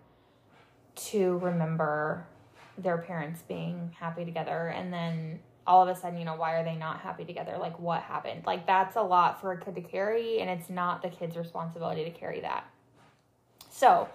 to 0.96 1.38
remember 1.38 2.26
their 2.76 2.98
parents 2.98 3.42
being 3.48 3.94
happy 3.98 4.24
together 4.24 4.68
and 4.68 4.92
then 4.92 5.40
all 5.66 5.82
of 5.82 5.88
a 5.88 5.98
sudden, 5.98 6.18
you 6.18 6.24
know, 6.24 6.34
why 6.34 6.54
are 6.54 6.64
they 6.64 6.74
not 6.74 7.00
happy 7.00 7.24
together? 7.24 7.56
Like 7.58 7.78
what 7.78 8.02
happened? 8.02 8.44
Like 8.44 8.66
that's 8.66 8.96
a 8.96 9.02
lot 9.02 9.40
for 9.40 9.52
a 9.52 9.58
kid 9.58 9.74
to 9.76 9.80
carry 9.80 10.40
and 10.40 10.50
it's 10.50 10.68
not 10.68 11.00
the 11.00 11.08
kid's 11.08 11.36
responsibility 11.36 12.04
to 12.04 12.10
carry 12.10 12.40
that. 12.40 12.64
So, 13.70 14.08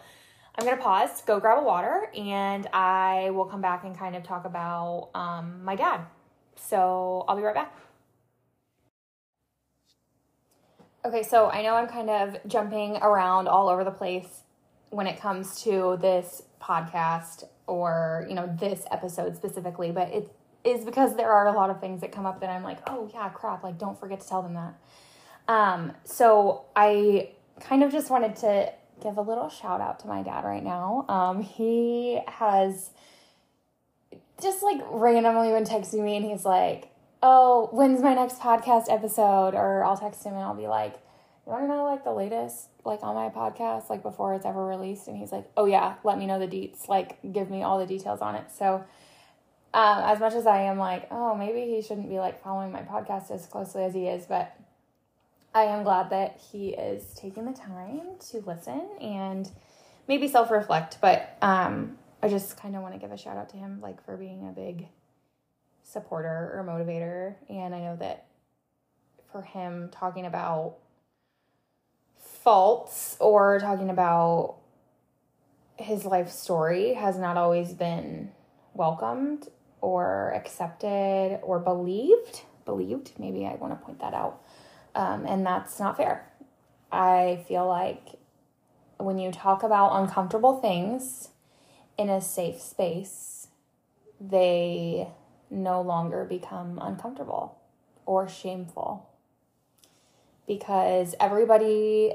I'm 0.57 0.67
to 0.67 0.77
pause, 0.77 1.21
go 1.23 1.39
grab 1.39 1.59
a 1.59 1.63
water, 1.63 2.09
and 2.15 2.67
I 2.71 3.29
will 3.31 3.45
come 3.45 3.61
back 3.61 3.83
and 3.83 3.97
kind 3.97 4.15
of 4.15 4.23
talk 4.23 4.45
about 4.45 5.09
um, 5.13 5.63
my 5.65 5.75
dad. 5.75 6.01
So, 6.55 7.25
I'll 7.27 7.35
be 7.35 7.41
right 7.41 7.55
back. 7.55 7.84
Okay, 11.05 11.21
so 11.21 11.51
I 11.51 11.61
know 11.61 11.75
I'm 11.75 11.85
kind 11.85 12.09
of 12.09 12.35
jumping 12.47 12.97
around 12.97 13.47
all 13.47 13.69
over 13.69 13.83
the 13.83 13.91
place 13.91 14.41
when 14.89 15.05
it 15.05 15.19
comes 15.19 15.61
to 15.61 15.99
this 16.01 16.41
podcast 16.59 17.43
or, 17.67 18.25
you 18.27 18.33
know, 18.33 18.51
this 18.59 18.85
episode 18.89 19.35
specifically, 19.35 19.91
but 19.91 20.09
it 20.09 20.33
is 20.63 20.83
because 20.83 21.15
there 21.15 21.31
are 21.31 21.45
a 21.45 21.51
lot 21.51 21.69
of 21.69 21.79
things 21.79 22.01
that 22.01 22.11
come 22.11 22.25
up 22.25 22.39
that 22.39 22.49
I'm 22.49 22.63
like, 22.63 22.79
oh, 22.87 23.07
yeah, 23.13 23.29
crap, 23.29 23.63
like, 23.63 23.77
don't 23.77 23.99
forget 23.99 24.19
to 24.21 24.27
tell 24.27 24.41
them 24.41 24.55
that. 24.55 24.73
Um, 25.47 25.93
so 26.05 26.65
I 26.75 27.29
kind 27.59 27.83
of 27.83 27.91
just 27.91 28.09
wanted 28.09 28.35
to 28.37 28.73
give 29.03 29.17
a 29.17 29.21
little 29.21 29.49
shout 29.49 29.81
out 29.81 29.99
to 29.99 30.07
my 30.07 30.23
dad 30.23 30.43
right 30.43 30.63
now. 30.63 31.05
Um, 31.07 31.39
he 31.43 32.19
has 32.27 32.89
just 34.41 34.63
like 34.63 34.81
randomly 34.89 35.49
been 35.49 35.65
texting 35.65 36.03
me 36.03 36.15
and 36.17 36.25
he's 36.25 36.45
like, 36.45 36.89
Oh, 37.21 37.69
when's 37.71 38.01
my 38.01 38.13
next 38.13 38.39
podcast 38.39 38.85
episode? 38.89 39.55
Or 39.55 39.83
I'll 39.83 39.97
text 39.97 40.23
him 40.23 40.33
and 40.33 40.43
I'll 40.43 40.55
be 40.55 40.67
like, 40.67 40.93
You 41.45 41.51
wanna 41.53 41.67
know 41.67 41.83
like 41.83 42.03
the 42.03 42.13
latest 42.13 42.69
like 42.83 43.01
on 43.03 43.15
my 43.15 43.29
podcast, 43.29 43.89
like 43.89 44.03
before 44.03 44.35
it's 44.35 44.45
ever 44.45 44.65
released? 44.65 45.07
And 45.07 45.17
he's 45.17 45.31
like, 45.31 45.49
Oh 45.57 45.65
yeah, 45.65 45.95
let 46.03 46.17
me 46.17 46.25
know 46.25 46.39
the 46.39 46.47
deets, 46.47 46.87
like 46.87 47.19
give 47.31 47.49
me 47.49 47.63
all 47.63 47.79
the 47.79 47.85
details 47.85 48.21
on 48.21 48.35
it. 48.35 48.51
So 48.51 48.83
um, 49.75 50.03
as 50.05 50.21
much 50.21 50.33
as 50.33 50.47
I 50.47 50.61
am 50.61 50.77
like, 50.77 51.07
oh, 51.11 51.35
maybe 51.35 51.69
he 51.69 51.81
shouldn't 51.81 52.07
be 52.07 52.17
like 52.17 52.41
following 52.41 52.71
my 52.71 52.81
podcast 52.81 53.29
as 53.29 53.45
closely 53.45 53.83
as 53.83 53.93
he 53.93 54.07
is, 54.07 54.25
but 54.25 54.55
I 55.53 55.63
am 55.63 55.83
glad 55.83 56.11
that 56.11 56.39
he 56.51 56.69
is 56.69 57.13
taking 57.13 57.45
the 57.45 57.51
time 57.51 58.01
to 58.31 58.37
listen 58.45 58.87
and 59.01 59.49
maybe 60.07 60.29
self 60.29 60.49
reflect. 60.49 60.99
But 61.01 61.37
um, 61.41 61.97
I 62.23 62.29
just 62.29 62.55
kind 62.57 62.75
of 62.75 62.83
want 62.83 62.93
to 62.93 62.99
give 62.99 63.11
a 63.11 63.17
shout 63.17 63.35
out 63.35 63.49
to 63.49 63.57
him, 63.57 63.79
like 63.81 64.03
for 64.05 64.15
being 64.15 64.47
a 64.47 64.51
big 64.51 64.87
supporter 65.95 66.51
or 66.53 66.65
motivator. 66.67 67.35
And 67.49 67.73
I 67.73 67.79
know 67.79 67.95
that 68.01 68.25
for 69.31 69.41
him, 69.41 69.89
talking 69.91 70.25
about 70.25 70.75
faults 72.17 73.15
or 73.21 73.59
talking 73.59 73.89
about 73.89 74.57
his 75.77 76.03
life 76.03 76.29
story 76.29 76.93
has 76.95 77.17
not 77.17 77.37
always 77.37 77.71
been 77.71 78.31
welcomed 78.73 79.47
or 79.79 80.33
accepted 80.35 81.39
or 81.41 81.59
believed. 81.59 82.41
Believed, 82.65 83.13
maybe 83.17 83.45
I 83.45 83.55
want 83.55 83.71
to 83.71 83.85
point 83.85 83.99
that 83.99 84.13
out. 84.13 84.41
Um, 84.95 85.25
and 85.25 85.45
that's 85.45 85.79
not 85.79 85.95
fair. 85.95 86.29
I 86.91 87.43
feel 87.47 87.65
like 87.65 88.19
when 88.97 89.17
you 89.17 89.31
talk 89.31 89.63
about 89.63 90.01
uncomfortable 90.01 90.59
things 90.59 91.29
in 91.97 92.09
a 92.09 92.19
safe 92.19 92.61
space, 92.61 93.47
they 94.19 95.07
no 95.55 95.81
longer 95.81 96.25
become 96.25 96.79
uncomfortable 96.81 97.57
or 98.05 98.27
shameful 98.27 99.09
because 100.47 101.15
everybody 101.19 102.13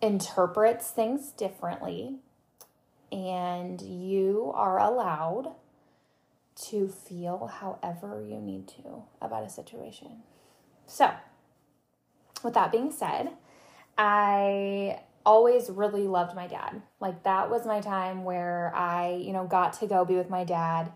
interprets 0.00 0.90
things 0.90 1.30
differently 1.32 2.16
and 3.10 3.82
you 3.82 4.52
are 4.54 4.78
allowed 4.78 5.54
to 6.54 6.88
feel 6.88 7.46
however 7.46 8.24
you 8.24 8.40
need 8.40 8.66
to 8.68 9.02
about 9.20 9.44
a 9.44 9.48
situation. 9.48 10.22
So, 10.86 11.10
with 12.42 12.54
that 12.54 12.72
being 12.72 12.90
said, 12.90 13.30
I 13.96 15.00
always 15.28 15.68
really 15.68 16.08
loved 16.08 16.34
my 16.34 16.46
dad. 16.46 16.80
Like 17.00 17.22
that 17.24 17.50
was 17.50 17.66
my 17.66 17.80
time 17.82 18.24
where 18.24 18.72
I, 18.74 19.20
you 19.22 19.34
know, 19.34 19.44
got 19.44 19.74
to 19.74 19.86
go 19.86 20.06
be 20.06 20.14
with 20.14 20.30
my 20.30 20.42
dad 20.42 20.90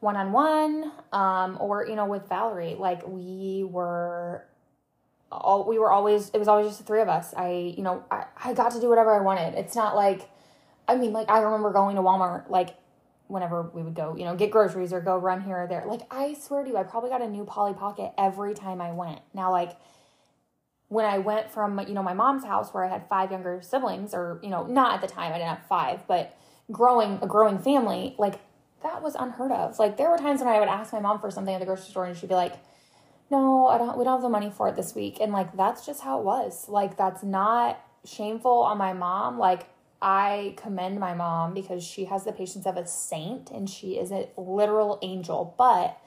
one 0.00 0.16
on 0.16 0.32
one 0.32 0.90
or 1.60 1.86
you 1.86 1.94
know 1.94 2.06
with 2.06 2.26
Valerie. 2.28 2.76
Like 2.78 3.06
we 3.06 3.62
were 3.68 4.46
all 5.30 5.68
we 5.68 5.78
were 5.78 5.92
always 5.92 6.30
it 6.30 6.38
was 6.38 6.48
always 6.48 6.66
just 6.68 6.78
the 6.78 6.84
three 6.84 7.02
of 7.02 7.08
us. 7.10 7.34
I, 7.36 7.74
you 7.76 7.82
know, 7.82 8.04
I, 8.10 8.24
I 8.42 8.54
got 8.54 8.72
to 8.72 8.80
do 8.80 8.88
whatever 8.88 9.14
I 9.14 9.20
wanted. 9.20 9.54
It's 9.54 9.76
not 9.76 9.94
like 9.94 10.30
I 10.88 10.96
mean, 10.96 11.12
like 11.12 11.30
I 11.30 11.40
remember 11.40 11.70
going 11.70 11.96
to 11.96 12.02
Walmart 12.02 12.48
like 12.48 12.70
whenever 13.26 13.70
we 13.74 13.82
would 13.82 13.94
go, 13.94 14.16
you 14.16 14.24
know, 14.24 14.34
get 14.34 14.50
groceries 14.50 14.94
or 14.94 15.02
go 15.02 15.18
run 15.18 15.42
here 15.42 15.64
or 15.64 15.66
there. 15.66 15.84
Like 15.86 16.02
I 16.10 16.34
swear 16.34 16.64
to 16.64 16.70
you, 16.70 16.76
I 16.78 16.84
probably 16.84 17.10
got 17.10 17.20
a 17.20 17.28
new 17.28 17.44
Polly 17.44 17.74
Pocket 17.74 18.12
every 18.16 18.54
time 18.54 18.80
I 18.80 18.92
went. 18.92 19.20
Now 19.34 19.50
like 19.50 19.76
when 20.94 21.04
I 21.04 21.18
went 21.18 21.50
from, 21.50 21.80
you 21.80 21.92
know, 21.92 22.04
my 22.04 22.14
mom's 22.14 22.44
house 22.44 22.72
where 22.72 22.84
I 22.84 22.88
had 22.88 23.08
five 23.08 23.32
younger 23.32 23.60
siblings 23.60 24.14
or, 24.14 24.38
you 24.44 24.48
know, 24.48 24.64
not 24.64 24.94
at 24.94 25.00
the 25.00 25.12
time, 25.12 25.32
I 25.32 25.38
didn't 25.38 25.48
have 25.48 25.66
five, 25.66 26.06
but 26.06 26.36
growing 26.70 27.18
a 27.20 27.26
growing 27.26 27.58
family, 27.58 28.14
like 28.16 28.38
that 28.84 29.02
was 29.02 29.16
unheard 29.16 29.50
of. 29.50 29.76
Like 29.80 29.96
there 29.96 30.08
were 30.08 30.16
times 30.16 30.38
when 30.40 30.48
I 30.48 30.60
would 30.60 30.68
ask 30.68 30.92
my 30.92 31.00
mom 31.00 31.18
for 31.18 31.32
something 31.32 31.52
at 31.52 31.58
the 31.58 31.66
grocery 31.66 31.90
store 31.90 32.04
and 32.04 32.16
she'd 32.16 32.28
be 32.28 32.36
like, 32.36 32.54
"No, 33.28 33.66
I 33.66 33.76
don't 33.76 33.98
we 33.98 34.04
don't 34.04 34.14
have 34.14 34.22
the 34.22 34.28
money 34.28 34.52
for 34.56 34.68
it 34.68 34.76
this 34.76 34.94
week." 34.94 35.18
And 35.20 35.32
like 35.32 35.56
that's 35.56 35.84
just 35.84 36.00
how 36.02 36.20
it 36.20 36.24
was. 36.24 36.68
Like 36.68 36.96
that's 36.96 37.24
not 37.24 37.80
shameful 38.04 38.62
on 38.62 38.78
my 38.78 38.92
mom. 38.92 39.36
Like 39.36 39.66
I 40.00 40.54
commend 40.56 41.00
my 41.00 41.14
mom 41.14 41.54
because 41.54 41.82
she 41.82 42.04
has 42.04 42.24
the 42.24 42.32
patience 42.32 42.66
of 42.66 42.76
a 42.76 42.86
saint 42.86 43.50
and 43.50 43.68
she 43.68 43.98
is 43.98 44.12
a 44.12 44.28
literal 44.36 45.00
angel. 45.02 45.56
But, 45.58 45.98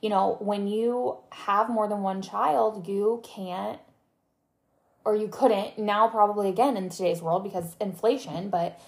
you 0.00 0.08
know, 0.08 0.36
when 0.38 0.68
you 0.68 1.18
have 1.32 1.68
more 1.68 1.88
than 1.88 2.02
one 2.02 2.22
child, 2.22 2.86
you 2.86 3.22
can't 3.24 3.80
or 5.06 5.16
you 5.16 5.28
couldn't 5.28 5.78
now 5.78 6.08
probably 6.08 6.48
again 6.48 6.76
in 6.76 6.90
today's 6.90 7.22
world 7.22 7.44
because 7.44 7.76
inflation, 7.80 8.50
but 8.50 8.78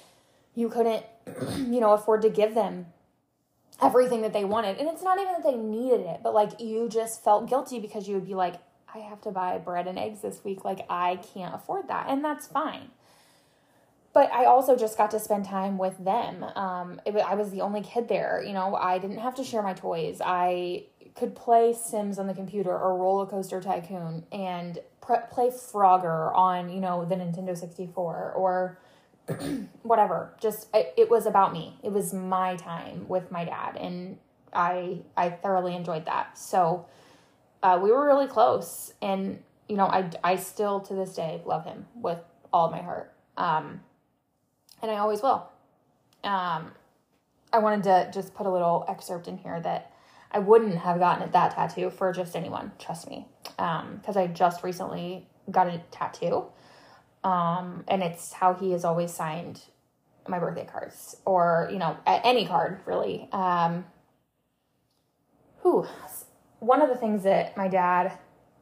you 0.55 0.69
couldn't 0.69 1.05
you 1.57 1.81
know 1.81 1.93
afford 1.93 2.23
to 2.23 2.29
give 2.29 2.55
them 2.55 2.87
everything 3.81 4.23
that 4.23 4.33
they 4.33 4.45
wanted. 4.45 4.77
And 4.79 4.89
it's 4.89 5.03
not 5.03 5.19
even 5.19 5.33
that 5.33 5.45
they 5.45 5.57
needed 5.57 6.01
it, 6.01 6.21
but 6.23 6.35
like 6.35 6.61
you 6.61 6.89
just 6.89 7.25
felt 7.25 7.49
guilty 7.49 7.79
because 7.79 8.09
you 8.09 8.17
would 8.17 8.27
be 8.27 8.35
like 8.35 8.57
I 8.95 8.99
have 8.99 9.21
to 9.23 9.31
buy 9.31 9.57
bread 9.59 9.87
and 9.87 9.99
eggs 9.99 10.23
this 10.23 10.43
week. 10.43 10.65
Like, 10.65 10.87
I 10.89 11.17
can't 11.35 11.55
afford 11.55 11.89
that. 11.89 12.07
And 12.09 12.25
that's 12.25 12.47
fine 12.47 12.91
but 14.19 14.33
I 14.33 14.47
also 14.47 14.77
just 14.77 14.99
got 14.99 15.13
to 15.13 15.21
spend 15.21 15.45
time 15.45 15.79
with 15.79 15.97
them. 16.05 16.43
Um, 16.43 17.01
it, 17.07 17.15
I 17.15 17.37
was 17.37 17.51
the 17.51 17.61
only 17.61 17.83
kid 17.83 18.09
there. 18.09 18.43
You 18.45 18.53
know, 18.53 18.75
I 18.75 18.99
didn't 18.99 19.19
have 19.19 19.37
to 19.37 19.45
share 19.45 19.63
my 19.63 19.75
toys. 19.75 20.21
I 20.25 20.87
could 21.15 21.35
play 21.35 21.73
Sims 21.73 22.19
on 22.19 22.27
the 22.27 22.35
computer 22.35 22.71
or 22.71 22.97
Roller 22.97 23.27
Coaster 23.27 23.61
Tycoon 23.61 24.25
and 24.33 24.79
pre- 25.01 25.17
play 25.31 25.49
Frogger 25.49 26.35
on, 26.35 26.69
you 26.69 26.81
know, 26.81 27.05
the 27.05 27.15
Nintendo 27.15 27.57
64 27.57 28.33
or 28.37 28.79
whatever. 29.83 30.35
Just 30.41 30.69
it, 30.75 30.95
it 30.97 31.11
was 31.11 31.27
about 31.27 31.53
me. 31.53 31.79
It 31.83 31.93
was 31.93 32.13
my 32.13 32.57
time 32.57 33.07
with 33.09 33.31
my 33.31 33.45
dad, 33.45 33.77
and 33.77 34.19
I 34.53 35.01
I 35.17 35.31
thoroughly 35.31 35.75
enjoyed 35.75 36.07
that. 36.07 36.39
So 36.39 36.87
uh, 37.63 37.79
we 37.83 37.91
were 37.91 38.07
really 38.07 38.27
close, 38.27 38.93
and 39.03 39.43
you 39.69 39.77
know, 39.77 39.87
I 39.87 40.11
I 40.25 40.37
still 40.37 40.81
to 40.81 40.95
this 40.95 41.15
day 41.15 41.43
love 41.45 41.65
him 41.65 41.87
with 41.95 42.21
all 42.53 42.71
my 42.71 42.81
heart. 42.81 43.13
Um, 43.37 43.83
and 44.83 44.91
I 44.91 44.97
always 44.97 45.23
will. 45.23 45.49
Um, 46.25 46.73
I 47.53 47.59
wanted 47.59 47.85
to 47.85 48.11
just 48.13 48.35
put 48.35 48.47
a 48.47 48.51
little 48.51 48.85
excerpt 48.89 49.29
in 49.29 49.39
here 49.39 49.61
that 49.61 49.93
I 50.31 50.39
wouldn't 50.39 50.77
have 50.77 50.99
gotten 50.99 51.31
that 51.31 51.55
tattoo 51.55 51.91
for 51.91 52.13
just 52.13 52.37
anyone, 52.37 52.73
trust 52.79 53.09
me. 53.09 53.27
Because 53.57 54.17
um, 54.17 54.23
I 54.23 54.27
just 54.27 54.63
recently 54.63 55.27
got 55.51 55.67
a 55.69 55.83
tattoo. 55.91 56.45
Um, 57.25 57.85
and 57.89 58.03
it's 58.03 58.33
how 58.33 58.55
he 58.55 58.73
has 58.73 58.85
always 58.85 59.13
signed 59.13 59.61
my 60.29 60.39
birthday 60.39 60.67
cards 60.71 61.17
or, 61.25 61.69
you 61.73 61.79
know, 61.79 61.97
any 62.07 62.47
card 62.47 62.81
really. 62.85 63.29
Um, 63.33 63.87
whew. 65.63 65.87
One 66.61 66.83
of 66.83 66.89
the 66.89 66.97
things 66.97 67.23
that 67.23 67.57
my 67.57 67.69
dad 67.69 68.19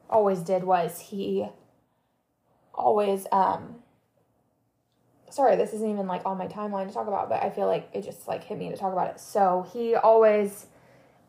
always 0.08 0.40
did 0.40 0.62
was 0.62 1.00
he 1.00 1.46
always 2.74 3.26
um, 3.32 3.76
sorry, 5.30 5.56
this 5.56 5.72
isn't 5.74 5.90
even 5.90 6.06
like 6.06 6.22
on 6.24 6.38
my 6.38 6.46
timeline 6.46 6.88
to 6.88 6.94
talk 6.94 7.08
about, 7.08 7.28
but 7.28 7.42
I 7.42 7.50
feel 7.50 7.66
like 7.66 7.88
it 7.92 8.02
just 8.02 8.28
like 8.28 8.44
hit 8.44 8.58
me 8.58 8.70
to 8.70 8.76
talk 8.76 8.92
about 8.92 9.08
it. 9.10 9.20
So 9.20 9.66
he 9.72 9.94
always 9.94 10.66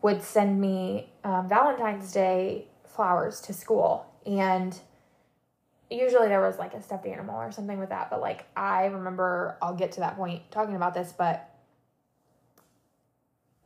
would 0.01 0.21
send 0.21 0.59
me 0.59 1.09
um, 1.23 1.47
Valentine's 1.49 2.11
Day 2.11 2.67
flowers 2.85 3.41
to 3.41 3.53
school, 3.53 4.05
and 4.25 4.79
usually 5.89 6.27
there 6.27 6.41
was 6.41 6.57
like 6.57 6.73
a 6.73 6.81
stuffed 6.81 7.05
animal 7.05 7.35
or 7.35 7.51
something 7.51 7.79
with 7.79 7.89
that. 7.89 8.09
But 8.09 8.21
like 8.21 8.45
I 8.55 8.85
remember, 8.85 9.57
I'll 9.61 9.75
get 9.75 9.93
to 9.93 9.99
that 10.01 10.15
point 10.15 10.49
talking 10.51 10.75
about 10.75 10.93
this, 10.93 11.13
but 11.17 11.49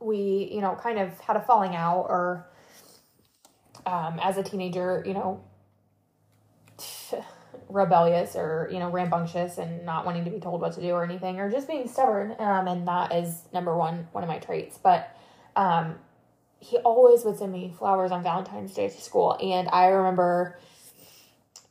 we, 0.00 0.50
you 0.52 0.60
know, 0.60 0.74
kind 0.74 0.98
of 0.98 1.18
had 1.20 1.36
a 1.36 1.40
falling 1.40 1.76
out, 1.76 2.06
or 2.08 2.46
um, 3.86 4.18
as 4.22 4.36
a 4.36 4.42
teenager, 4.42 5.02
you 5.06 5.14
know 5.14 5.42
rebellious 7.68 8.36
or 8.36 8.68
you 8.72 8.78
know 8.78 8.90
rambunctious 8.90 9.58
and 9.58 9.84
not 9.84 10.04
wanting 10.04 10.24
to 10.24 10.30
be 10.30 10.38
told 10.38 10.60
what 10.60 10.72
to 10.72 10.80
do 10.80 10.90
or 10.90 11.04
anything 11.04 11.38
or 11.38 11.50
just 11.50 11.68
being 11.68 11.88
stubborn 11.88 12.34
um, 12.38 12.68
and 12.68 12.86
that 12.86 13.12
is 13.12 13.42
number 13.52 13.76
one 13.76 14.06
one 14.12 14.22
of 14.22 14.28
my 14.28 14.38
traits 14.38 14.78
but 14.82 15.16
um, 15.56 15.96
he 16.62 16.78
always 16.78 17.24
would 17.24 17.36
send 17.36 17.52
me 17.52 17.74
flowers 17.76 18.10
on 18.10 18.22
valentine's 18.22 18.72
day 18.72 18.88
to 18.88 19.00
school 19.00 19.36
and 19.42 19.68
i 19.72 19.86
remember 19.86 20.58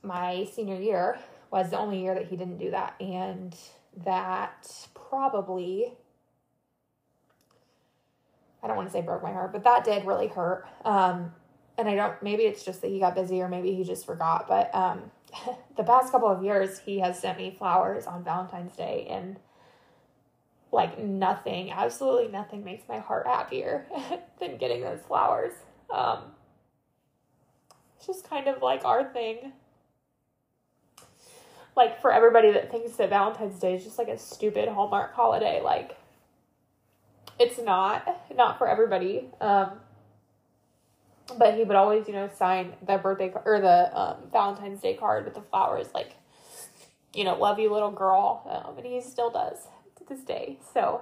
my 0.04 0.48
senior 0.54 0.80
year 0.80 1.18
was 1.52 1.70
the 1.70 1.78
only 1.78 2.02
year 2.02 2.14
that 2.14 2.28
he 2.28 2.36
didn't 2.36 2.58
do 2.58 2.72
that 2.72 2.96
and 3.00 3.56
that 4.06 4.88
probably 4.94 5.94
i 8.62 8.68
don't 8.68 8.76
want 8.76 8.88
to 8.88 8.92
say 8.92 9.02
broke 9.02 9.24
my 9.24 9.32
heart 9.32 9.52
but 9.52 9.64
that 9.64 9.84
did 9.84 10.06
really 10.06 10.28
hurt. 10.28 10.66
Um, 10.84 11.34
and 11.78 11.88
i 11.88 11.96
don't 11.96 12.22
maybe 12.22 12.44
it's 12.44 12.64
just 12.64 12.82
that 12.82 12.90
he 12.90 13.00
got 13.00 13.16
busy 13.16 13.42
or 13.42 13.48
maybe 13.48 13.74
he 13.74 13.84
just 13.84 14.06
forgot 14.06 14.48
but 14.48 14.74
um, 14.76 15.12
the 15.78 15.84
past 15.84 16.12
couple 16.12 16.28
of 16.28 16.44
years 16.44 16.80
he 16.80 17.00
has 17.00 17.20
sent 17.20 17.38
me 17.38 17.56
flowers 17.58 18.06
on 18.06 18.24
Valentine's 18.24 18.76
Day 18.76 19.08
and 19.10 19.38
like 20.72 21.00
nothing, 21.00 21.72
absolutely 21.72 22.30
nothing 22.30 22.64
makes 22.64 22.88
my 22.88 23.00
heart 23.00 23.28
happier 23.28 23.86
than 24.40 24.58
getting 24.58 24.82
those 24.82 25.02
flowers. 25.08 25.54
Um, 25.94 26.20
It's 27.98 28.08
just 28.08 28.30
kind 28.30 28.48
of 28.48 28.62
like 28.62 28.86
our 28.86 29.04
thing. 29.04 29.52
Like 31.76 32.02
for 32.02 32.12
everybody 32.12 32.52
that 32.52 32.72
thinks 32.72 32.96
that 32.98 33.10
Valentine's 33.10 33.60
Day 33.60 33.76
is 33.76 33.84
just 33.84 33.98
like 33.98 34.08
a 34.08 34.18
stupid 34.18 34.70
Hallmark 34.70 35.14
holiday, 35.14 35.62
like 35.62 35.98
it's 37.40 37.60
not 37.60 38.08
not 38.36 38.58
for 38.58 38.68
everybody. 38.68 39.30
Um, 39.40 39.72
but 41.38 41.56
he 41.56 41.64
would 41.64 41.78
always, 41.78 42.08
you 42.08 42.14
know, 42.14 42.30
sign 42.38 42.74
the 42.86 42.98
birthday 42.98 43.32
or 43.46 43.62
the 43.62 43.98
um, 43.98 44.18
Valentine's 44.32 44.82
Day 44.82 44.96
card 44.96 45.24
with 45.24 45.34
the 45.34 45.42
flowers, 45.42 45.88
like, 45.94 46.12
you 47.14 47.24
know, 47.24 47.36
love 47.36 47.58
you, 47.58 47.72
little 47.72 47.92
girl. 47.92 48.44
Um, 48.50 48.78
and 48.78 48.86
he 48.86 49.00
still 49.00 49.30
does 49.30 49.68
this 50.12 50.24
day. 50.24 50.60
So, 50.74 51.02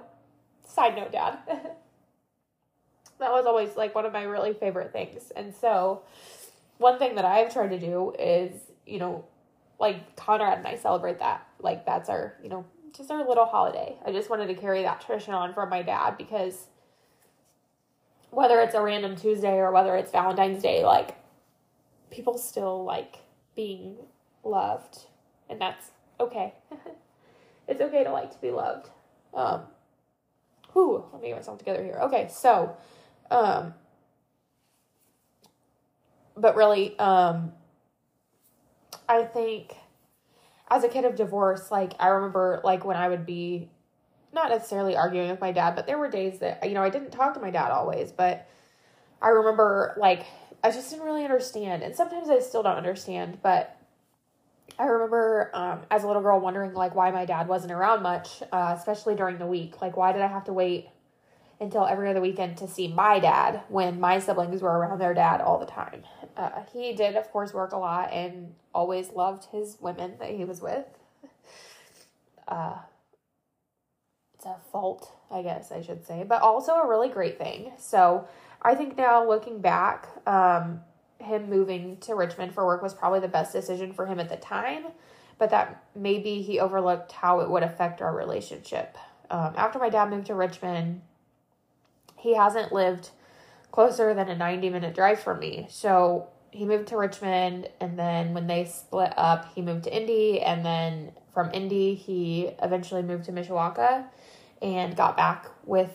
side 0.66 0.96
note, 0.96 1.12
Dad. 1.12 1.38
that 3.18 3.30
was 3.32 3.44
always 3.46 3.76
like 3.76 3.94
one 3.94 4.06
of 4.06 4.12
my 4.12 4.22
really 4.22 4.54
favorite 4.54 4.92
things. 4.92 5.32
And 5.34 5.54
so, 5.54 6.02
one 6.78 6.98
thing 6.98 7.16
that 7.16 7.24
I've 7.24 7.52
tried 7.52 7.68
to 7.68 7.78
do 7.78 8.14
is, 8.18 8.52
you 8.86 8.98
know, 8.98 9.24
like 9.78 10.16
Conrad 10.16 10.58
and 10.58 10.66
I 10.66 10.76
celebrate 10.76 11.18
that. 11.18 11.46
Like, 11.58 11.84
that's 11.84 12.08
our, 12.08 12.36
you 12.42 12.48
know, 12.48 12.64
just 12.96 13.10
our 13.10 13.26
little 13.26 13.46
holiday. 13.46 13.96
I 14.04 14.12
just 14.12 14.30
wanted 14.30 14.46
to 14.46 14.54
carry 14.54 14.82
that 14.82 15.00
tradition 15.00 15.34
on 15.34 15.54
from 15.54 15.68
my 15.68 15.82
dad 15.82 16.16
because 16.16 16.66
whether 18.30 18.60
it's 18.60 18.74
a 18.74 18.80
random 18.80 19.16
Tuesday 19.16 19.58
or 19.58 19.72
whether 19.72 19.96
it's 19.96 20.12
Valentine's 20.12 20.62
Day, 20.62 20.84
like 20.84 21.16
people 22.10 22.38
still 22.38 22.84
like 22.84 23.16
being 23.54 23.96
loved, 24.44 25.06
and 25.48 25.60
that's 25.60 25.90
okay. 26.18 26.54
it's 27.68 27.80
okay 27.80 28.04
to 28.04 28.10
like 28.10 28.30
to 28.32 28.38
be 28.40 28.50
loved. 28.50 28.88
Um, 29.34 29.62
whew, 30.72 31.04
let 31.12 31.22
me 31.22 31.28
get 31.28 31.36
myself 31.36 31.58
together 31.58 31.82
here. 31.82 31.98
Okay, 32.02 32.28
so, 32.30 32.76
um, 33.30 33.74
but 36.36 36.56
really, 36.56 36.98
um, 36.98 37.52
I 39.08 39.24
think 39.24 39.74
as 40.70 40.84
a 40.84 40.88
kid 40.88 41.04
of 41.04 41.16
divorce, 41.16 41.70
like 41.70 41.92
I 41.98 42.08
remember, 42.08 42.60
like 42.64 42.84
when 42.84 42.96
I 42.96 43.08
would 43.08 43.26
be 43.26 43.68
not 44.32 44.50
necessarily 44.50 44.96
arguing 44.96 45.30
with 45.30 45.40
my 45.40 45.52
dad, 45.52 45.74
but 45.74 45.86
there 45.86 45.98
were 45.98 46.08
days 46.08 46.38
that, 46.38 46.66
you 46.66 46.74
know, 46.74 46.82
I 46.82 46.90
didn't 46.90 47.10
talk 47.10 47.34
to 47.34 47.40
my 47.40 47.50
dad 47.50 47.72
always, 47.72 48.12
but 48.12 48.48
I 49.20 49.28
remember 49.28 49.94
like 49.98 50.24
I 50.62 50.70
just 50.70 50.90
didn't 50.90 51.04
really 51.04 51.24
understand. 51.24 51.82
And 51.82 51.94
sometimes 51.94 52.30
I 52.30 52.38
still 52.38 52.62
don't 52.62 52.76
understand, 52.76 53.38
but 53.42 53.79
I 54.78 54.84
remember 54.84 55.50
um, 55.54 55.80
as 55.90 56.04
a 56.04 56.06
little 56.06 56.22
girl 56.22 56.40
wondering 56.40 56.74
like 56.74 56.94
why 56.94 57.10
my 57.10 57.24
dad 57.24 57.48
wasn't 57.48 57.72
around 57.72 58.02
much, 58.02 58.42
uh, 58.52 58.74
especially 58.76 59.14
during 59.14 59.38
the 59.38 59.46
week. 59.46 59.80
Like, 59.80 59.96
why 59.96 60.12
did 60.12 60.22
I 60.22 60.26
have 60.26 60.44
to 60.44 60.52
wait 60.52 60.88
until 61.60 61.86
every 61.86 62.08
other 62.08 62.20
weekend 62.20 62.56
to 62.58 62.68
see 62.68 62.88
my 62.88 63.18
dad 63.18 63.62
when 63.68 64.00
my 64.00 64.18
siblings 64.18 64.62
were 64.62 64.78
around 64.78 64.98
their 64.98 65.14
dad 65.14 65.40
all 65.40 65.58
the 65.58 65.66
time? 65.66 66.04
Uh, 66.36 66.62
he 66.72 66.94
did, 66.94 67.16
of 67.16 67.30
course, 67.30 67.52
work 67.52 67.72
a 67.72 67.76
lot 67.76 68.12
and 68.12 68.54
always 68.74 69.10
loved 69.10 69.44
his 69.52 69.76
women 69.80 70.14
that 70.18 70.30
he 70.30 70.44
was 70.44 70.60
with. 70.62 70.86
Uh, 72.48 72.78
it's 74.34 74.46
a 74.46 74.56
fault, 74.72 75.12
I 75.30 75.42
guess 75.42 75.70
I 75.70 75.82
should 75.82 76.06
say, 76.06 76.24
but 76.24 76.40
also 76.40 76.72
a 76.72 76.88
really 76.88 77.10
great 77.10 77.38
thing. 77.38 77.72
So 77.78 78.26
I 78.62 78.74
think 78.74 78.96
now 78.96 79.28
looking 79.28 79.60
back, 79.60 80.08
um, 80.26 80.80
him 81.20 81.48
moving 81.48 81.96
to 81.98 82.14
Richmond 82.14 82.54
for 82.54 82.66
work 82.66 82.82
was 82.82 82.94
probably 82.94 83.20
the 83.20 83.28
best 83.28 83.52
decision 83.52 83.92
for 83.92 84.06
him 84.06 84.18
at 84.18 84.28
the 84.28 84.36
time, 84.36 84.86
but 85.38 85.50
that 85.50 85.84
maybe 85.94 86.42
he 86.42 86.58
overlooked 86.58 87.12
how 87.12 87.40
it 87.40 87.50
would 87.50 87.62
affect 87.62 88.02
our 88.02 88.14
relationship. 88.14 88.96
Um, 89.30 89.54
after 89.56 89.78
my 89.78 89.88
dad 89.88 90.10
moved 90.10 90.26
to 90.26 90.34
Richmond, 90.34 91.02
he 92.16 92.34
hasn't 92.34 92.72
lived 92.72 93.10
closer 93.70 94.14
than 94.14 94.28
a 94.28 94.36
90 94.36 94.70
minute 94.70 94.94
drive 94.94 95.20
from 95.20 95.38
me. 95.38 95.66
So 95.70 96.28
he 96.50 96.64
moved 96.64 96.88
to 96.88 96.96
Richmond, 96.96 97.68
and 97.80 97.98
then 97.98 98.34
when 98.34 98.46
they 98.46 98.64
split 98.64 99.12
up, 99.16 99.52
he 99.54 99.62
moved 99.62 99.84
to 99.84 99.96
Indy, 99.96 100.40
and 100.40 100.64
then 100.64 101.12
from 101.32 101.50
Indy, 101.52 101.94
he 101.94 102.50
eventually 102.60 103.02
moved 103.02 103.24
to 103.26 103.32
Mishawaka 103.32 104.06
and 104.60 104.96
got 104.96 105.16
back 105.16 105.46
with 105.64 105.92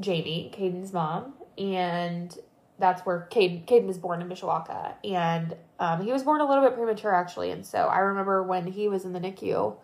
Jamie, 0.00 0.50
Caden's 0.52 0.92
mom, 0.92 1.34
and 1.58 2.36
that's 2.78 3.02
where 3.02 3.28
Caden, 3.30 3.66
Caden 3.66 3.86
was 3.86 3.98
born 3.98 4.20
in 4.20 4.28
Mishawaka. 4.28 4.94
And 5.04 5.56
um, 5.78 6.04
he 6.04 6.12
was 6.12 6.22
born 6.22 6.40
a 6.40 6.48
little 6.48 6.64
bit 6.64 6.74
premature, 6.74 7.14
actually. 7.14 7.50
And 7.50 7.64
so 7.64 7.86
I 7.86 7.98
remember 7.98 8.42
when 8.42 8.66
he 8.66 8.88
was 8.88 9.04
in 9.04 9.12
the 9.12 9.20
NICU 9.20 9.76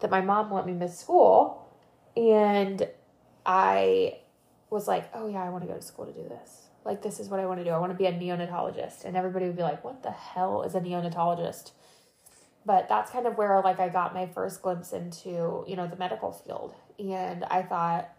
that 0.00 0.10
my 0.10 0.20
mom 0.20 0.52
let 0.52 0.66
me 0.66 0.72
miss 0.72 0.98
school. 0.98 1.66
And 2.16 2.88
I 3.44 4.18
was 4.70 4.88
like, 4.88 5.10
oh, 5.14 5.28
yeah, 5.28 5.42
I 5.42 5.50
want 5.50 5.64
to 5.64 5.68
go 5.68 5.76
to 5.76 5.82
school 5.82 6.06
to 6.06 6.12
do 6.12 6.28
this. 6.28 6.68
Like, 6.84 7.02
this 7.02 7.18
is 7.18 7.28
what 7.28 7.40
I 7.40 7.46
want 7.46 7.58
to 7.60 7.64
do. 7.64 7.70
I 7.70 7.78
want 7.78 7.92
to 7.92 7.98
be 7.98 8.06
a 8.06 8.12
neonatologist. 8.12 9.04
And 9.04 9.16
everybody 9.16 9.46
would 9.46 9.56
be 9.56 9.62
like, 9.62 9.84
what 9.84 10.02
the 10.02 10.12
hell 10.12 10.62
is 10.62 10.74
a 10.74 10.80
neonatologist? 10.80 11.72
But 12.64 12.88
that's 12.88 13.10
kind 13.10 13.26
of 13.26 13.36
where, 13.36 13.60
like, 13.62 13.80
I 13.80 13.88
got 13.88 14.14
my 14.14 14.26
first 14.26 14.62
glimpse 14.62 14.92
into, 14.92 15.64
you 15.66 15.76
know, 15.76 15.86
the 15.86 15.96
medical 15.96 16.32
field. 16.32 16.74
And 16.98 17.44
I 17.44 17.62
thought, 17.62 18.15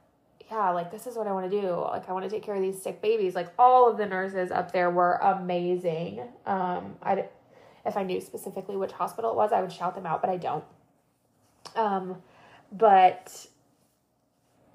yeah, 0.50 0.70
like 0.70 0.92
this 0.92 1.08
is 1.08 1.16
what 1.16 1.28
I 1.28 1.32
want 1.32 1.50
to 1.50 1.62
do. 1.62 1.70
Like 1.72 2.08
I 2.08 2.14
want 2.14 2.24
to 2.24 2.30
take 2.30 2.44
care 2.44 2.56
of 2.56 2.62
these 2.62 2.82
sick 2.82 3.02
babies. 3.02 3.36
Like 3.36 3.50
all 3.60 3.90
of 3.90 3.98
the 3.98 4.06
nurses 4.06 4.52
up 4.52 4.72
there 4.72 4.90
were 4.90 5.16
amazing. 5.16 6.22
Um, 6.46 6.96
I 7.02 7.26
if 7.86 7.98
I 7.98 8.04
knew 8.04 8.20
specifically 8.22 8.76
which 8.76 8.92
hospital 8.92 9.32
it 9.32 9.38
was, 9.38 9.52
I 9.52 9.62
would 9.62 9.72
shout 9.72 9.96
them 9.96 10.06
out, 10.06 10.22
but 10.22 10.30
I 10.30 10.38
don't. 10.38 10.64
Um, 11.76 12.18
but 12.72 13.48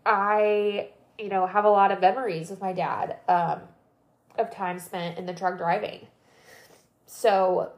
I, 0.05 0.89
you 1.19 1.29
know, 1.29 1.47
have 1.47 1.65
a 1.65 1.71
lot 1.71 1.93
of 1.93 2.01
memories 2.01 2.51
with 2.51 2.61
my 2.61 2.73
dad 2.73 3.19
um, 3.29 3.61
of 4.39 4.51
time 4.51 4.79
spent 4.79 5.19
in 5.19 5.27
the 5.27 5.35
truck 5.35 5.59
driving. 5.59 6.07
So 7.07 7.73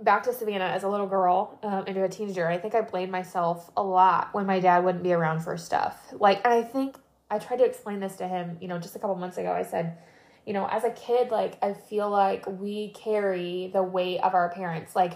back 0.00 0.24
to 0.24 0.32
Savannah 0.32 0.64
as 0.64 0.82
a 0.82 0.88
little 0.88 1.06
girl 1.06 1.58
um, 1.62 1.86
into 1.86 2.02
a 2.02 2.08
teenager, 2.08 2.48
I 2.48 2.58
think 2.58 2.74
I 2.74 2.80
blamed 2.80 3.12
myself 3.12 3.70
a 3.76 3.82
lot 3.82 4.32
when 4.32 4.46
my 4.46 4.60
dad 4.60 4.84
wouldn't 4.84 5.04
be 5.04 5.12
around 5.12 5.40
for 5.40 5.56
stuff. 5.56 6.12
Like, 6.12 6.40
and 6.44 6.52
I 6.52 6.62
think 6.62 6.96
I 7.30 7.38
tried 7.38 7.58
to 7.58 7.64
explain 7.64 8.00
this 8.00 8.16
to 8.16 8.28
him, 8.28 8.58
you 8.60 8.68
know, 8.68 8.78
just 8.78 8.96
a 8.96 8.98
couple 8.98 9.14
months 9.16 9.38
ago. 9.38 9.52
I 9.52 9.62
said, 9.62 9.98
you 10.46 10.52
know, 10.52 10.66
as 10.66 10.84
a 10.84 10.90
kid, 10.90 11.30
like, 11.30 11.56
I 11.62 11.72
feel 11.72 12.10
like 12.10 12.46
we 12.46 12.90
carry 12.90 13.70
the 13.72 13.82
weight 13.82 14.20
of 14.20 14.34
our 14.34 14.50
parents. 14.50 14.94
Like, 14.94 15.14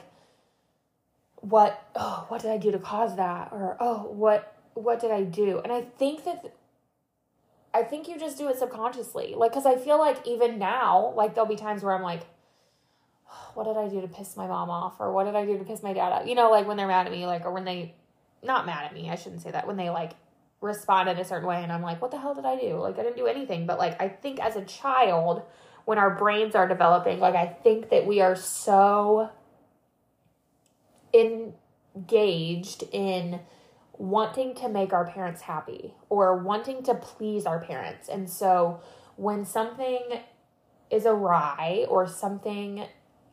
what, 1.36 1.80
oh, 1.94 2.24
what 2.28 2.40
did 2.40 2.50
I 2.50 2.56
do 2.56 2.72
to 2.72 2.78
cause 2.78 3.16
that? 3.16 3.50
Or, 3.52 3.76
oh, 3.80 4.08
what, 4.10 4.56
what 4.74 5.00
did 5.00 5.10
I 5.10 5.22
do? 5.22 5.60
And 5.60 5.72
I 5.72 5.82
think 5.82 6.24
that, 6.24 6.54
I 7.74 7.82
think 7.82 8.08
you 8.08 8.18
just 8.18 8.38
do 8.38 8.48
it 8.48 8.58
subconsciously. 8.58 9.34
Like, 9.36 9.52
cause 9.52 9.66
I 9.66 9.76
feel 9.76 9.98
like 9.98 10.26
even 10.26 10.58
now, 10.58 11.12
like, 11.14 11.34
there'll 11.34 11.48
be 11.48 11.56
times 11.56 11.82
where 11.82 11.94
I'm 11.94 12.02
like, 12.02 12.22
what 13.54 13.64
did 13.64 13.76
I 13.76 13.88
do 13.88 14.00
to 14.00 14.08
piss 14.08 14.36
my 14.36 14.46
mom 14.46 14.70
off? 14.70 14.96
Or 15.00 15.12
what 15.12 15.24
did 15.24 15.34
I 15.34 15.44
do 15.44 15.58
to 15.58 15.64
piss 15.64 15.82
my 15.82 15.92
dad 15.92 16.12
off? 16.12 16.26
You 16.26 16.34
know, 16.34 16.50
like 16.50 16.66
when 16.66 16.76
they're 16.76 16.86
mad 16.86 17.06
at 17.06 17.12
me, 17.12 17.26
like, 17.26 17.44
or 17.44 17.52
when 17.52 17.64
they, 17.64 17.94
not 18.42 18.66
mad 18.66 18.84
at 18.84 18.94
me, 18.94 19.10
I 19.10 19.16
shouldn't 19.16 19.42
say 19.42 19.50
that, 19.50 19.66
when 19.66 19.76
they 19.76 19.90
like 19.90 20.12
respond 20.60 21.08
in 21.08 21.18
a 21.18 21.24
certain 21.24 21.48
way 21.48 21.62
and 21.62 21.72
I'm 21.72 21.82
like, 21.82 22.02
what 22.02 22.10
the 22.10 22.18
hell 22.18 22.34
did 22.34 22.44
I 22.44 22.58
do? 22.58 22.76
Like, 22.76 22.98
I 22.98 23.02
didn't 23.02 23.16
do 23.16 23.26
anything. 23.26 23.66
But 23.66 23.78
like, 23.78 24.00
I 24.00 24.08
think 24.08 24.40
as 24.40 24.56
a 24.56 24.64
child, 24.64 25.42
when 25.84 25.98
our 25.98 26.14
brains 26.14 26.54
are 26.54 26.68
developing, 26.68 27.20
like, 27.20 27.34
I 27.34 27.46
think 27.46 27.90
that 27.90 28.06
we 28.06 28.20
are 28.20 28.36
so 28.36 29.30
engaged 31.14 32.84
in 32.92 33.40
wanting 33.96 34.54
to 34.54 34.68
make 34.68 34.92
our 34.92 35.06
parents 35.06 35.42
happy 35.42 35.94
or 36.08 36.36
wanting 36.36 36.82
to 36.84 36.94
please 36.94 37.46
our 37.46 37.60
parents. 37.60 38.08
And 38.08 38.28
so 38.30 38.80
when 39.16 39.44
something 39.44 40.20
is 40.90 41.04
awry 41.04 41.84
or 41.88 42.06
something 42.06 42.86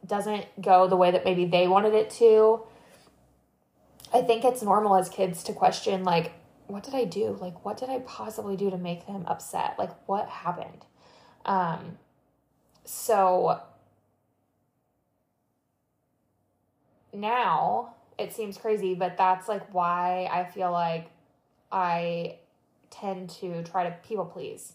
doesn't 0.05 0.45
go 0.61 0.87
the 0.87 0.95
way 0.95 1.11
that 1.11 1.25
maybe 1.25 1.45
they 1.45 1.67
wanted 1.67 1.93
it 1.93 2.09
to, 2.11 2.61
I 4.13 4.21
think 4.21 4.43
it's 4.43 4.61
normal 4.61 4.95
as 4.95 5.09
kids 5.09 5.43
to 5.43 5.53
question, 5.53 6.03
like, 6.03 6.33
what 6.67 6.83
did 6.83 6.95
I 6.95 7.03
do? 7.05 7.37
Like, 7.39 7.65
what 7.65 7.77
did 7.77 7.89
I 7.89 7.99
possibly 7.99 8.55
do 8.55 8.69
to 8.69 8.77
make 8.77 9.05
them 9.07 9.23
upset? 9.27 9.75
Like, 9.77 9.91
what 10.07 10.27
happened? 10.27 10.85
Um, 11.45 11.97
so 12.85 13.61
now 17.13 17.95
it 18.17 18.33
seems 18.33 18.57
crazy, 18.57 18.95
but 18.95 19.17
that's 19.17 19.47
like 19.47 19.73
why 19.73 20.29
I 20.31 20.45
feel 20.45 20.71
like 20.71 21.09
I 21.71 22.37
tend 22.89 23.29
to 23.41 23.63
try 23.63 23.83
to 23.83 23.95
people 24.07 24.25
please. 24.25 24.73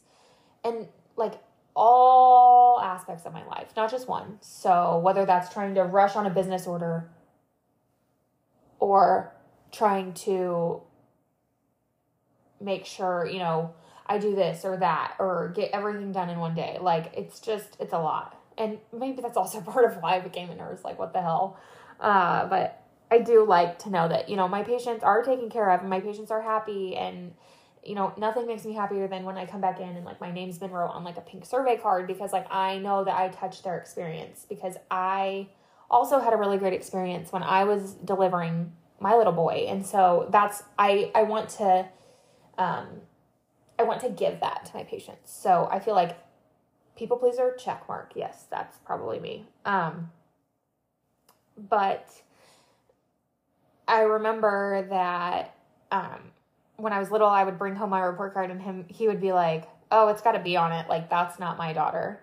And 0.65 0.89
like 1.17 1.35
all 1.75 2.81
aspects 2.81 3.25
of 3.27 3.33
my 3.33 3.45
life, 3.47 3.69
not 3.77 3.91
just 3.91 4.09
one. 4.09 4.39
So, 4.41 4.99
whether 4.99 5.25
that's 5.25 5.53
trying 5.53 5.75
to 5.77 5.85
rush 5.85 6.17
on 6.17 6.27
a 6.27 6.31
business 6.31 6.67
order 6.67 7.11
or 8.79 9.33
trying 9.73 10.13
to 10.15 10.83
make 12.61 12.85
sure, 12.87 13.27
you 13.27 13.39
know, 13.39 13.75
I 14.07 14.19
do 14.19 14.35
this 14.35 14.65
or 14.65 14.77
that 14.79 15.15
or 15.19 15.53
get 15.55 15.71
everything 15.73 16.13
done 16.13 16.29
in 16.29 16.39
one 16.39 16.55
day. 16.55 16.79
Like, 16.81 17.13
it's 17.17 17.41
just, 17.41 17.77
it's 17.79 17.93
a 17.93 17.99
lot. 17.99 18.37
And 18.59 18.79
maybe 18.93 19.23
that's 19.23 19.37
also 19.37 19.61
part 19.63 19.85
of 19.85 20.03
why 20.03 20.17
I 20.17 20.21
became 20.21 20.51
a 20.51 20.57
nurse. 20.57 20.85
Like, 20.85 20.99
what 20.99 21.13
the 21.13 21.23
hell? 21.23 21.59
Uh, 22.01 22.47
but 22.47 22.83
I 23.11 23.19
do 23.19 23.45
like 23.45 23.79
to 23.81 23.91
know 23.91 24.09
that, 24.09 24.29
you 24.29 24.37
know, 24.37 24.49
my 24.49 24.63
patients 24.63 25.03
are 25.03 25.23
taken 25.23 25.51
care 25.51 25.71
of 25.71 25.81
and 25.81 25.91
my 25.91 26.01
patients 26.01 26.31
are 26.31 26.43
happy 26.43 26.97
and 26.97 27.35
you 27.85 27.95
know, 27.95 28.13
nothing 28.19 28.47
makes 28.47 28.65
me 28.65 28.75
happier 28.75 29.09
than 29.09 29.25
when 29.25 29.37
I 29.39 29.47
come 29.47 29.61
back 29.61 29.81
in 29.81 29.89
and 29.89 30.05
like 30.05 30.21
my 30.21 30.31
name's 30.31 30.59
been 30.59 30.71
wrote 30.71 30.91
on 30.91 31.03
like 31.03 31.17
a 31.17 31.23
pink 31.23 31.47
survey 31.47 31.77
card 31.77 32.07
because 32.07 32.33
like 32.33 32.47
I 32.53 32.79
know 32.79 33.05
that 33.05 33.17
I 33.17 33.29
touched 33.29 33.65
their 33.65 33.79
experience 33.79 34.47
because 34.49 34.77
I 34.91 35.49
also 35.91 36.21
had 36.21 36.33
a 36.33 36.37
really 36.37 36.59
great 36.59 36.75
experience 36.75 37.33
when 37.33 37.43
I 37.43 37.65
was 37.65 37.95
delivering 37.95 38.73
my 39.01 39.15
little 39.15 39.33
boy. 39.33 39.67
And 39.69 39.85
so 39.85 40.29
that's 40.31 40.63
I 40.79 41.11
I 41.15 41.23
want 41.23 41.49
to 41.51 41.89
um 42.59 42.87
I 43.79 43.85
want 43.85 44.03
to 44.03 44.11
give 44.11 44.41
that 44.41 44.67
to 44.67 44.77
my 44.77 44.85
patients. 44.85 45.33
So 45.33 45.67
I 45.71 45.81
feel 45.81 45.95
like 45.95 46.19
people 46.97 47.17
pleaser 47.17 47.57
check 47.59 47.89
mark. 47.89 48.13
Yes, 48.15 48.45
that's 48.51 48.77
probably 48.79 49.19
me. 49.19 49.47
Um 49.65 50.11
but 51.57 52.11
I 53.89 54.03
remember 54.03 54.87
that 54.91 55.57
um 55.91 56.33
when 56.83 56.93
I 56.93 56.99
was 56.99 57.11
little, 57.11 57.29
I 57.29 57.45
would 57.45 57.59
bring 57.59 57.77
home 57.77 57.91
my 57.91 58.01
report 58.01 58.35
card 58.35 58.51
and 58.51 58.61
him 58.61 58.85
he 58.89 59.07
would 59.09 59.21
be 59.21 59.33
like, 59.33 59.69
"Oh, 59.91 60.09
it's 60.09 60.23
got 60.23 60.33
to 60.33 60.41
be 60.41 60.57
on 60.57 60.73
it. 60.73 60.89
Like 60.89 61.11
that's 61.11 61.39
not 61.39 61.59
my 61.59 61.73
daughter." 61.73 62.21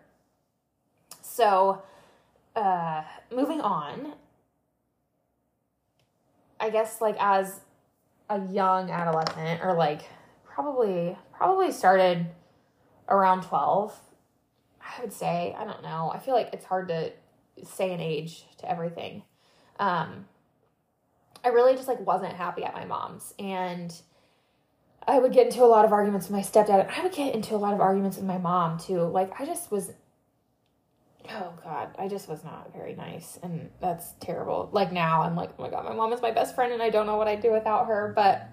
So, 1.22 1.82
uh 2.56 3.04
moving 3.32 3.62
on, 3.62 4.14
I 6.60 6.70
guess 6.70 7.02
like 7.02 7.16
as 7.20 7.62
a 8.30 8.42
young 8.52 8.92
adolescent 8.92 9.62
or 9.64 9.74
like 9.74 10.02
probably 10.44 11.18
probably 11.34 11.72
started 11.72 12.28
around 13.08 13.44
12 13.44 13.98
i 14.82 15.02
would 15.02 15.14
say 15.14 15.56
i 15.58 15.64
don't 15.64 15.82
know 15.84 16.12
i 16.14 16.20
feel 16.20 16.34
like 16.34 16.50
it's 16.52 16.66
hard 16.66 16.88
to 16.88 17.12
say 17.64 17.94
an 17.94 18.02
age 18.02 18.46
to 18.58 18.70
everything 18.70 19.24
um 19.80 20.26
i 21.44 21.50
really 21.50 21.76
just 21.76 21.88
like 21.88 22.06
wasn't 22.06 22.34
happy 22.34 22.64
at 22.64 22.74
my 22.74 22.86
mom's 22.86 23.34
and 23.40 24.02
i 25.08 25.18
would 25.18 25.32
get 25.32 25.48
into 25.48 25.64
a 25.64 25.66
lot 25.66 25.86
of 25.86 25.94
arguments 25.94 26.28
with 26.28 26.36
my 26.36 26.42
stepdad 26.42 26.90
i 26.98 27.04
would 27.04 27.14
get 27.14 27.34
into 27.34 27.56
a 27.56 27.58
lot 27.58 27.74
of 27.74 27.80
arguments 27.80 28.18
with 28.18 28.26
my 28.26 28.38
mom 28.38 28.78
too. 28.78 29.02
Like 29.02 29.40
i 29.40 29.46
just 29.46 29.72
was 29.72 29.92
oh 31.30 31.54
god 31.64 31.90
i 31.98 32.08
just 32.08 32.30
was 32.30 32.44
not 32.44 32.72
very 32.74 32.96
nice 32.96 33.38
and 33.44 33.70
that's 33.82 34.14
terrible. 34.20 34.70
Like 34.72 34.92
now 34.92 35.24
i'm 35.24 35.36
like 35.36 35.52
oh 35.58 35.64
my 35.64 35.70
god 35.70 35.86
my 35.86 35.94
mom 35.94 36.14
is 36.14 36.22
my 36.22 36.32
best 36.32 36.56
friend 36.56 36.74
and 36.74 36.82
i 36.82 36.90
don't 36.90 37.06
know 37.06 37.18
what 37.18 37.28
i'd 37.28 37.42
do 37.42 37.52
without 37.52 37.88
her 37.88 38.14
but 38.16 38.50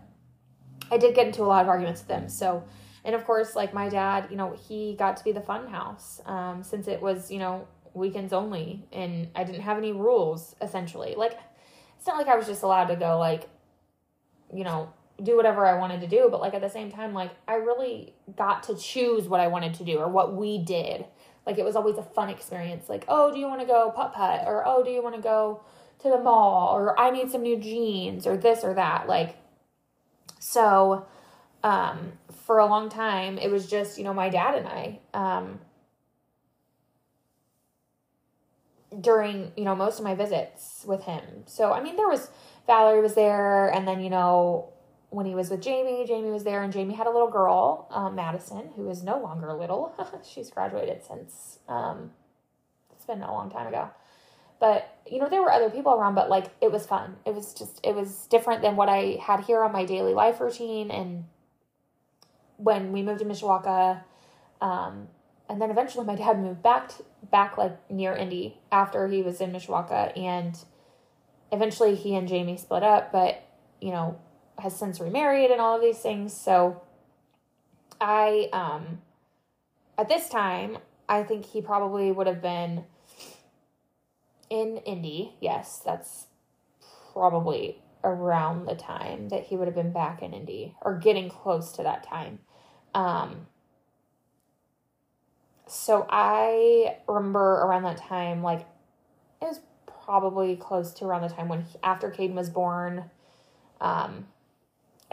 i 0.91 0.99
did 0.99 1.15
get 1.15 1.27
into 1.27 1.43
a 1.43 1.47
lot 1.47 1.63
of 1.63 1.69
arguments 1.69 2.01
with 2.01 2.09
them. 2.09 2.29
So 2.29 2.65
and 3.05 3.15
of 3.15 3.25
course 3.25 3.55
like 3.55 3.75
my 3.75 3.89
dad 3.89 4.29
you 4.31 4.37
know 4.37 4.57
he 4.69 4.95
got 4.99 5.17
to 5.17 5.25
be 5.25 5.33
the 5.33 5.41
fun 5.41 5.67
house 5.69 6.21
um, 6.27 6.63
since 6.63 6.89
it 6.89 7.01
was 7.01 7.31
you 7.31 7.39
know 7.39 7.67
weekends 7.95 8.33
only 8.33 8.85
and 8.93 9.29
i 9.37 9.45
didn't 9.45 9.61
have 9.61 9.79
any 9.79 9.93
rules 9.93 10.57
essentially. 10.61 11.15
Like 11.17 11.39
it's 11.97 12.07
not 12.07 12.17
like 12.17 12.29
i 12.29 12.37
was 12.37 12.47
just 12.47 12.63
allowed 12.63 12.87
to 12.87 12.97
go 12.97 13.19
like 13.19 13.49
you 14.53 14.65
know 14.65 14.93
do 15.23 15.37
whatever 15.37 15.65
i 15.65 15.79
wanted 15.79 16.01
to 16.01 16.07
do 16.07 16.29
but 16.31 16.41
like 16.41 16.55
at 16.55 16.61
the 16.61 16.69
same 16.69 16.91
time 16.91 17.15
like 17.15 17.31
i 17.47 17.55
really 17.55 18.13
got 18.37 18.65
to 18.65 18.77
choose 18.77 19.29
what 19.29 19.41
i 19.41 19.47
wanted 19.47 19.73
to 19.73 19.85
do 19.85 19.99
or 19.99 20.09
what 20.09 20.35
we 20.35 20.59
did 20.59 21.05
like 21.47 21.59
it 21.59 21.65
was 21.65 21.77
always 21.77 21.99
a 21.99 22.03
fun 22.03 22.31
experience. 22.31 22.89
Like, 22.89 23.05
oh, 23.09 23.33
do 23.33 23.39
you 23.39 23.47
want 23.47 23.61
to 23.61 23.67
go 23.67 23.93
putt 23.95 24.15
putt? 24.15 24.43
Or 24.47 24.67
oh, 24.67 24.83
do 24.83 24.91
you 24.91 25.03
want 25.03 25.15
to 25.15 25.21
go 25.21 25.63
to 26.01 26.09
the 26.09 26.19
mall? 26.19 26.75
Or 26.75 26.99
I 26.99 27.11
need 27.11 27.31
some 27.31 27.43
new 27.43 27.59
jeans 27.59 28.27
or 28.27 28.37
this 28.37 28.65
or 28.65 28.75
that. 28.75 29.07
Like, 29.07 29.37
so 30.39 31.07
um, 31.63 32.13
for 32.47 32.59
a 32.59 32.67
long 32.67 32.89
time, 32.89 33.39
it 33.39 33.51
was 33.51 33.69
just, 33.69 33.99
you 33.99 34.05
know, 34.05 34.15
my 34.15 34.29
dad 34.29 34.55
and 34.55 34.67
I. 34.67 35.01
Um, 35.13 35.61
during 39.01 39.51
you 39.57 39.65
know 39.65 39.75
most 39.75 39.99
of 39.99 40.05
my 40.05 40.15
visits 40.15 40.85
with 40.87 41.03
him 41.03 41.21
so 41.47 41.73
i 41.73 41.83
mean 41.83 41.97
there 41.97 42.07
was 42.07 42.31
valerie 42.65 43.03
was 43.03 43.17
there 43.17 43.69
and 43.75 43.89
then 43.89 44.01
you 44.01 44.09
know 44.09 44.73
when 45.15 45.27
he 45.27 45.35
was 45.35 45.49
with 45.49 45.63
Jamie, 45.63 46.05
Jamie 46.07 46.31
was 46.31 46.43
there, 46.43 46.63
and 46.63 46.73
Jamie 46.73 46.95
had 46.95 47.07
a 47.07 47.11
little 47.11 47.31
girl, 47.31 47.87
um, 47.91 48.17
Madison, 48.17 48.71
who 48.75 48.91
is 48.91 49.05
no 49.05 49.21
longer 49.21 49.53
little. 49.53 49.95
She's 50.29 50.51
graduated 50.51 51.05
since 51.05 51.61
um, 51.69 52.11
it's 52.93 53.05
been 53.05 53.23
a 53.23 53.33
long 53.33 53.49
time 53.49 53.69
ago. 53.69 53.91
But 54.59 54.99
you 55.09 55.21
know, 55.21 55.29
there 55.29 55.41
were 55.41 55.53
other 55.53 55.71
people 55.71 55.93
around, 55.93 56.17
but 56.17 56.29
like 56.29 56.47
it 56.61 56.73
was 56.73 56.85
fun. 56.85 57.17
It 57.25 57.35
was 57.35 57.55
just 57.55 57.81
it 57.85 57.95
was 57.95 58.27
different 58.27 58.63
than 58.63 58.75
what 58.75 58.89
I 58.89 59.19
had 59.23 59.41
here 59.41 59.63
on 59.63 59.73
my 59.73 59.85
daily 59.85 60.15
life 60.15 60.41
routine. 60.41 60.91
And 60.91 61.25
when 62.57 62.93
we 62.93 63.03
moved 63.03 63.21
to 63.21 63.25
Mishawaka, 63.25 64.03
um, 64.61 65.09
and 65.49 65.63
then 65.63 65.71
eventually 65.71 66.05
my 66.05 66.17
dad 66.17 66.41
moved 66.41 66.63
back 66.63 66.89
to, 66.97 67.05
back 67.31 67.57
like 67.57 67.89
near 67.89 68.15
Indy 68.15 68.59
after 68.73 69.07
he 69.07 69.23
was 69.23 69.41
in 69.41 69.53
Mishawaka, 69.53 70.17
and 70.19 70.59
eventually 71.53 71.95
he 71.95 72.17
and 72.17 72.27
Jamie 72.27 72.57
split 72.57 72.83
up. 72.83 73.13
But 73.13 73.45
you 73.81 73.93
know, 73.93 74.19
has 74.59 74.77
since 74.77 75.01
remarried 75.01 75.51
and 75.51 75.61
all 75.61 75.77
of 75.77 75.83
these 75.83 75.99
things. 75.99 76.33
So 76.33 76.83
I 78.01 78.49
um 78.53 79.03
at 79.97 80.09
this 80.09 80.29
time, 80.29 80.79
I 81.09 81.23
think 81.23 81.47
he 81.47 81.61
probably 81.61 82.11
would 82.11 82.27
have 82.27 82.43
been 82.43 82.85
in 84.51 84.79
Indy. 84.79 85.35
Yes, 85.41 85.81
that's 85.85 86.27
probably 87.13 87.81
around 88.03 88.67
the 88.67 88.75
time 88.75 89.29
that 89.31 89.45
he 89.45 89.57
would 89.57 89.67
have 89.67 89.75
been 89.75 89.93
back 89.93 90.23
in 90.23 90.35
Indy 90.35 90.75
or 90.83 90.99
getting 90.99 91.29
close 91.29 91.73
to 91.73 91.83
that 91.83 92.07
time. 92.07 92.41
Um 92.95 93.47
so 95.67 96.07
I 96.11 96.99
remember 97.09 97.41
around 97.41 97.85
that 97.85 97.97
time 97.97 98.43
like 98.43 98.67
it 99.41 99.47
was 99.47 99.61
probably 100.05 100.57
close 100.57 100.93
to 100.93 101.07
around 101.07 101.23
the 101.23 101.29
time 101.29 101.49
when 101.49 101.63
he, 101.63 101.79
after 101.83 102.11
Caden 102.11 102.35
was 102.35 102.51
born 102.51 103.11
um 103.81 104.27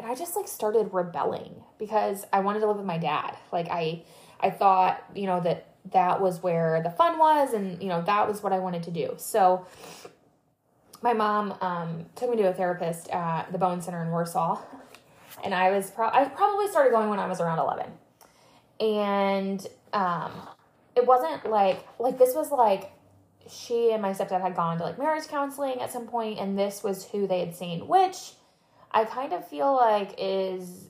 and 0.02 0.10
I 0.10 0.16
just 0.16 0.36
like 0.36 0.48
started 0.48 0.90
rebelling 0.92 1.54
because 1.78 2.26
I 2.34 2.40
wanted 2.40 2.62
to 2.62 2.68
live 2.68 2.78
with 2.78 2.86
my 2.88 2.98
dad. 2.98 3.38
Like 3.52 3.68
I 3.70 4.04
I 4.40 4.50
thought, 4.50 5.04
you 5.14 5.28
know, 5.28 5.40
that 5.42 5.68
that 5.92 6.20
was 6.20 6.42
where 6.42 6.82
the 6.84 6.90
fun 6.90 7.20
was 7.20 7.54
and 7.54 7.82
you 7.82 7.88
know, 7.88 8.02
that 8.02 8.28
was 8.28 8.42
what 8.42 8.52
I 8.52 8.58
wanted 8.58 8.82
to 8.84 8.92
do. 8.92 9.14
So 9.18 9.68
my 11.04 11.14
mom 11.14 11.56
um, 11.62 12.06
took 12.16 12.32
me 12.32 12.38
to 12.38 12.50
a 12.50 12.54
therapist 12.54 13.10
at 13.10 13.52
the 13.52 13.60
Bowen 13.60 13.82
Center 13.82 14.02
in 14.02 14.10
Warsaw. 14.10 14.60
And 15.44 15.54
I 15.54 15.70
was 15.70 15.92
pro- 15.92 16.10
I 16.10 16.26
probably 16.26 16.68
started 16.68 16.92
going 16.92 17.10
when 17.10 17.20
I 17.20 17.28
was 17.28 17.40
around 17.40 17.60
11. 17.60 17.86
And 18.80 19.68
um, 19.94 20.32
it 20.96 21.06
wasn't 21.06 21.48
like 21.48 21.86
like 22.00 22.18
this 22.18 22.34
was 22.34 22.52
like 22.52 22.92
she 23.48 23.92
and 23.92 24.02
my 24.02 24.14
stepdad 24.14 24.42
had 24.42 24.56
gone 24.56 24.80
to 24.80 24.84
like 24.84 24.98
marriage 24.98 25.28
counseling 25.28 25.80
at 25.80 25.92
some 25.92 26.08
point 26.08 26.40
and 26.40 26.58
this 26.58 26.84
was 26.84 27.06
who 27.06 27.28
they 27.28 27.40
had 27.40 27.56
seen, 27.56 27.88
which 27.88 28.34
I 28.94 29.06
kind 29.06 29.34
of 29.34 29.48
feel 29.48 29.74
like 29.76 30.16
is 30.18 30.90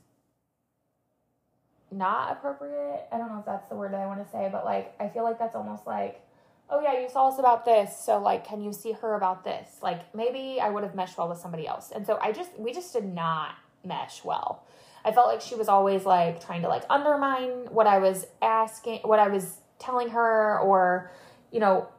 not 1.91 2.31
appropriate. 2.31 3.05
I 3.11 3.17
don't 3.17 3.29
know 3.29 3.39
if 3.39 3.45
that's 3.45 3.67
the 3.67 3.75
word 3.75 3.93
that 3.93 3.99
I 3.99 4.07
want 4.07 4.23
to 4.25 4.31
say, 4.31 4.49
but 4.51 4.65
like 4.65 4.93
I 4.99 5.09
feel 5.09 5.23
like 5.23 5.37
that's 5.37 5.55
almost 5.55 5.85
like, 5.85 6.21
oh 6.69 6.81
yeah, 6.81 6.99
you 6.99 7.09
saw 7.09 7.27
us 7.27 7.37
about 7.37 7.65
this, 7.65 7.97
so 7.97 8.19
like 8.19 8.45
can 8.45 8.61
you 8.61 8.73
see 8.73 8.93
her 8.93 9.15
about 9.15 9.43
this? 9.43 9.67
Like 9.81 10.15
maybe 10.15 10.59
I 10.61 10.69
would 10.69 10.83
have 10.83 10.95
meshed 10.95 11.17
well 11.17 11.29
with 11.29 11.39
somebody 11.39 11.67
else. 11.67 11.91
And 11.93 12.05
so 12.05 12.17
I 12.21 12.31
just 12.31 12.57
we 12.57 12.73
just 12.73 12.93
did 12.93 13.05
not 13.05 13.55
mesh 13.83 14.23
well. 14.23 14.65
I 15.03 15.11
felt 15.11 15.27
like 15.27 15.41
she 15.41 15.55
was 15.55 15.67
always 15.67 16.05
like 16.05 16.43
trying 16.45 16.61
to 16.61 16.69
like 16.69 16.83
undermine 16.89 17.67
what 17.71 17.87
I 17.87 17.99
was 17.99 18.25
asking, 18.41 18.99
what 19.03 19.19
I 19.19 19.27
was 19.27 19.57
telling 19.79 20.09
her 20.09 20.59
or 20.59 21.11
you 21.51 21.59
know, 21.59 21.89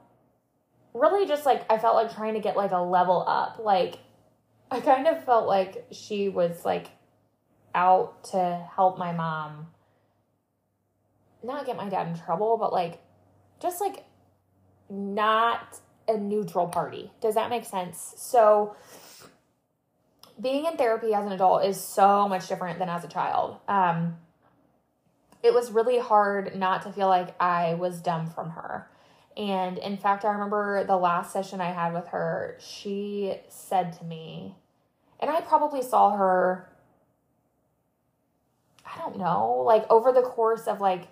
really 0.94 1.26
just 1.26 1.44
like 1.44 1.70
I 1.70 1.78
felt 1.78 1.94
like 1.96 2.14
trying 2.14 2.34
to 2.34 2.40
get 2.40 2.56
like 2.56 2.72
a 2.72 2.80
level 2.80 3.24
up. 3.26 3.60
Like 3.62 3.98
I 4.72 4.80
kind 4.80 5.06
of 5.06 5.22
felt 5.24 5.46
like 5.46 5.86
she 5.90 6.30
was 6.30 6.64
like 6.64 6.88
out 7.74 8.24
to 8.24 8.66
help 8.74 8.96
my 8.96 9.12
mom 9.12 9.66
not 11.42 11.66
get 11.66 11.76
my 11.76 11.90
dad 11.90 12.08
in 12.08 12.18
trouble, 12.18 12.56
but 12.56 12.72
like 12.72 13.02
just 13.60 13.82
like 13.82 14.06
not 14.88 15.78
a 16.08 16.16
neutral 16.16 16.68
party. 16.68 17.12
Does 17.20 17.34
that 17.34 17.50
make 17.50 17.66
sense? 17.66 18.14
So 18.16 18.74
being 20.40 20.64
in 20.64 20.78
therapy 20.78 21.12
as 21.12 21.26
an 21.26 21.32
adult 21.32 21.66
is 21.66 21.78
so 21.78 22.26
much 22.26 22.48
different 22.48 22.78
than 22.78 22.88
as 22.88 23.04
a 23.04 23.08
child. 23.08 23.58
Um 23.68 24.16
it 25.42 25.52
was 25.52 25.70
really 25.70 25.98
hard 25.98 26.56
not 26.56 26.80
to 26.84 26.92
feel 26.92 27.08
like 27.08 27.34
I 27.38 27.74
was 27.74 28.00
dumb 28.00 28.26
from 28.26 28.50
her. 28.50 28.88
And 29.36 29.76
in 29.78 29.96
fact, 29.96 30.24
I 30.24 30.30
remember 30.30 30.84
the 30.84 30.96
last 30.96 31.32
session 31.32 31.60
I 31.60 31.72
had 31.72 31.92
with 31.92 32.08
her, 32.08 32.56
she 32.60 33.36
said 33.48 33.92
to 33.98 34.04
me, 34.04 34.56
and 35.22 35.30
I 35.30 35.40
probably 35.40 35.82
saw 35.82 36.16
her, 36.16 36.68
I 38.84 38.98
don't 38.98 39.16
know, 39.16 39.62
like 39.64 39.88
over 39.88 40.12
the 40.12 40.22
course 40.22 40.66
of 40.66 40.80
like 40.80 41.06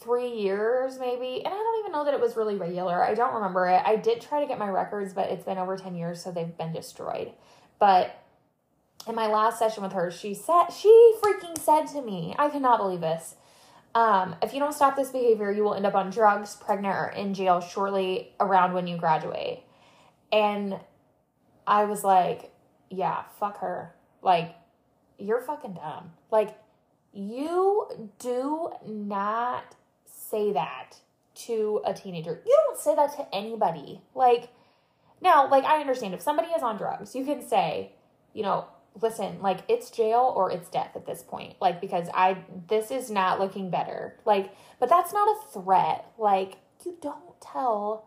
three 0.00 0.30
years 0.30 0.98
maybe. 1.00 1.44
And 1.44 1.52
I 1.52 1.56
don't 1.56 1.80
even 1.80 1.92
know 1.92 2.04
that 2.04 2.14
it 2.14 2.20
was 2.20 2.36
really 2.36 2.54
regular. 2.54 3.02
I 3.02 3.14
don't 3.14 3.34
remember 3.34 3.66
it. 3.66 3.82
I 3.84 3.96
did 3.96 4.20
try 4.20 4.40
to 4.40 4.46
get 4.46 4.58
my 4.58 4.68
records, 4.68 5.12
but 5.12 5.30
it's 5.30 5.44
been 5.44 5.58
over 5.58 5.76
10 5.76 5.96
years, 5.96 6.22
so 6.22 6.30
they've 6.30 6.56
been 6.56 6.72
destroyed. 6.72 7.32
But 7.80 8.22
in 9.08 9.16
my 9.16 9.26
last 9.26 9.58
session 9.58 9.82
with 9.82 9.92
her, 9.92 10.10
she 10.12 10.32
said, 10.32 10.68
she 10.68 11.14
freaking 11.22 11.58
said 11.58 11.86
to 11.86 12.02
me, 12.02 12.36
I 12.38 12.48
cannot 12.48 12.78
believe 12.78 13.00
this. 13.00 13.34
Um, 13.96 14.36
if 14.42 14.52
you 14.52 14.60
don't 14.60 14.74
stop 14.74 14.94
this 14.94 15.10
behavior, 15.10 15.50
you 15.50 15.64
will 15.64 15.74
end 15.74 15.86
up 15.86 15.94
on 15.94 16.10
drugs, 16.10 16.54
pregnant, 16.54 16.94
or 16.94 17.08
in 17.08 17.34
jail 17.34 17.60
shortly 17.60 18.32
around 18.38 18.74
when 18.74 18.86
you 18.86 18.96
graduate. 18.96 19.62
And 20.30 20.78
I 21.66 21.84
was 21.84 22.04
like, 22.04 22.52
yeah, 22.90 23.24
fuck 23.38 23.58
her. 23.58 23.94
Like, 24.22 24.54
you're 25.18 25.40
fucking 25.40 25.74
dumb. 25.74 26.12
Like, 26.30 26.58
you 27.12 27.86
do 28.18 28.70
not 28.86 29.74
say 30.04 30.52
that 30.52 30.96
to 31.34 31.80
a 31.84 31.94
teenager. 31.94 32.40
You 32.44 32.58
don't 32.66 32.78
say 32.78 32.94
that 32.94 33.16
to 33.16 33.34
anybody. 33.34 34.00
Like, 34.14 34.48
now, 35.20 35.48
like, 35.48 35.64
I 35.64 35.80
understand 35.80 36.14
if 36.14 36.22
somebody 36.22 36.48
is 36.48 36.62
on 36.62 36.76
drugs, 36.76 37.14
you 37.14 37.24
can 37.24 37.46
say, 37.46 37.92
you 38.32 38.42
know, 38.42 38.66
listen, 39.00 39.40
like, 39.40 39.60
it's 39.68 39.90
jail 39.90 40.32
or 40.36 40.50
it's 40.50 40.68
death 40.68 40.90
at 40.94 41.06
this 41.06 41.22
point. 41.22 41.54
Like, 41.60 41.80
because 41.80 42.08
I, 42.14 42.38
this 42.68 42.90
is 42.90 43.10
not 43.10 43.40
looking 43.40 43.70
better. 43.70 44.18
Like, 44.24 44.54
but 44.78 44.88
that's 44.88 45.12
not 45.12 45.28
a 45.28 45.52
threat. 45.52 46.12
Like, 46.18 46.56
you 46.84 46.96
don't 47.00 47.40
tell 47.40 48.06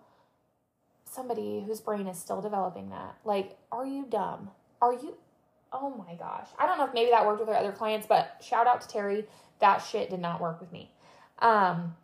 somebody 1.06 1.64
whose 1.66 1.82
brain 1.82 2.08
is 2.08 2.20
still 2.20 2.42
developing 2.42 2.90
that. 2.90 3.16
Like, 3.26 3.58
are 3.72 3.86
you 3.86 4.06
dumb? 4.10 4.52
Are 4.82 4.94
you, 4.94 5.16
oh 5.72 5.90
my 5.90 6.16
gosh. 6.16 6.48
I 6.58 6.66
don't 6.66 6.78
know 6.78 6.86
if 6.86 6.94
maybe 6.94 7.12
that 7.12 7.26
worked 7.26 7.40
with 7.40 7.50
our 7.50 7.56
other 7.56 7.72
clients, 7.72 8.08
but 8.08 8.38
shout 8.42 8.68
out 8.68 8.82
to 8.82 8.88
Terry. 8.88 9.26
That 9.60 9.80
shit 9.80 10.10
did 10.10 10.20
not 10.20 10.40
work 10.40 10.60
with 10.62 10.72
me. 10.72 10.92
Um, 11.40 11.96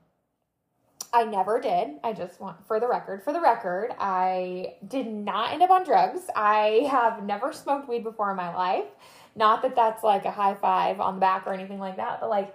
I 1.13 1.23
never 1.23 1.61
did. 1.61 1.91
I 2.03 2.11
just 2.11 2.41
want, 2.41 2.65
for 2.67 2.80
the 2.80 2.88
record, 2.88 3.23
for 3.23 3.32
the 3.32 3.39
record, 3.39 3.91
I 3.97 4.76
did 4.86 5.07
not 5.07 5.53
end 5.53 5.63
up 5.63 5.69
on 5.69 5.86
drugs. 5.86 6.21
I 6.36 6.88
have 6.91 7.23
never 7.23 7.53
smoked 7.53 7.88
weed 7.88 8.03
before 8.03 8.32
in 8.32 8.38
my 8.38 8.53
life. 8.53 8.88
Not 9.36 9.61
that 9.61 9.76
that's 9.76 10.03
like 10.03 10.26
a 10.26 10.32
high 10.32 10.55
five 10.55 10.99
on 10.99 11.15
the 11.15 11.21
back 11.21 11.47
or 11.47 11.53
anything 11.53 11.80
like 11.80 11.97
that, 11.97 12.19
but 12.19 12.30
like, 12.30 12.53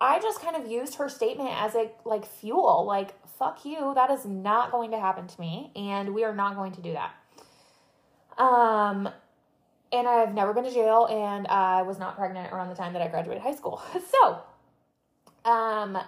I 0.00 0.20
just 0.20 0.40
kind 0.40 0.54
of 0.54 0.70
used 0.70 0.96
her 0.96 1.08
statement 1.08 1.50
as 1.52 1.74
a 1.74 1.90
like 2.04 2.24
fuel. 2.26 2.84
Like, 2.86 3.14
fuck 3.38 3.64
you, 3.64 3.92
that 3.94 4.10
is 4.10 4.24
not 4.24 4.70
going 4.70 4.90
to 4.90 5.00
happen 5.00 5.26
to 5.26 5.40
me, 5.40 5.72
and 5.74 6.14
we 6.14 6.24
are 6.24 6.34
not 6.34 6.56
going 6.56 6.72
to 6.72 6.80
do 6.80 6.92
that. 6.92 8.42
Um, 8.42 9.08
and 9.92 10.06
I've 10.06 10.34
never 10.34 10.52
been 10.52 10.64
to 10.64 10.72
jail, 10.72 11.06
and 11.06 11.46
I 11.46 11.82
was 11.82 11.98
not 11.98 12.16
pregnant 12.16 12.52
around 12.52 12.68
the 12.68 12.74
time 12.74 12.92
that 12.92 13.02
I 13.02 13.08
graduated 13.08 13.42
high 13.42 13.54
school. 13.54 13.82
So, 14.10 14.42
um, 15.50 15.98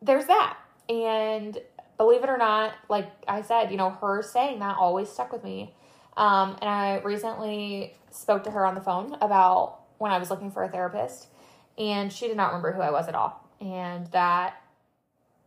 there's 0.00 0.26
that. 0.26 0.56
And 0.88 1.58
believe 1.96 2.22
it 2.22 2.30
or 2.30 2.38
not, 2.38 2.74
like 2.88 3.10
I 3.26 3.42
said, 3.42 3.70
you 3.70 3.76
know, 3.76 3.90
her 3.90 4.22
saying 4.22 4.60
that 4.60 4.76
always 4.78 5.08
stuck 5.08 5.32
with 5.32 5.44
me. 5.44 5.74
Um, 6.16 6.56
and 6.60 6.68
I 6.68 7.00
recently 7.04 7.94
spoke 8.10 8.44
to 8.44 8.50
her 8.50 8.64
on 8.64 8.74
the 8.74 8.80
phone 8.80 9.16
about 9.20 9.80
when 9.98 10.12
I 10.12 10.18
was 10.18 10.30
looking 10.30 10.50
for 10.50 10.62
a 10.62 10.68
therapist, 10.68 11.28
and 11.76 12.12
she 12.12 12.28
did 12.28 12.36
not 12.36 12.48
remember 12.48 12.72
who 12.72 12.80
I 12.80 12.90
was 12.90 13.08
at 13.08 13.14
all. 13.14 13.44
And 13.60 14.06
that 14.08 14.62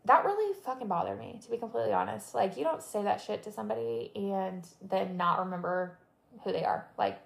that 0.06 0.26
really 0.26 0.56
fucking 0.66 0.88
bothered 0.88 1.20
me, 1.20 1.40
to 1.44 1.52
be 1.52 1.58
completely 1.58 1.94
honest. 1.94 2.34
Like, 2.34 2.58
you 2.58 2.64
don't 2.64 2.82
say 2.82 3.04
that 3.04 3.22
shit 3.22 3.44
to 3.44 3.52
somebody 3.52 4.12
and 4.16 4.68
then 4.82 5.16
not 5.16 5.40
remember 5.40 5.98
who 6.44 6.52
they 6.52 6.64
are. 6.64 6.88
Like, 6.98 7.20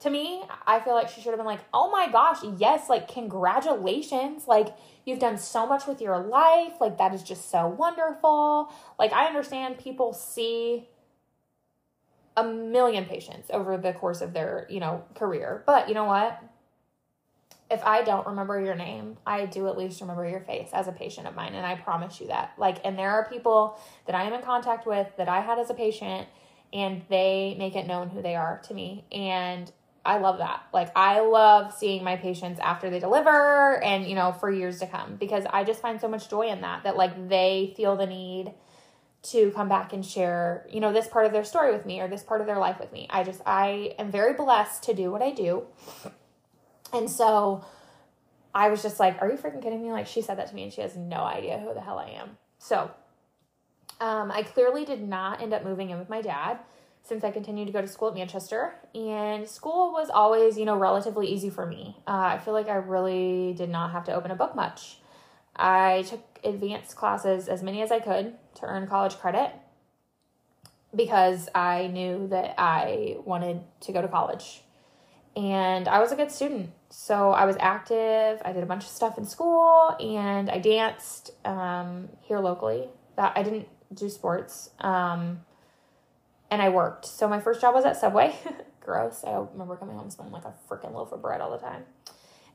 to 0.00 0.10
me, 0.10 0.42
I 0.66 0.80
feel 0.80 0.94
like 0.94 1.08
she 1.08 1.20
should 1.20 1.30
have 1.30 1.38
been 1.38 1.46
like, 1.46 1.64
oh 1.72 1.90
my 1.90 2.10
gosh, 2.10 2.38
yes, 2.58 2.88
like, 2.88 3.08
congratulations. 3.08 4.46
Like, 4.46 4.76
you've 5.04 5.18
done 5.18 5.38
so 5.38 5.66
much 5.66 5.86
with 5.86 6.00
your 6.00 6.18
life. 6.18 6.74
Like, 6.80 6.98
that 6.98 7.14
is 7.14 7.22
just 7.22 7.50
so 7.50 7.66
wonderful. 7.66 8.70
Like, 8.98 9.12
I 9.12 9.26
understand 9.26 9.78
people 9.78 10.12
see 10.12 10.88
a 12.36 12.44
million 12.44 13.06
patients 13.06 13.48
over 13.50 13.78
the 13.78 13.94
course 13.94 14.20
of 14.20 14.34
their, 14.34 14.66
you 14.68 14.80
know, 14.80 15.04
career. 15.14 15.62
But 15.66 15.88
you 15.88 15.94
know 15.94 16.04
what? 16.04 16.42
if 17.70 17.82
I 17.84 18.02
don't 18.02 18.26
remember 18.26 18.60
your 18.60 18.74
name, 18.74 19.16
I 19.26 19.46
do 19.46 19.66
at 19.66 19.76
least 19.76 20.00
remember 20.00 20.28
your 20.28 20.40
face 20.40 20.68
as 20.72 20.86
a 20.86 20.92
patient 20.92 21.26
of 21.26 21.34
mine. 21.34 21.54
And 21.54 21.66
I 21.66 21.74
promise 21.74 22.20
you 22.20 22.28
that. 22.28 22.52
Like, 22.56 22.78
and 22.84 22.98
there 22.98 23.10
are 23.10 23.28
people 23.28 23.78
that 24.06 24.14
I 24.14 24.22
am 24.24 24.32
in 24.32 24.42
contact 24.42 24.86
with 24.86 25.08
that 25.16 25.28
I 25.28 25.40
had 25.40 25.58
as 25.58 25.68
a 25.68 25.74
patient, 25.74 26.28
and 26.72 27.02
they 27.08 27.56
make 27.58 27.74
it 27.74 27.86
known 27.86 28.08
who 28.08 28.22
they 28.22 28.36
are 28.36 28.60
to 28.68 28.74
me. 28.74 29.04
And 29.10 29.70
I 30.06 30.18
love 30.18 30.38
that. 30.38 30.62
Like, 30.72 30.90
I 30.96 31.20
love 31.20 31.72
seeing 31.72 32.04
my 32.04 32.16
patients 32.16 32.60
after 32.60 32.90
they 32.90 32.98
deliver 32.98 33.82
and, 33.82 34.06
you 34.06 34.14
know, 34.14 34.32
for 34.32 34.50
years 34.50 34.78
to 34.80 34.86
come 34.86 35.16
because 35.16 35.44
I 35.50 35.64
just 35.64 35.80
find 35.80 36.00
so 36.00 36.08
much 36.08 36.30
joy 36.30 36.48
in 36.48 36.60
that, 36.62 36.84
that 36.84 36.96
like 36.96 37.28
they 37.28 37.74
feel 37.76 37.96
the 37.96 38.06
need 38.06 38.52
to 39.24 39.50
come 39.52 39.68
back 39.68 39.92
and 39.92 40.06
share, 40.06 40.66
you 40.70 40.80
know, 40.80 40.92
this 40.92 41.08
part 41.08 41.26
of 41.26 41.32
their 41.32 41.44
story 41.44 41.72
with 41.72 41.84
me 41.84 42.00
or 42.00 42.08
this 42.08 42.22
part 42.22 42.40
of 42.40 42.46
their 42.46 42.58
life 42.58 42.78
with 42.78 42.92
me. 42.92 43.06
I 43.10 43.24
just, 43.24 43.42
I 43.44 43.94
am 43.98 44.10
very 44.10 44.34
blessed 44.34 44.84
to 44.84 44.94
do 44.94 45.10
what 45.10 45.22
I 45.22 45.32
do 45.32 45.64
and 46.92 47.10
so 47.10 47.64
I 48.54 48.68
was 48.68 48.82
just 48.82 48.98
like, 48.98 49.20
Are 49.20 49.30
you 49.30 49.36
freaking 49.36 49.62
kidding 49.62 49.82
me? 49.82 49.92
Like, 49.92 50.06
she 50.06 50.22
said 50.22 50.38
that 50.38 50.48
to 50.48 50.54
me 50.54 50.64
and 50.64 50.72
she 50.72 50.80
has 50.80 50.96
no 50.96 51.18
idea 51.18 51.58
who 51.58 51.74
the 51.74 51.80
hell 51.80 51.98
I 51.98 52.10
am. 52.10 52.38
So 52.58 52.90
um, 54.00 54.30
I 54.30 54.42
clearly 54.42 54.84
did 54.84 55.06
not 55.06 55.42
end 55.42 55.52
up 55.52 55.64
moving 55.64 55.90
in 55.90 55.98
with 55.98 56.08
my 56.08 56.22
dad 56.22 56.58
since 57.06 57.24
I 57.24 57.30
continued 57.30 57.66
to 57.66 57.72
go 57.72 57.80
to 57.80 57.88
school 57.88 58.08
at 58.08 58.14
Manchester. 58.14 58.74
And 58.94 59.48
school 59.48 59.92
was 59.92 60.10
always, 60.10 60.58
you 60.58 60.64
know, 60.64 60.76
relatively 60.76 61.28
easy 61.28 61.50
for 61.50 61.66
me. 61.66 61.96
Uh, 62.06 62.34
I 62.34 62.38
feel 62.38 62.54
like 62.54 62.68
I 62.68 62.76
really 62.76 63.54
did 63.56 63.70
not 63.70 63.92
have 63.92 64.04
to 64.04 64.14
open 64.14 64.30
a 64.30 64.36
book 64.36 64.54
much. 64.54 64.98
I 65.54 66.02
took 66.02 66.22
advanced 66.44 66.96
classes, 66.96 67.48
as 67.48 67.62
many 67.62 67.80
as 67.82 67.90
I 67.90 68.00
could, 68.00 68.34
to 68.56 68.66
earn 68.66 68.86
college 68.86 69.16
credit 69.16 69.52
because 70.94 71.48
I 71.54 71.88
knew 71.88 72.28
that 72.28 72.54
I 72.58 73.16
wanted 73.24 73.60
to 73.80 73.92
go 73.92 74.02
to 74.02 74.08
college 74.08 74.62
and 75.36 75.86
I 75.86 76.00
was 76.00 76.12
a 76.12 76.16
good 76.16 76.32
student. 76.32 76.70
So 76.88 77.30
I 77.30 77.44
was 77.44 77.56
active. 77.60 78.40
I 78.44 78.52
did 78.52 78.62
a 78.62 78.66
bunch 78.66 78.84
of 78.84 78.90
stuff 78.90 79.18
in 79.18 79.26
school, 79.26 79.94
and 80.00 80.48
I 80.48 80.58
danced 80.58 81.30
um, 81.44 82.08
here 82.22 82.38
locally. 82.38 82.88
That 83.16 83.32
I 83.36 83.42
didn't 83.42 83.68
do 83.94 84.08
sports, 84.08 84.70
um, 84.80 85.40
and 86.50 86.62
I 86.62 86.68
worked. 86.68 87.06
So 87.06 87.28
my 87.28 87.40
first 87.40 87.60
job 87.60 87.74
was 87.74 87.84
at 87.84 87.96
Subway. 87.96 88.34
Gross. 88.80 89.24
I 89.26 89.32
remember 89.32 89.76
coming 89.76 89.96
home 89.96 90.10
smelling 90.10 90.32
like 90.32 90.44
a 90.44 90.54
freaking 90.68 90.92
loaf 90.92 91.12
of 91.12 91.22
bread 91.22 91.40
all 91.40 91.50
the 91.50 91.58
time. 91.58 91.84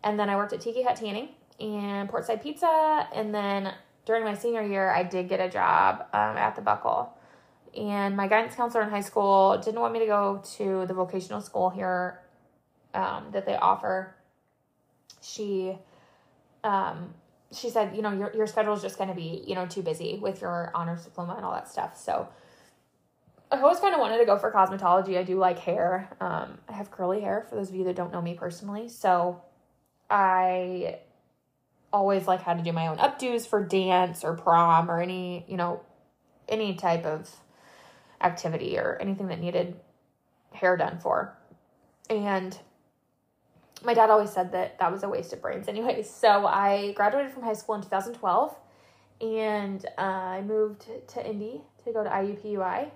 And 0.03 0.19
then 0.19 0.29
I 0.29 0.35
worked 0.35 0.53
at 0.53 0.61
Tiki 0.61 0.83
Hut 0.83 0.95
Tanning 0.95 1.29
and 1.59 2.09
Portside 2.09 2.41
Pizza. 2.41 3.07
And 3.13 3.35
then 3.35 3.73
during 4.05 4.23
my 4.23 4.33
senior 4.33 4.63
year, 4.63 4.89
I 4.89 5.03
did 5.03 5.29
get 5.29 5.39
a 5.39 5.49
job 5.49 6.05
um, 6.13 6.37
at 6.37 6.55
the 6.55 6.61
Buckle. 6.61 7.13
And 7.77 8.17
my 8.17 8.27
guidance 8.27 8.55
counselor 8.55 8.83
in 8.83 8.89
high 8.89 9.01
school 9.01 9.57
didn't 9.63 9.79
want 9.79 9.93
me 9.93 9.99
to 9.99 10.05
go 10.05 10.41
to 10.57 10.85
the 10.87 10.93
vocational 10.93 11.41
school 11.41 11.69
here 11.69 12.19
um, 12.93 13.27
that 13.31 13.45
they 13.45 13.55
offer, 13.55 14.15
she 15.21 15.77
um, 16.63 17.13
she 17.53 17.69
said, 17.69 17.95
you 17.95 18.01
know, 18.01 18.11
your 18.11 18.31
your 18.35 18.47
schedule 18.47 18.73
is 18.73 18.81
just 18.81 18.97
going 18.97 19.09
to 19.09 19.15
be, 19.15 19.43
you 19.45 19.55
know, 19.55 19.65
too 19.65 19.81
busy 19.81 20.19
with 20.21 20.41
your 20.41 20.71
honors 20.73 21.03
diploma 21.03 21.35
and 21.35 21.45
all 21.45 21.53
that 21.53 21.69
stuff. 21.69 21.97
So 21.97 22.27
I 23.51 23.59
always 23.59 23.79
kind 23.79 23.93
of 23.93 23.99
wanted 23.99 24.19
to 24.19 24.25
go 24.25 24.37
for 24.37 24.51
cosmetology. 24.51 25.17
I 25.17 25.23
do 25.23 25.37
like 25.37 25.59
hair. 25.59 26.09
Um, 26.21 26.57
I 26.69 26.73
have 26.73 26.89
curly 26.89 27.19
hair 27.19 27.45
for 27.49 27.55
those 27.55 27.69
of 27.69 27.75
you 27.75 27.83
that 27.85 27.95
don't 27.95 28.11
know 28.11 28.21
me 28.21 28.33
personally. 28.33 28.87
So 28.87 29.41
I 30.09 30.99
always 31.91 32.27
like 32.27 32.41
had 32.41 32.57
to 32.57 32.63
do 32.63 32.71
my 32.71 32.87
own 32.87 32.97
updos 32.97 33.45
for 33.45 33.63
dance 33.63 34.23
or 34.23 34.35
prom 34.37 34.89
or 34.89 35.01
any, 35.01 35.45
you 35.49 35.57
know, 35.57 35.81
any 36.47 36.75
type 36.75 37.05
of 37.05 37.29
activity 38.21 38.77
or 38.77 38.97
anything 39.01 39.27
that 39.27 39.39
needed 39.41 39.77
hair 40.53 40.77
done 40.77 40.99
for. 40.99 41.37
And 42.09 42.57
my 43.83 43.93
dad 43.93 44.09
always 44.09 44.31
said 44.31 44.53
that 44.53 44.79
that 44.79 44.91
was 44.91 45.03
a 45.03 45.09
waste 45.09 45.33
of 45.33 45.41
brains 45.41 45.67
anyway. 45.67 46.03
So 46.07 46.45
I 46.45 46.93
graduated 46.93 47.31
from 47.31 47.43
high 47.43 47.53
school 47.53 47.75
in 47.75 47.81
2012 47.81 48.55
and 49.21 49.85
uh, 49.97 50.01
I 50.01 50.41
moved 50.41 50.85
to 51.09 51.29
Indy 51.29 51.61
to 51.83 51.91
go 51.91 52.03
to 52.03 52.09
IUPUI. 52.09 52.91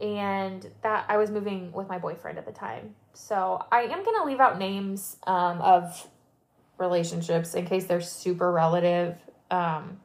And 0.00 0.70
that 0.82 1.06
I 1.08 1.16
was 1.16 1.30
moving 1.30 1.72
with 1.72 1.88
my 1.88 1.98
boyfriend 1.98 2.38
at 2.38 2.46
the 2.46 2.52
time. 2.52 2.94
So 3.14 3.64
I 3.72 3.82
am 3.82 4.04
to 4.04 4.24
leave 4.24 4.38
out 4.38 4.58
names 4.58 5.16
um, 5.26 5.60
of 5.60 6.08
relationships 6.78 7.54
in 7.54 7.66
case 7.66 7.86
they're 7.86 8.00
super 8.00 8.52
relative. 8.52 9.16
Um, 9.50 9.98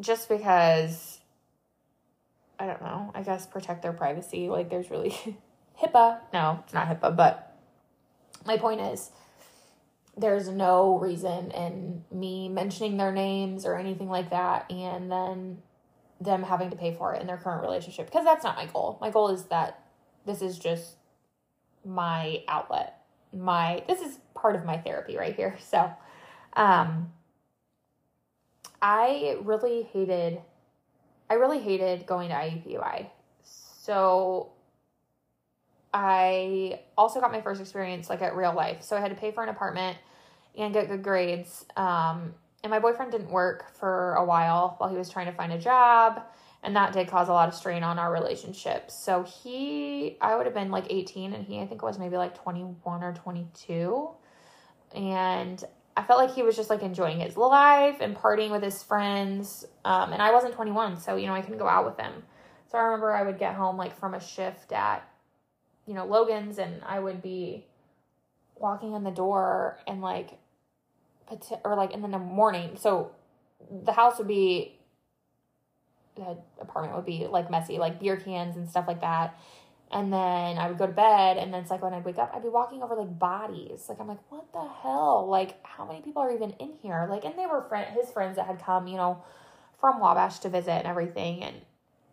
just 0.00 0.28
because 0.28 1.20
I 2.58 2.66
don't 2.66 2.80
know, 2.82 3.10
I 3.14 3.22
guess 3.22 3.46
protect 3.46 3.82
their 3.82 3.92
privacy. 3.92 4.48
Like 4.48 4.70
there's 4.70 4.90
really 4.90 5.10
HIPAA. 5.82 6.20
No, 6.32 6.60
it's 6.64 6.74
not 6.74 6.88
HIPAA, 6.88 7.16
but 7.16 7.56
my 8.46 8.56
point 8.56 8.80
is 8.80 9.10
there's 10.16 10.48
no 10.48 10.98
reason 10.98 11.50
in 11.50 12.04
me 12.10 12.48
mentioning 12.48 12.96
their 12.96 13.12
names 13.12 13.66
or 13.66 13.76
anything 13.76 14.08
like 14.08 14.30
that 14.30 14.70
and 14.70 15.12
then 15.12 15.58
them 16.20 16.42
having 16.42 16.70
to 16.70 16.76
pay 16.76 16.94
for 16.94 17.14
it 17.14 17.20
in 17.20 17.26
their 17.26 17.36
current 17.36 17.62
relationship 17.62 18.06
because 18.06 18.24
that's 18.24 18.44
not 18.44 18.56
my 18.56 18.66
goal. 18.66 18.98
My 19.00 19.10
goal 19.10 19.28
is 19.28 19.44
that 19.44 19.82
this 20.24 20.42
is 20.42 20.58
just 20.58 20.96
my 21.84 22.42
outlet. 22.48 23.02
My 23.32 23.82
this 23.86 24.00
is 24.00 24.18
part 24.34 24.56
of 24.56 24.64
my 24.64 24.78
therapy 24.78 25.16
right 25.16 25.34
here. 25.34 25.56
So, 25.70 25.90
um 26.54 27.12
I 28.80 29.38
really 29.42 29.82
hated 29.82 30.40
I 31.28 31.34
really 31.34 31.58
hated 31.58 32.06
going 32.06 32.28
to 32.28 32.34
IUPUI. 32.34 33.08
So 33.42 34.52
I 35.92 36.80
also 36.96 37.20
got 37.20 37.32
my 37.32 37.40
first 37.40 37.60
experience 37.60 38.10
like 38.10 38.22
at 38.22 38.36
real 38.36 38.54
life. 38.54 38.82
So 38.82 38.96
I 38.96 39.00
had 39.00 39.10
to 39.10 39.16
pay 39.16 39.32
for 39.32 39.42
an 39.42 39.48
apartment 39.48 39.96
and 40.56 40.72
get 40.72 40.88
good 40.88 41.02
grades. 41.02 41.64
Um, 41.76 42.34
and 42.62 42.70
my 42.70 42.78
boyfriend 42.78 43.12
didn't 43.12 43.30
work 43.30 43.74
for 43.76 44.14
a 44.14 44.24
while 44.24 44.74
while 44.78 44.90
he 44.90 44.96
was 44.96 45.08
trying 45.08 45.26
to 45.26 45.32
find 45.32 45.52
a 45.52 45.58
job. 45.58 46.22
and 46.62 46.74
that 46.74 46.92
did 46.92 47.06
cause 47.06 47.28
a 47.28 47.32
lot 47.32 47.48
of 47.48 47.54
strain 47.54 47.84
on 47.84 47.96
our 47.96 48.12
relationship. 48.12 48.90
So 48.90 49.22
he, 49.22 50.16
I 50.20 50.34
would 50.34 50.46
have 50.46 50.54
been 50.54 50.70
like 50.72 50.86
18, 50.90 51.32
and 51.32 51.44
he, 51.44 51.60
I 51.60 51.66
think, 51.66 51.82
was 51.82 51.96
maybe 51.98 52.16
like 52.16 52.34
21 52.34 53.04
or 53.04 53.12
22. 53.12 54.10
And 54.94 55.62
I 55.96 56.02
felt 56.02 56.18
like 56.18 56.34
he 56.34 56.42
was 56.42 56.56
just 56.56 56.68
like 56.68 56.82
enjoying 56.82 57.20
his 57.20 57.36
life 57.36 57.98
and 58.00 58.16
partying 58.16 58.50
with 58.50 58.62
his 58.62 58.82
friends. 58.82 59.64
Um, 59.84 60.12
and 60.12 60.20
I 60.20 60.32
wasn't 60.32 60.54
21, 60.54 60.98
so, 60.98 61.14
you 61.16 61.26
know, 61.26 61.34
I 61.34 61.40
couldn't 61.40 61.58
go 61.58 61.68
out 61.68 61.84
with 61.84 61.98
him. 61.98 62.12
So 62.70 62.78
I 62.78 62.82
remember 62.82 63.12
I 63.12 63.22
would 63.22 63.38
get 63.38 63.54
home 63.54 63.76
like 63.76 63.96
from 63.96 64.14
a 64.14 64.20
shift 64.20 64.72
at, 64.72 65.08
you 65.86 65.94
know, 65.94 66.04
Logan's, 66.04 66.58
and 66.58 66.82
I 66.84 66.98
would 66.98 67.22
be 67.22 67.64
walking 68.56 68.94
in 68.94 69.04
the 69.04 69.10
door 69.10 69.78
and 69.86 70.00
like, 70.00 70.38
or 71.64 71.76
like 71.76 71.92
in 71.92 72.02
the 72.02 72.18
morning. 72.18 72.76
So 72.76 73.12
the 73.70 73.92
house 73.92 74.18
would 74.18 74.28
be 74.28 74.78
the 76.16 76.36
apartment 76.60 76.96
would 76.96 77.04
be 77.04 77.26
like 77.26 77.50
messy, 77.50 77.78
like 77.78 78.00
beer 78.00 78.16
cans 78.16 78.56
and 78.56 78.68
stuff 78.68 78.86
like 78.88 79.00
that. 79.02 79.38
And 79.90 80.12
then 80.12 80.58
I 80.58 80.66
would 80.66 80.78
go 80.78 80.86
to 80.86 80.92
bed, 80.92 81.36
and 81.36 81.54
then 81.54 81.62
it's 81.62 81.70
like 81.70 81.80
when 81.80 81.94
I'd 81.94 82.04
wake 82.04 82.18
up, 82.18 82.32
I'd 82.34 82.42
be 82.42 82.48
walking 82.48 82.82
over 82.82 82.96
like 82.96 83.18
bodies. 83.20 83.84
Like 83.88 84.00
I'm 84.00 84.08
like, 84.08 84.18
what 84.30 84.52
the 84.52 84.66
hell? 84.82 85.28
Like 85.28 85.64
how 85.64 85.86
many 85.86 86.00
people 86.00 86.22
are 86.22 86.32
even 86.32 86.50
in 86.58 86.72
here? 86.82 87.06
Like, 87.08 87.24
and 87.24 87.38
they 87.38 87.46
were 87.46 87.62
friend 87.68 87.86
his 87.94 88.10
friends 88.10 88.36
that 88.36 88.46
had 88.46 88.60
come, 88.60 88.88
you 88.88 88.96
know, 88.96 89.22
from 89.80 90.00
Wabash 90.00 90.40
to 90.40 90.48
visit 90.48 90.72
and 90.72 90.86
everything. 90.86 91.44
And 91.44 91.56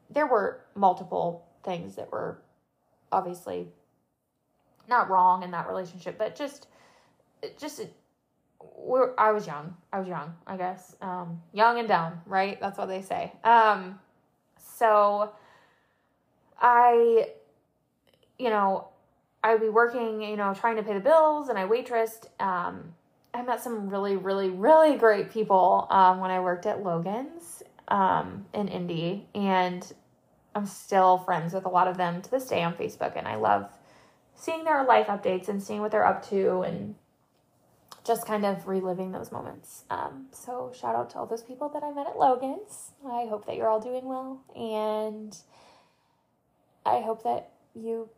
there 0.09 0.27
were 0.27 0.61
multiple 0.75 1.47
things 1.63 1.95
that 1.95 2.11
were 2.11 2.37
obviously 3.11 3.69
not 4.87 5.09
wrong 5.09 5.41
in 5.41 5.51
that 5.51 5.67
relationship, 5.67 6.17
but 6.17 6.35
just, 6.35 6.67
just 7.57 7.81
we're, 8.75 9.13
I 9.17 9.31
was 9.31 9.47
young. 9.47 9.75
I 9.91 9.99
was 9.99 10.07
young, 10.07 10.35
I 10.45 10.57
guess. 10.57 10.95
Um, 11.01 11.41
young 11.53 11.79
and 11.79 11.87
dumb, 11.87 12.21
right? 12.25 12.59
That's 12.59 12.77
what 12.77 12.87
they 12.87 13.01
say. 13.01 13.31
Um, 13.43 13.99
so 14.57 15.31
I, 16.61 17.29
you 18.37 18.49
know, 18.49 18.87
I 19.43 19.53
would 19.53 19.61
be 19.61 19.69
working, 19.69 20.21
you 20.21 20.37
know, 20.37 20.53
trying 20.53 20.77
to 20.77 20.83
pay 20.83 20.93
the 20.93 20.99
bills 20.99 21.49
and 21.49 21.57
I 21.57 21.65
waitressed. 21.65 22.27
Um, 22.41 22.93
I 23.33 23.41
met 23.41 23.61
some 23.61 23.89
really, 23.89 24.15
really, 24.15 24.49
really 24.49 24.95
great 24.97 25.31
people 25.31 25.87
um, 25.89 26.19
when 26.19 26.31
I 26.31 26.39
worked 26.39 26.65
at 26.65 26.83
Logan's 26.83 27.63
um, 27.87 28.45
in 28.53 28.67
Indy. 28.67 29.27
And 29.35 29.91
I'm 30.55 30.65
still 30.65 31.17
friends 31.19 31.53
with 31.53 31.65
a 31.65 31.69
lot 31.69 31.87
of 31.87 31.97
them 31.97 32.21
to 32.21 32.31
this 32.31 32.47
day 32.47 32.63
on 32.63 32.73
Facebook. 32.73 33.17
And 33.17 33.27
I 33.27 33.35
love 33.35 33.69
seeing 34.35 34.63
their 34.63 34.83
life 34.85 35.07
updates 35.07 35.49
and 35.49 35.61
seeing 35.61 35.81
what 35.81 35.91
they're 35.91 36.05
up 36.05 36.27
to 36.29 36.61
and 36.61 36.95
just 38.03 38.25
kind 38.25 38.45
of 38.45 38.67
reliving 38.67 39.11
those 39.11 39.31
moments. 39.31 39.83
Um, 39.89 40.27
so 40.31 40.71
shout 40.77 40.95
out 40.95 41.09
to 41.11 41.17
all 41.17 41.25
those 41.25 41.43
people 41.43 41.69
that 41.69 41.83
I 41.83 41.91
met 41.91 42.07
at 42.07 42.17
Logan's. 42.17 42.91
I 43.05 43.25
hope 43.29 43.45
that 43.45 43.55
you're 43.55 43.69
all 43.69 43.79
doing 43.79 44.05
well, 44.05 44.41
and 44.55 45.35
I 46.85 46.99
hope 47.01 47.23
that 47.23 47.51
you 47.73 48.09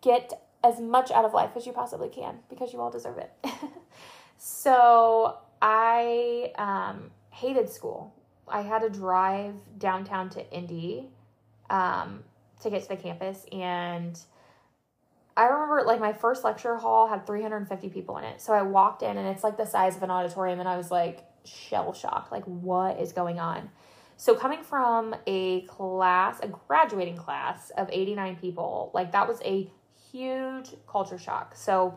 get 0.00 0.40
as 0.62 0.80
much 0.80 1.10
out 1.10 1.24
of 1.24 1.32
life 1.32 1.50
as 1.56 1.66
you 1.66 1.72
possibly 1.72 2.08
can 2.08 2.38
because 2.48 2.72
you 2.72 2.80
all 2.80 2.90
deserve 2.90 3.18
it. 3.18 3.32
so 4.38 5.38
I 5.60 6.52
um, 6.56 7.10
hated 7.30 7.68
school. 7.68 8.14
I 8.46 8.62
had 8.62 8.80
to 8.80 8.90
drive 8.90 9.54
downtown 9.78 10.30
to 10.30 10.52
Indy 10.52 11.10
um, 11.68 12.22
to 12.62 12.70
get 12.70 12.82
to 12.82 12.88
the 12.88 12.96
campus, 12.96 13.44
and 13.52 14.18
I 15.38 15.44
remember 15.44 15.84
like 15.86 16.00
my 16.00 16.12
first 16.12 16.42
lecture 16.42 16.76
hall 16.76 17.06
had 17.06 17.24
350 17.24 17.88
people 17.90 18.18
in 18.18 18.24
it. 18.24 18.40
So 18.40 18.52
I 18.52 18.62
walked 18.62 19.04
in 19.04 19.16
and 19.16 19.28
it's 19.28 19.44
like 19.44 19.56
the 19.56 19.64
size 19.64 19.96
of 19.96 20.02
an 20.02 20.10
auditorium 20.10 20.58
and 20.58 20.68
I 20.68 20.76
was 20.76 20.90
like 20.90 21.24
shell 21.44 21.92
shocked. 21.92 22.32
Like, 22.32 22.42
what 22.44 22.98
is 22.98 23.12
going 23.12 23.38
on? 23.38 23.70
So 24.16 24.34
coming 24.34 24.64
from 24.64 25.14
a 25.28 25.60
class, 25.62 26.40
a 26.42 26.48
graduating 26.48 27.16
class 27.16 27.70
of 27.78 27.88
89 27.92 28.34
people, 28.40 28.90
like 28.92 29.12
that 29.12 29.28
was 29.28 29.40
a 29.44 29.70
huge 30.10 30.70
culture 30.88 31.18
shock. 31.18 31.54
So 31.54 31.96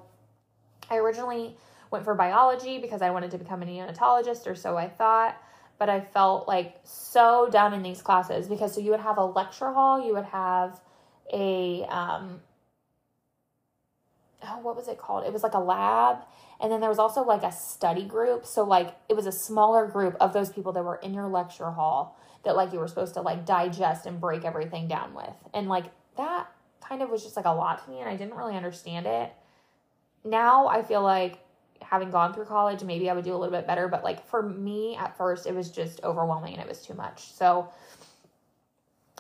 I 0.92 0.98
originally 0.98 1.58
went 1.90 2.06
for 2.06 2.14
biology 2.14 2.78
because 2.78 3.02
I 3.02 3.10
wanted 3.10 3.32
to 3.32 3.40
become 3.40 3.64
a 3.64 3.66
neonatologist 3.66 4.46
or 4.46 4.54
so 4.54 4.78
I 4.78 4.88
thought, 4.88 5.36
but 5.80 5.90
I 5.90 6.00
felt 6.00 6.48
like 6.48 6.76
so 6.84 7.50
dumb 7.52 7.74
in 7.74 7.82
these 7.82 8.04
classes 8.04 8.48
because 8.48 8.76
so 8.76 8.82
you 8.82 8.92
would 8.92 9.00
have 9.00 9.18
a 9.18 9.26
lecture 9.26 9.72
hall, 9.72 10.06
you 10.06 10.14
would 10.14 10.26
have 10.26 10.80
a 11.34 11.86
um 11.90 12.40
oh, 14.44 14.60
what 14.62 14.76
was 14.76 14.88
it 14.88 14.98
called? 14.98 15.26
It 15.26 15.34
was 15.34 15.44
like 15.44 15.54
a 15.54 15.60
lab. 15.60 16.18
And 16.60 16.72
then 16.72 16.80
there 16.80 16.90
was 16.90 17.00
also 17.00 17.24
like 17.24 17.44
a 17.44 17.52
study 17.52 18.06
group. 18.06 18.46
So 18.46 18.64
like 18.64 18.96
it 19.10 19.16
was 19.16 19.26
a 19.26 19.32
smaller 19.32 19.88
group 19.88 20.16
of 20.20 20.34
those 20.34 20.52
people 20.52 20.72
that 20.74 20.84
were 20.84 20.98
in 20.98 21.14
your 21.14 21.28
lecture 21.28 21.72
hall 21.72 22.18
that 22.44 22.56
like 22.56 22.74
you 22.74 22.80
were 22.80 22.88
supposed 22.88 23.14
to 23.16 23.22
like 23.22 23.46
digest 23.46 24.06
and 24.06 24.20
break 24.20 24.46
everything 24.46 24.88
down 24.88 25.14
with. 25.14 25.34
And 25.54 25.68
like 25.68 25.86
that 26.18 26.48
kind 26.82 27.02
of 27.02 27.10
was 27.10 27.24
just 27.24 27.36
like 27.36 27.46
a 27.46 27.52
lot 27.52 27.84
to 27.84 27.90
me 27.90 28.00
and 28.00 28.10
I 28.10 28.16
didn't 28.16 28.36
really 28.36 28.56
understand 28.56 29.06
it. 29.06 29.32
Now 30.24 30.68
I 30.68 30.84
feel 30.84 31.02
like 31.02 31.40
having 31.82 32.12
gone 32.12 32.34
through 32.34 32.46
college, 32.46 32.84
maybe 32.84 33.10
I 33.10 33.14
would 33.14 33.26
do 33.26 33.34
a 33.34 33.38
little 33.38 33.56
bit 33.56 33.68
better, 33.68 33.88
but 33.88 34.04
like 34.04 34.26
for 34.28 34.42
me 34.42 34.96
at 34.98 35.18
first 35.18 35.48
it 35.48 35.56
was 35.56 35.72
just 35.72 36.04
overwhelming 36.04 36.54
and 36.54 36.62
it 36.62 36.68
was 36.68 36.82
too 36.82 36.94
much. 36.94 37.32
So 37.34 37.70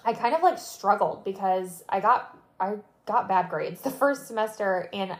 I 0.03 0.13
kind 0.13 0.35
of 0.35 0.41
like 0.41 0.57
struggled 0.57 1.23
because 1.23 1.83
I 1.89 1.99
got 1.99 2.37
I 2.59 2.75
got 3.05 3.27
bad 3.27 3.49
grades 3.49 3.81
the 3.81 3.91
first 3.91 4.27
semester 4.27 4.89
and 4.93 5.17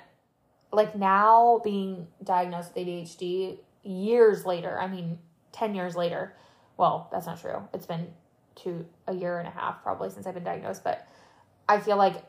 like 0.72 0.96
now 0.96 1.60
being 1.64 2.08
diagnosed 2.24 2.74
with 2.74 2.88
ADHD 2.88 3.58
years 3.84 4.46
later, 4.46 4.80
I 4.80 4.88
mean 4.88 5.20
10 5.52 5.76
years 5.76 5.96
later. 5.96 6.36
Well, 6.78 7.10
that's 7.12 7.26
not 7.26 7.42
true. 7.42 7.68
It's 7.74 7.86
been 7.86 8.08
two 8.56 8.86
a 9.08 9.14
year 9.14 9.40
and 9.40 9.48
a 9.48 9.52
half 9.52 9.82
probably 9.84 10.10
since 10.10 10.26
I've 10.28 10.34
been 10.34 10.44
diagnosed, 10.44 10.84
but 10.84 11.08
I 11.68 11.80
feel 11.80 11.98
like 11.98 12.24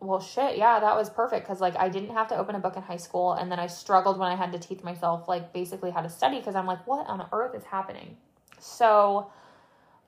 well 0.00 0.20
shit, 0.20 0.58
yeah, 0.58 0.80
that 0.80 0.96
was 0.96 1.08
perfect 1.08 1.46
cuz 1.46 1.60
like 1.60 1.76
I 1.76 1.88
didn't 1.88 2.14
have 2.14 2.28
to 2.28 2.36
open 2.36 2.54
a 2.54 2.58
book 2.58 2.76
in 2.76 2.82
high 2.82 2.98
school 2.98 3.32
and 3.32 3.50
then 3.50 3.58
I 3.58 3.66
struggled 3.66 4.18
when 4.18 4.30
I 4.30 4.34
had 4.34 4.52
to 4.52 4.58
teach 4.58 4.82
myself 4.82 5.28
like 5.28 5.52
basically 5.52 5.90
how 5.90 6.02
to 6.02 6.08
study 6.08 6.42
cuz 6.42 6.54
I'm 6.54 6.66
like 6.66 6.86
what 6.86 7.06
on 7.08 7.26
earth 7.32 7.54
is 7.54 7.64
happening? 7.64 8.16
So 8.58 9.30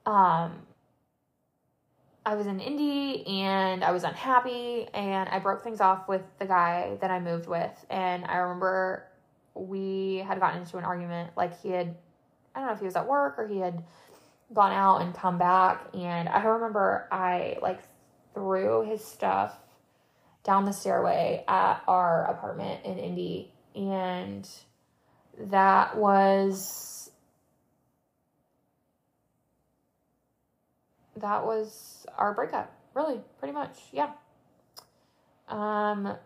um 0.05 0.67
I 2.27 2.35
was 2.35 2.49
in 2.49 2.59
Indy 2.59 3.25
and 3.25 3.85
I 3.85 3.93
was 3.93 4.03
unhappy 4.03 4.89
and 4.93 5.29
I 5.29 5.39
broke 5.39 5.63
things 5.63 5.81
off 5.81 6.09
with 6.09 6.23
the 6.41 6.45
guy 6.45 6.99
that 7.01 7.09
I 7.09 7.21
moved 7.21 7.47
with. 7.47 7.87
And 7.89 8.25
I 8.25 8.39
remember 8.39 9.07
we 9.55 10.25
had 10.27 10.41
gotten 10.41 10.63
into 10.63 10.77
an 10.77 10.83
argument. 10.83 11.31
Like 11.37 11.63
he 11.63 11.71
had, 11.71 11.95
I 12.53 12.59
don't 12.59 12.67
know 12.67 12.75
if 12.75 12.81
he 12.81 12.85
was 12.85 12.97
at 12.97 13.07
work 13.07 13.39
or 13.39 13.47
he 13.47 13.59
had 13.59 13.85
gone 14.53 14.73
out 14.73 15.03
and 15.03 15.15
come 15.15 15.39
back. 15.39 15.87
And 15.95 16.29
I 16.29 16.43
remember 16.43 17.07
I 17.13 17.59
like 17.63 17.79
threw 18.35 18.83
his 18.83 19.05
stuff 19.05 19.57
down 20.43 20.65
the 20.65 20.73
stairway 20.73 21.45
at 21.47 21.81
our 21.87 22.29
apartment 22.29 22.85
in 22.85 22.99
Indy. 22.99 23.53
And 23.77 24.49
that 25.39 25.97
was 25.97 26.96
that 31.17 31.45
was 31.45 32.07
our 32.17 32.35
breakup. 32.35 32.73
Really, 32.95 33.21
pretty 33.39 33.53
much. 33.53 33.79
Yeah. 33.93 34.11
Um, 35.49 36.17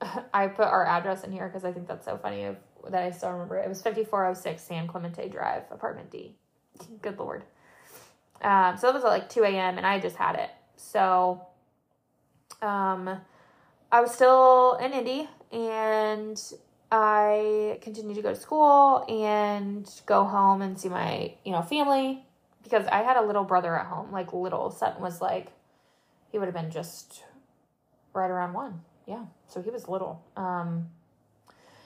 I 0.34 0.48
put 0.48 0.66
our 0.66 0.86
address 0.86 1.24
in 1.24 1.32
here 1.32 1.48
because 1.48 1.64
I 1.64 1.72
think 1.72 1.86
that's 1.88 2.04
so 2.04 2.18
funny 2.18 2.44
of, 2.44 2.56
that 2.90 3.02
I 3.02 3.10
still 3.10 3.30
remember 3.30 3.56
it. 3.56 3.68
Was 3.68 3.82
5406 3.82 4.62
San 4.62 4.86
Clemente 4.86 5.28
Drive, 5.28 5.62
apartment 5.70 6.10
D. 6.10 6.34
Good 7.02 7.18
lord. 7.18 7.44
Um, 8.42 8.76
so 8.76 8.88
it 8.88 8.94
was 8.94 9.04
at 9.04 9.08
like 9.08 9.28
2 9.28 9.44
a.m. 9.44 9.78
and 9.78 9.86
I 9.86 9.98
just 9.98 10.16
had 10.16 10.36
it. 10.36 10.50
So, 10.76 11.46
um, 12.60 13.18
I 13.90 14.00
was 14.00 14.12
still 14.12 14.74
in 14.74 14.92
Indy 14.92 15.28
and 15.50 16.40
I 16.92 17.78
continued 17.80 18.16
to 18.16 18.22
go 18.22 18.34
to 18.34 18.40
school 18.40 19.04
and 19.08 19.90
go 20.04 20.24
home 20.24 20.60
and 20.60 20.78
see 20.78 20.88
my, 20.88 21.32
you 21.44 21.52
know, 21.52 21.62
family 21.62 22.25
because 22.68 22.86
I 22.88 23.02
had 23.02 23.16
a 23.16 23.22
little 23.22 23.44
brother 23.44 23.78
at 23.78 23.86
home, 23.86 24.12
like 24.12 24.32
little. 24.32 24.70
Sutton 24.70 25.00
was 25.00 25.20
like, 25.20 25.52
he 26.30 26.38
would 26.38 26.46
have 26.46 26.54
been 26.54 26.70
just 26.70 27.22
right 28.12 28.30
around 28.30 28.52
one. 28.52 28.82
Yeah. 29.06 29.24
So 29.46 29.62
he 29.62 29.70
was 29.70 29.88
little. 29.88 30.24
Um, 30.36 30.88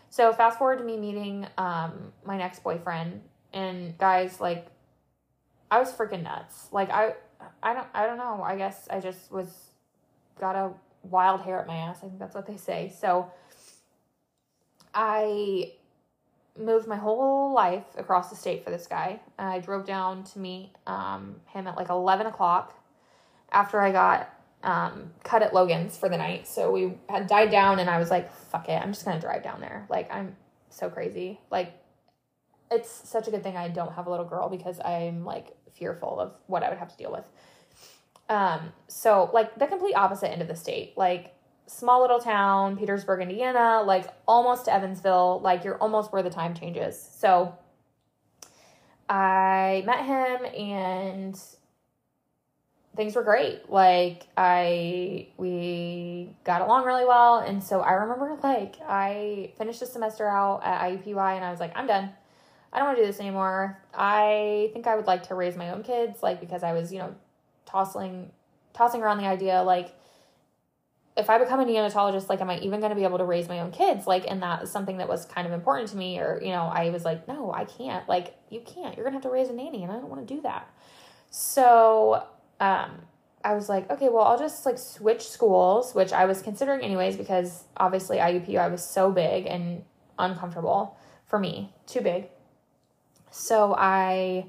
so 0.08 0.32
fast 0.32 0.58
forward 0.58 0.78
to 0.78 0.84
me 0.84 0.96
meeting 0.96 1.46
um, 1.58 2.12
my 2.24 2.36
next 2.36 2.62
boyfriend 2.62 3.20
and 3.52 3.96
guys 3.98 4.40
like 4.40 4.66
I 5.70 5.78
was 5.78 5.92
freaking 5.92 6.22
nuts. 6.22 6.68
Like 6.72 6.90
I 6.90 7.14
I 7.62 7.74
don't 7.74 7.86
I 7.94 8.06
don't 8.06 8.18
know. 8.18 8.42
I 8.42 8.56
guess 8.56 8.88
I 8.90 9.00
just 9.00 9.30
was 9.30 9.70
got 10.38 10.56
a 10.56 10.72
wild 11.02 11.42
hair 11.42 11.60
at 11.60 11.66
my 11.66 11.76
ass. 11.76 11.98
I 11.98 12.06
think 12.06 12.18
that's 12.18 12.34
what 12.34 12.46
they 12.46 12.56
say. 12.56 12.92
So 12.98 13.30
I 14.94 15.72
moved 16.60 16.86
my 16.86 16.96
whole 16.96 17.52
life 17.52 17.84
across 17.96 18.30
the 18.30 18.36
state 18.36 18.64
for 18.64 18.70
this 18.70 18.86
guy. 18.86 19.20
I 19.38 19.60
drove 19.60 19.86
down 19.86 20.24
to 20.24 20.38
meet 20.38 20.72
um, 20.86 21.36
him 21.46 21.66
at 21.66 21.76
like 21.76 21.88
11 21.88 22.26
o'clock 22.26 22.74
after 23.50 23.80
I 23.80 23.92
got 23.92 24.34
um, 24.62 25.12
cut 25.24 25.42
at 25.42 25.54
Logan's 25.54 25.96
for 25.96 26.08
the 26.08 26.16
night. 26.16 26.46
So 26.46 26.70
we 26.70 26.94
had 27.08 27.26
died 27.26 27.50
down, 27.50 27.78
and 27.78 27.88
I 27.88 27.98
was 27.98 28.10
like, 28.10 28.32
fuck 28.32 28.68
it, 28.68 28.80
I'm 28.80 28.92
just 28.92 29.04
gonna 29.04 29.20
drive 29.20 29.42
down 29.42 29.60
there. 29.60 29.86
Like, 29.88 30.12
I'm 30.12 30.36
so 30.68 30.90
crazy. 30.90 31.40
Like, 31.50 31.72
it's 32.70 33.08
such 33.08 33.26
a 33.26 33.30
good 33.30 33.42
thing 33.42 33.56
I 33.56 33.68
don't 33.68 33.92
have 33.92 34.06
a 34.06 34.10
little 34.10 34.26
girl 34.26 34.48
because 34.48 34.78
I'm 34.80 35.24
like 35.24 35.56
fearful 35.72 36.20
of 36.20 36.32
what 36.46 36.62
I 36.62 36.68
would 36.68 36.78
have 36.78 36.90
to 36.90 36.96
deal 36.96 37.10
with. 37.10 37.28
Um, 38.28 38.72
so 38.86 39.28
like 39.32 39.58
the 39.58 39.66
complete 39.66 39.94
opposite 39.94 40.30
end 40.30 40.40
of 40.40 40.46
the 40.46 40.54
state, 40.54 40.96
like 40.96 41.34
small 41.70 42.00
little 42.00 42.18
town, 42.18 42.76
Petersburg, 42.76 43.22
Indiana, 43.22 43.82
like 43.84 44.08
almost 44.26 44.64
to 44.64 44.74
Evansville, 44.74 45.40
like 45.42 45.64
you're 45.64 45.78
almost 45.78 46.12
where 46.12 46.22
the 46.22 46.30
time 46.30 46.54
changes. 46.54 47.00
So 47.00 47.54
I 49.08 49.82
met 49.86 50.04
him 50.04 50.44
and 50.54 51.40
things 52.96 53.14
were 53.14 53.22
great. 53.22 53.70
Like 53.70 54.26
I 54.36 55.28
we 55.36 56.30
got 56.44 56.60
along 56.60 56.84
really 56.84 57.04
well 57.04 57.38
and 57.38 57.62
so 57.62 57.80
I 57.80 57.92
remember 57.92 58.36
like 58.42 58.76
I 58.86 59.52
finished 59.56 59.80
the 59.80 59.86
semester 59.86 60.28
out 60.28 60.62
at 60.64 60.80
IUPUI 60.90 61.36
and 61.36 61.44
I 61.44 61.50
was 61.50 61.60
like, 61.60 61.72
I'm 61.76 61.86
done. 61.86 62.10
I 62.72 62.78
don't 62.78 62.88
want 62.88 62.98
to 62.98 63.02
do 63.02 63.06
this 63.06 63.20
anymore. 63.20 63.78
I 63.94 64.70
think 64.72 64.86
I 64.86 64.96
would 64.96 65.06
like 65.06 65.24
to 65.28 65.34
raise 65.34 65.56
my 65.56 65.70
own 65.70 65.82
kids 65.82 66.22
like 66.22 66.40
because 66.40 66.62
I 66.62 66.72
was, 66.72 66.92
you 66.92 66.98
know, 66.98 67.14
tossing 67.64 68.30
tossing 68.72 69.02
around 69.02 69.18
the 69.18 69.26
idea 69.26 69.62
like 69.62 69.94
if 71.20 71.30
I 71.30 71.38
become 71.38 71.60
a 71.60 71.64
neonatologist, 71.64 72.28
like, 72.28 72.40
am 72.40 72.50
I 72.50 72.58
even 72.58 72.80
going 72.80 72.90
to 72.90 72.96
be 72.96 73.04
able 73.04 73.18
to 73.18 73.24
raise 73.24 73.48
my 73.48 73.60
own 73.60 73.70
kids? 73.70 74.06
Like, 74.06 74.28
and 74.28 74.42
that 74.42 74.62
is 74.62 74.70
something 74.70 74.98
that 74.98 75.08
was 75.08 75.24
kind 75.26 75.46
of 75.46 75.52
important 75.52 75.88
to 75.90 75.96
me. 75.96 76.18
Or, 76.18 76.40
you 76.42 76.50
know, 76.50 76.62
I 76.62 76.90
was 76.90 77.04
like, 77.04 77.28
no, 77.28 77.52
I 77.52 77.64
can't. 77.64 78.08
Like, 78.08 78.34
you 78.48 78.60
can't. 78.60 78.96
You're 78.96 79.04
going 79.04 79.12
to 79.12 79.18
have 79.18 79.22
to 79.22 79.30
raise 79.30 79.48
a 79.48 79.52
nanny, 79.52 79.82
and 79.84 79.92
I 79.92 79.96
don't 79.96 80.08
want 80.08 80.26
to 80.26 80.34
do 80.34 80.40
that. 80.42 80.68
So, 81.30 82.24
um, 82.58 83.02
I 83.42 83.54
was 83.54 83.68
like, 83.68 83.90
okay, 83.90 84.08
well, 84.08 84.24
I'll 84.24 84.38
just 84.38 84.66
like 84.66 84.78
switch 84.78 85.26
schools, 85.26 85.94
which 85.94 86.12
I 86.12 86.26
was 86.26 86.42
considering 86.42 86.82
anyways, 86.82 87.16
because 87.16 87.64
obviously 87.76 88.18
IUPUI 88.18 88.70
was 88.70 88.84
so 88.84 89.10
big 89.10 89.46
and 89.46 89.84
uncomfortable 90.18 90.98
for 91.26 91.38
me, 91.38 91.72
too 91.86 92.00
big. 92.02 92.28
So 93.30 93.74
I 93.78 94.46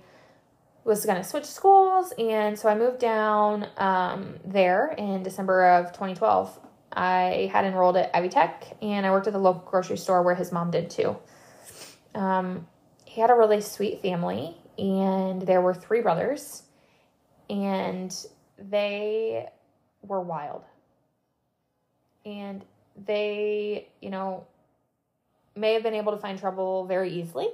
was 0.84 1.06
going 1.06 1.18
to 1.18 1.24
switch 1.24 1.46
schools. 1.46 2.14
And 2.18 2.58
so 2.58 2.70
I 2.70 2.76
moved 2.76 3.00
down 3.00 3.68
um, 3.78 4.36
there 4.46 4.94
in 4.98 5.24
December 5.24 5.70
of 5.70 5.88
2012. 5.88 6.60
I 6.94 7.50
had 7.54 7.66
enrolled 7.66 7.98
at 7.98 8.12
Ivy 8.14 8.30
Tech 8.30 8.66
and 8.82 9.06
I 9.06 9.12
worked 9.12 9.28
at 9.28 9.34
the 9.34 9.40
local 9.40 9.62
grocery 9.62 9.98
store 9.98 10.24
where 10.24 10.36
his 10.36 10.52
mom 10.52 10.72
did 10.72 10.90
too. 10.90 11.18
Um, 12.14 12.68
he 13.06 13.22
had 13.22 13.30
a 13.30 13.36
really 13.36 13.62
sweet 13.62 14.02
family 14.02 14.58
and 14.78 15.42
there 15.42 15.62
were 15.62 15.74
three 15.74 16.02
brothers 16.02 16.64
and 17.50 18.14
they 18.58 19.48
were 20.02 20.22
wild. 20.22 20.64
And 22.26 22.64
they, 23.06 23.88
you 24.02 24.10
know, 24.10 24.46
may 25.56 25.74
have 25.74 25.84
been 25.84 25.94
able 25.94 26.12
to 26.12 26.18
find 26.18 26.40
trouble 26.40 26.86
very 26.86 27.12
easily, 27.12 27.50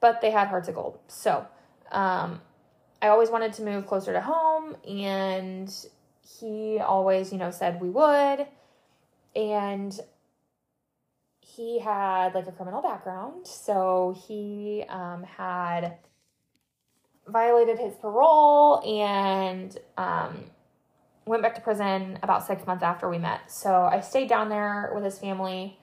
but 0.00 0.20
they 0.20 0.30
had 0.30 0.48
hearts 0.48 0.68
of 0.68 0.74
gold. 0.74 0.98
So, 1.08 1.46
um, 1.92 2.40
I 3.00 3.08
always 3.08 3.30
wanted 3.30 3.52
to 3.54 3.62
move 3.62 3.86
closer 3.86 4.12
to 4.12 4.20
home, 4.20 4.76
and 4.88 5.72
he 6.40 6.78
always, 6.78 7.32
you 7.32 7.38
know, 7.38 7.50
said 7.50 7.80
we 7.80 7.90
would. 7.90 8.46
And 9.34 9.98
he 11.40 11.78
had 11.78 12.34
like 12.34 12.46
a 12.46 12.52
criminal 12.52 12.82
background, 12.82 13.46
so 13.46 14.16
he 14.26 14.84
um, 14.88 15.24
had 15.24 15.98
violated 17.26 17.78
his 17.78 17.94
parole 17.94 18.80
and 18.84 19.76
um, 19.96 20.44
went 21.26 21.42
back 21.42 21.54
to 21.56 21.60
prison 21.60 22.18
about 22.22 22.46
six 22.46 22.66
months 22.66 22.82
after 22.82 23.08
we 23.08 23.18
met. 23.18 23.50
So 23.50 23.82
I 23.84 24.00
stayed 24.00 24.28
down 24.28 24.48
there 24.48 24.90
with 24.94 25.04
his 25.04 25.18
family 25.18 25.78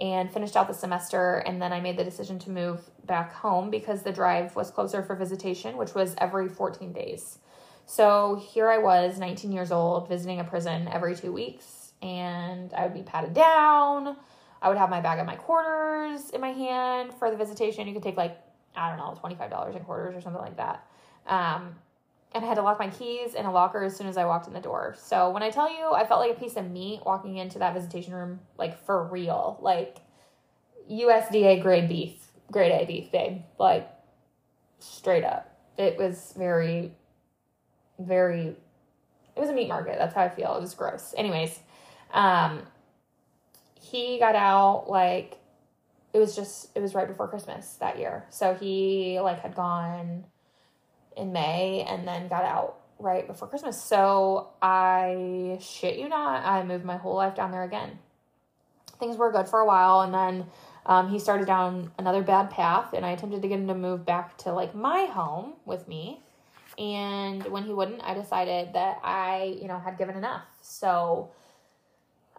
and 0.00 0.32
finished 0.32 0.56
out 0.56 0.68
the 0.68 0.74
semester, 0.74 1.36
and 1.46 1.60
then 1.60 1.72
I 1.72 1.80
made 1.80 1.96
the 1.96 2.04
decision 2.04 2.38
to 2.40 2.50
move 2.50 2.80
back 3.04 3.32
home 3.32 3.70
because 3.70 4.02
the 4.02 4.12
drive 4.12 4.54
was 4.54 4.70
closer 4.70 5.02
for 5.02 5.16
visitation, 5.16 5.76
which 5.76 5.94
was 5.94 6.14
every 6.18 6.48
14 6.48 6.92
days. 6.92 7.38
So 7.86 8.36
here 8.36 8.68
I 8.68 8.78
was, 8.78 9.18
19 9.18 9.50
years 9.50 9.72
old, 9.72 10.08
visiting 10.08 10.40
a 10.40 10.44
prison 10.44 10.88
every 10.88 11.16
two 11.16 11.32
weeks, 11.32 11.92
and 12.02 12.72
I 12.74 12.84
would 12.84 12.94
be 12.94 13.02
patted 13.02 13.34
down. 13.34 14.16
I 14.60 14.68
would 14.68 14.78
have 14.78 14.90
my 14.90 15.00
bag 15.00 15.18
of 15.18 15.26
my 15.26 15.36
quarters 15.36 16.30
in 16.30 16.40
my 16.40 16.50
hand 16.50 17.14
for 17.14 17.30
the 17.30 17.36
visitation. 17.36 17.86
You 17.86 17.94
could 17.94 18.02
take 18.02 18.16
like, 18.16 18.38
I 18.76 18.90
don't 18.90 18.98
know, 18.98 19.18
$25 19.22 19.74
in 19.74 19.84
quarters 19.84 20.14
or 20.14 20.20
something 20.20 20.42
like 20.42 20.56
that. 20.58 20.86
Um, 21.26 21.76
and 22.32 22.44
I 22.44 22.48
had 22.48 22.54
to 22.54 22.62
lock 22.62 22.78
my 22.78 22.88
keys 22.88 23.34
in 23.34 23.46
a 23.46 23.52
locker 23.52 23.82
as 23.82 23.96
soon 23.96 24.06
as 24.06 24.16
I 24.16 24.24
walked 24.24 24.46
in 24.46 24.52
the 24.52 24.60
door. 24.60 24.94
So 24.98 25.30
when 25.30 25.42
I 25.42 25.50
tell 25.50 25.70
you, 25.70 25.92
I 25.92 26.06
felt 26.06 26.20
like 26.20 26.36
a 26.36 26.40
piece 26.40 26.56
of 26.56 26.70
meat 26.70 27.00
walking 27.04 27.36
into 27.36 27.58
that 27.58 27.74
visitation 27.74 28.14
room, 28.14 28.40
like 28.58 28.84
for 28.84 29.04
real, 29.04 29.58
like 29.60 29.98
USDA 30.90 31.62
grade 31.62 31.88
beef 31.88 32.28
grade 32.50 32.72
A 32.72 32.84
beef 32.86 33.10
babe. 33.10 33.42
Like 33.58 33.88
straight 34.78 35.24
up. 35.24 35.54
It 35.76 35.96
was 35.98 36.34
very, 36.36 36.92
very 37.98 38.56
it 39.36 39.40
was 39.40 39.50
a 39.50 39.52
meat 39.52 39.68
market. 39.68 39.96
That's 39.98 40.14
how 40.14 40.24
I 40.24 40.28
feel. 40.28 40.56
It 40.56 40.60
was 40.60 40.74
gross. 40.74 41.14
Anyways, 41.16 41.58
um 42.12 42.62
he 43.74 44.18
got 44.18 44.34
out 44.34 44.86
like 44.88 45.38
it 46.12 46.18
was 46.18 46.34
just 46.34 46.70
it 46.74 46.80
was 46.80 46.94
right 46.94 47.08
before 47.08 47.28
Christmas 47.28 47.74
that 47.74 47.98
year. 47.98 48.26
So 48.30 48.54
he 48.54 49.20
like 49.20 49.40
had 49.40 49.54
gone 49.54 50.24
in 51.18 51.32
May 51.32 51.84
and 51.88 52.06
then 52.06 52.28
got 52.28 52.44
out 52.44 52.76
right 52.98 53.26
before 53.26 53.48
Christmas. 53.48 53.82
So 53.82 54.50
I 54.62 55.58
shit 55.60 55.98
you 55.98 56.08
not, 56.08 56.44
I 56.44 56.62
moved 56.64 56.84
my 56.84 56.96
whole 56.96 57.16
life 57.16 57.34
down 57.34 57.50
there 57.50 57.64
again. 57.64 57.98
Things 58.98 59.16
were 59.16 59.30
good 59.30 59.48
for 59.48 59.60
a 59.60 59.66
while 59.66 60.00
and 60.00 60.14
then 60.14 60.46
um, 60.88 61.10
he 61.10 61.18
started 61.18 61.46
down 61.46 61.92
another 61.98 62.22
bad 62.22 62.50
path, 62.50 62.94
and 62.94 63.04
I 63.04 63.10
attempted 63.10 63.42
to 63.42 63.48
get 63.48 63.58
him 63.58 63.68
to 63.68 63.74
move 63.74 64.06
back 64.06 64.38
to 64.38 64.52
like 64.52 64.74
my 64.74 65.04
home 65.04 65.52
with 65.66 65.86
me. 65.86 66.22
And 66.78 67.44
when 67.48 67.64
he 67.64 67.74
wouldn't, 67.74 68.02
I 68.02 68.14
decided 68.14 68.72
that 68.72 68.98
I, 69.04 69.58
you 69.60 69.68
know, 69.68 69.78
had 69.78 69.98
given 69.98 70.16
enough. 70.16 70.44
So, 70.62 71.30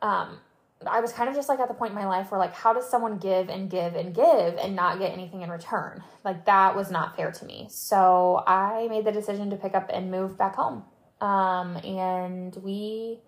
um, 0.02 0.40
I 0.88 1.02
was 1.02 1.12
kind 1.12 1.30
of 1.30 1.36
just 1.36 1.50
like 1.50 1.60
at 1.60 1.68
the 1.68 1.74
point 1.74 1.92
in 1.92 1.96
my 1.96 2.08
life 2.08 2.32
where 2.32 2.40
like, 2.40 2.54
how 2.54 2.74
does 2.74 2.90
someone 2.90 3.18
give 3.18 3.50
and 3.50 3.70
give 3.70 3.96
and 3.96 4.14
give 4.16 4.56
and 4.56 4.76
not 4.76 4.98
get 4.98 5.12
anything 5.12 5.42
in 5.42 5.50
return? 5.50 6.04
Like 6.24 6.46
that 6.46 6.76
was 6.76 6.90
not 6.90 7.18
fair 7.18 7.32
to 7.32 7.46
me. 7.46 7.68
So 7.70 8.44
I 8.48 8.88
made 8.90 9.06
the 9.06 9.12
decision 9.12 9.50
to 9.50 9.58
pick 9.58 9.76
up 9.76 9.90
and 9.94 10.10
move 10.10 10.38
back 10.38 10.56
home. 10.56 10.84
Um, 11.20 11.76
and 11.78 12.56
we, 12.64 13.20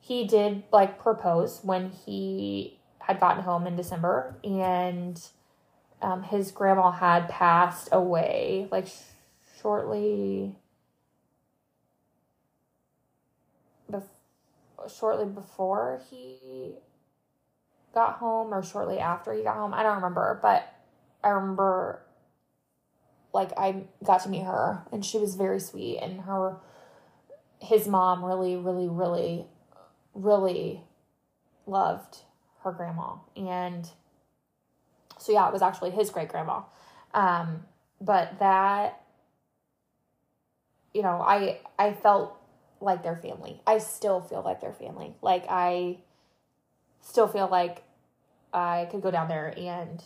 he 0.00 0.26
did 0.26 0.62
like 0.72 1.00
propose 1.00 1.60
when 1.64 1.90
he 1.90 2.78
had 3.00 3.18
gotten 3.18 3.42
home 3.42 3.66
in 3.66 3.74
December 3.74 4.36
and 4.44 5.20
um, 6.00 6.22
his 6.22 6.52
grandma 6.52 6.92
had 6.92 7.28
passed 7.28 7.88
away 7.90 8.68
like 8.70 8.86
sh- 8.86 9.00
shortly 9.60 10.54
shortly 14.88 15.26
before 15.26 16.00
he 16.10 16.74
got 17.94 18.14
home 18.14 18.52
or 18.52 18.62
shortly 18.62 18.98
after 18.98 19.32
he 19.32 19.42
got 19.42 19.56
home. 19.56 19.74
I 19.74 19.82
don't 19.82 19.96
remember, 19.96 20.38
but 20.40 20.72
I 21.22 21.30
remember 21.30 22.02
like 23.32 23.50
I 23.56 23.84
got 24.04 24.22
to 24.22 24.28
meet 24.28 24.44
her 24.44 24.82
and 24.90 25.04
she 25.04 25.18
was 25.18 25.34
very 25.34 25.60
sweet 25.60 25.98
and 25.98 26.22
her 26.22 26.56
his 27.60 27.86
mom 27.86 28.24
really 28.24 28.56
really 28.56 28.88
really 28.88 29.46
really 30.14 30.82
loved 31.66 32.18
her 32.64 32.72
grandma. 32.72 33.16
And 33.36 33.88
so, 35.18 35.32
yeah, 35.32 35.46
it 35.48 35.52
was 35.52 35.62
actually 35.62 35.90
his 35.90 36.10
great 36.10 36.28
grandma. 36.28 36.62
Um, 37.14 37.64
but 38.00 38.38
that, 38.38 39.00
you 40.94 41.02
know, 41.02 41.20
I, 41.20 41.58
I 41.78 41.92
felt 41.92 42.37
like 42.80 43.02
their 43.02 43.16
family. 43.16 43.60
I 43.66 43.78
still 43.78 44.20
feel 44.20 44.42
like 44.42 44.60
their 44.60 44.72
family. 44.72 45.14
Like, 45.22 45.44
I 45.48 45.98
still 47.00 47.28
feel 47.28 47.48
like 47.48 47.82
I 48.52 48.88
could 48.90 49.02
go 49.02 49.10
down 49.10 49.28
there 49.28 49.52
and 49.56 50.02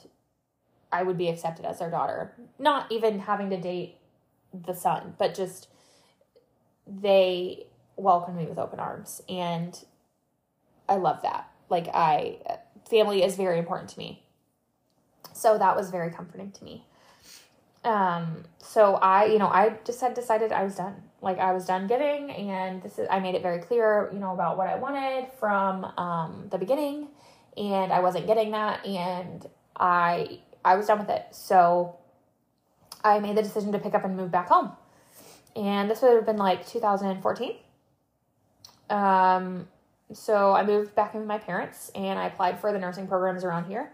I 0.91 1.03
would 1.03 1.19
be 1.19 1.29
accepted 1.29 1.65
as 1.65 1.79
their 1.79 1.91
daughter. 1.91 2.33
Not 2.59 2.91
even 2.91 3.21
having 3.21 3.51
to 3.51 3.61
date 3.61 3.97
the 4.53 4.75
son, 4.75 5.15
but 5.19 5.35
just 5.35 5.69
they 6.87 7.67
welcomed 7.97 8.37
me 8.37 8.47
with 8.47 8.59
open 8.59 8.81
arms. 8.81 9.23
And 9.29 9.79
I 10.89 10.97
love 10.97 11.23
that 11.23 11.53
like 11.73 11.89
I 11.93 12.37
family 12.89 13.25
is 13.25 13.35
very 13.35 13.59
important 13.59 13.91
to 13.91 13.99
me. 13.99 14.23
So 15.33 15.59
that 15.59 15.75
was 15.75 15.91
very 15.91 16.13
comforting 16.13 16.53
to 16.53 16.65
me. 16.65 16.87
Um, 17.85 18.45
so 18.59 18.95
I, 18.97 19.27
you 19.27 19.39
know, 19.39 19.49
I 19.49 19.79
just 19.85 20.01
had 20.01 20.15
decided 20.15 20.53
I 20.53 20.63
was 20.65 20.77
done. 20.77 21.03
Like 21.21 21.39
I 21.39 21.53
was 21.53 21.67
done 21.67 21.87
giving 21.87 22.31
and 22.31 22.83
this 22.83 22.99
is 22.99 23.07
I 23.11 23.21
made 23.21 23.35
it 23.35 23.43
very 23.43 23.61
clear, 23.61 24.09
you 24.13 24.19
know, 24.19 24.33
about 24.35 24.57
what 24.57 24.69
I 24.69 24.77
wanted 24.77 25.29
from 25.39 25.85
um 25.97 26.49
the 26.51 26.59
beginning 26.59 27.09
and 27.57 27.93
I 27.93 28.01
wasn't 28.01 28.27
getting 28.27 28.53
that 28.53 28.85
and 28.87 29.47
I 29.77 30.41
I 30.65 30.77
was 30.77 30.87
done 30.87 30.99
with 31.01 31.11
it. 31.11 31.27
So 31.33 31.97
I 33.05 33.19
made 33.21 33.37
the 33.37 33.43
decision 33.43 33.73
to 33.73 33.79
pick 33.79 33.95
up 33.95 34.05
and 34.05 34.17
move 34.17 34.31
back 34.31 34.49
home. 34.49 34.73
And 35.57 35.91
this 35.91 36.03
would 36.03 36.15
have 36.15 36.27
been 36.27 36.37
like 36.39 36.67
2014. 36.67 37.57
Um 38.91 39.69
so 40.13 40.53
I 40.53 40.65
moved 40.65 40.95
back 40.95 41.15
in 41.15 41.21
with 41.21 41.29
my 41.29 41.39
parents 41.39 41.91
and 41.95 42.19
I 42.19 42.27
applied 42.27 42.61
for 42.61 42.73
the 42.73 42.79
nursing 42.79 43.07
programs 43.09 43.45
around 43.45 43.67
here. 43.67 43.91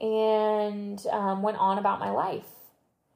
and 0.00 1.04
um, 1.12 1.42
went 1.42 1.58
on 1.58 1.78
about 1.78 2.00
my 2.00 2.10
life. 2.10 2.46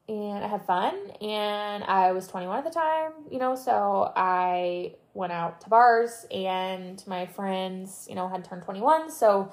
And 0.09 0.45
I 0.45 0.47
had 0.47 0.65
fun, 0.65 0.95
and 1.21 1.83
I 1.83 2.13
was 2.13 2.29
21 2.29 2.59
at 2.59 2.65
the 2.65 2.71
time, 2.71 3.11
you 3.29 3.41
know, 3.41 3.57
so 3.57 4.13
I 4.15 4.95
went 5.15 5.33
out 5.33 5.61
to 5.63 5.69
bars, 5.69 6.25
and 6.31 7.03
my 7.09 7.27
friends, 7.27 8.07
you 8.09 8.15
know, 8.15 8.29
had 8.29 8.45
turned 8.45 8.63
21. 8.63 9.11
So, 9.11 9.51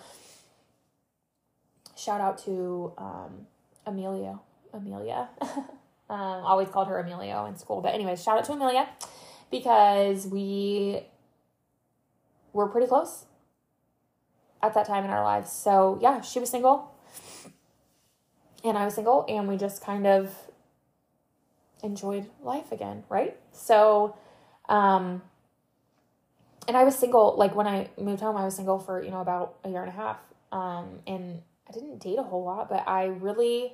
shout 1.97 2.21
out 2.21 2.37
to 2.45 2.93
um, 2.99 3.47
Amelia. 3.87 4.39
Amelia. 4.71 5.29
um, 5.41 5.67
always 6.09 6.69
called 6.69 6.87
her 6.87 6.99
Emilio 6.99 7.47
in 7.47 7.57
school. 7.57 7.81
But, 7.81 7.95
anyways, 7.95 8.21
shout 8.21 8.37
out 8.37 8.43
to 8.45 8.53
Amelia 8.53 8.87
because 9.49 10.27
we 10.27 11.01
were 12.51 12.67
pretty 12.67 12.85
close 12.85 13.25
at 14.61 14.75
that 14.75 14.85
time 14.85 15.03
in 15.03 15.09
our 15.09 15.23
lives. 15.23 15.51
So, 15.51 15.97
yeah, 15.99 16.21
she 16.21 16.39
was 16.39 16.51
single 16.51 16.92
and 18.63 18.77
I 18.77 18.85
was 18.85 18.95
single, 18.95 19.25
and 19.27 19.47
we 19.47 19.57
just 19.57 19.83
kind 19.83 20.07
of 20.07 20.33
enjoyed 21.83 22.29
life 22.41 22.71
again, 22.71 23.03
right? 23.09 23.37
So, 23.51 24.15
um, 24.69 25.21
and 26.67 26.77
I 26.77 26.83
was 26.85 26.97
single, 26.97 27.35
like 27.37 27.55
when 27.55 27.67
I 27.67 27.89
moved 27.99 28.21
home, 28.21 28.37
I 28.37 28.45
was 28.45 28.55
single 28.55 28.79
for, 28.79 29.03
you 29.03 29.11
know, 29.11 29.21
about 29.21 29.55
a 29.63 29.69
year 29.69 29.81
and 29.81 29.89
a 29.89 29.95
half. 29.95 30.17
Um, 30.51 30.99
and 31.05 31.41
I 31.67 31.73
didn't 31.73 31.99
date 31.99 32.17
a 32.17 32.23
whole 32.23 32.43
lot, 32.43 32.69
but 32.69 32.87
I 32.87 33.05
really, 33.05 33.73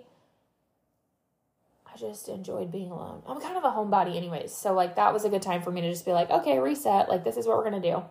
I 1.86 1.98
just 1.98 2.28
enjoyed 2.30 2.72
being 2.72 2.90
alone. 2.90 3.22
I'm 3.28 3.40
kind 3.40 3.58
of 3.58 3.64
a 3.64 3.68
homebody, 3.68 4.16
anyways. 4.16 4.52
So, 4.52 4.74
like, 4.74 4.96
that 4.96 5.14
was 5.14 5.24
a 5.24 5.30
good 5.30 5.44
time 5.44 5.62
for 5.62 5.72
me 5.72 5.82
to 5.82 5.90
just 5.90 6.06
be 6.06 6.14
like, 6.14 6.32
okay, 6.32 6.58
reset. 6.58 7.10
Like, 7.10 7.24
this 7.24 7.38
is 7.38 7.46
what 7.46 7.58
we're 7.58 7.70
going 7.70 7.82
to 7.82 7.92
do. 7.92 8.04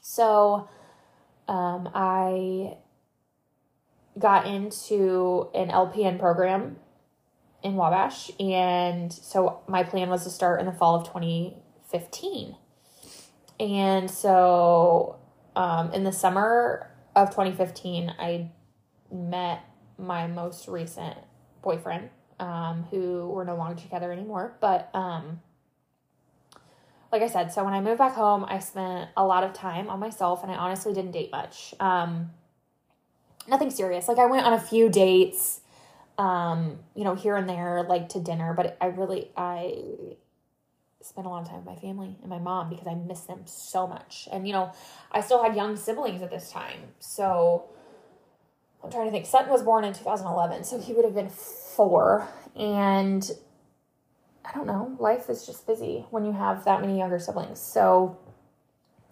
So, 0.00 0.68
um, 1.48 1.90
I 1.92 2.76
got 4.18 4.46
into 4.46 5.48
an 5.54 5.68
LPN 5.68 6.18
program 6.18 6.76
in 7.62 7.74
Wabash. 7.74 8.30
And 8.40 9.12
so 9.12 9.60
my 9.66 9.82
plan 9.82 10.08
was 10.08 10.24
to 10.24 10.30
start 10.30 10.60
in 10.60 10.66
the 10.66 10.72
fall 10.72 10.94
of 10.96 11.06
2015. 11.06 12.56
And 13.58 14.10
so 14.10 15.18
um, 15.54 15.92
in 15.92 16.04
the 16.04 16.12
summer 16.12 16.90
of 17.14 17.30
2015, 17.30 18.14
I 18.18 18.50
met 19.12 19.64
my 19.98 20.26
most 20.26 20.68
recent 20.68 21.16
boyfriend, 21.62 22.10
um, 22.38 22.86
who 22.90 23.28
we're 23.28 23.44
no 23.44 23.56
longer 23.56 23.80
together 23.80 24.12
anymore. 24.12 24.56
But 24.60 24.90
um, 24.94 25.40
like 27.10 27.22
I 27.22 27.28
said, 27.28 27.52
so 27.52 27.64
when 27.64 27.72
I 27.72 27.80
moved 27.80 27.98
back 27.98 28.14
home, 28.14 28.44
I 28.46 28.58
spent 28.58 29.10
a 29.16 29.24
lot 29.24 29.44
of 29.44 29.52
time 29.52 29.88
on 29.88 29.98
myself 29.98 30.42
and 30.42 30.52
I 30.52 30.56
honestly 30.56 30.92
didn't 30.92 31.12
date 31.12 31.30
much. 31.30 31.74
Um, 31.80 32.30
nothing 33.48 33.70
serious. 33.70 34.08
Like 34.08 34.18
I 34.18 34.26
went 34.26 34.46
on 34.46 34.52
a 34.52 34.60
few 34.60 34.88
dates, 34.88 35.60
um, 36.18 36.78
you 36.94 37.04
know, 37.04 37.14
here 37.14 37.36
and 37.36 37.48
there, 37.48 37.84
like 37.88 38.08
to 38.10 38.20
dinner, 38.20 38.54
but 38.54 38.76
I 38.80 38.86
really 38.86 39.30
I 39.36 40.16
spent 41.00 41.26
a 41.26 41.30
lot 41.30 41.42
of 41.42 41.48
time 41.48 41.64
with 41.64 41.66
my 41.66 41.76
family 41.76 42.16
and 42.20 42.28
my 42.28 42.38
mom 42.38 42.68
because 42.68 42.86
I 42.86 42.94
miss 42.94 43.20
them 43.20 43.42
so 43.44 43.86
much. 43.86 44.28
And 44.32 44.46
you 44.46 44.52
know, 44.52 44.72
I 45.12 45.20
still 45.20 45.42
had 45.42 45.54
young 45.54 45.76
siblings 45.76 46.22
at 46.22 46.30
this 46.30 46.50
time. 46.50 46.80
So 46.98 47.66
I'm 48.82 48.90
trying 48.90 49.06
to 49.06 49.10
think. 49.10 49.26
Sutton 49.26 49.50
was 49.50 49.62
born 49.62 49.84
in 49.84 49.92
2011, 49.92 50.64
so 50.64 50.80
he 50.80 50.92
would 50.92 51.04
have 51.04 51.14
been 51.14 51.28
4 51.28 52.28
and 52.56 53.30
I 54.44 54.52
don't 54.54 54.66
know, 54.66 54.96
life 55.00 55.28
is 55.28 55.44
just 55.44 55.66
busy 55.66 56.06
when 56.10 56.24
you 56.24 56.32
have 56.32 56.64
that 56.64 56.80
many 56.80 56.98
younger 56.98 57.18
siblings. 57.18 57.58
So 57.58 58.16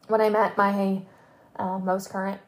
when 0.06 0.20
I 0.20 0.28
met 0.30 0.56
my 0.56 1.02
uh, 1.56 1.78
most 1.78 2.10
current 2.10 2.40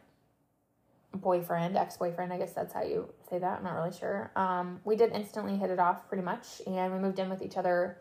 boyfriend, 1.16 1.76
ex 1.76 1.96
boyfriend, 1.96 2.32
I 2.32 2.38
guess 2.38 2.52
that's 2.52 2.72
how 2.72 2.82
you 2.82 3.08
say 3.28 3.38
that. 3.38 3.58
I'm 3.58 3.64
not 3.64 3.74
really 3.74 3.92
sure. 3.92 4.30
Um, 4.36 4.80
we 4.84 4.96
did 4.96 5.12
instantly 5.12 5.56
hit 5.56 5.70
it 5.70 5.78
off 5.78 6.08
pretty 6.08 6.22
much, 6.22 6.62
and 6.66 6.92
we 6.92 6.98
moved 6.98 7.18
in 7.18 7.28
with 7.28 7.42
each 7.42 7.56
other 7.56 7.98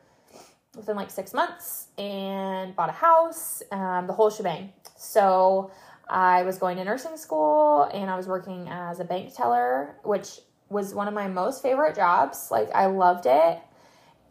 within 0.76 0.96
like 0.96 1.10
six 1.10 1.34
months 1.34 1.88
and 1.98 2.76
bought 2.76 2.90
a 2.90 2.94
house, 2.94 3.64
um, 3.72 4.08
the 4.08 4.14
whole 4.14 4.30
shebang. 4.30 4.74
So 4.98 5.72
I 6.08 6.44
was 6.44 6.58
going 6.58 6.78
to 6.78 6.84
nursing 6.84 7.18
school 7.18 7.84
and 7.94 8.10
I 8.10 8.18
was 8.18 8.28
working 8.28 8.68
as 8.70 9.00
a 9.00 9.06
bank 9.06 9.34
teller, 9.34 9.96
which 10.04 10.40
was 10.70 10.94
one 10.94 11.08
of 11.08 11.14
my 11.14 11.28
most 11.28 11.62
favorite 11.62 11.96
jobs. 11.96 12.50
Like, 12.52 12.70
I 12.74 12.88
loved 12.88 13.26
it, 13.26 13.60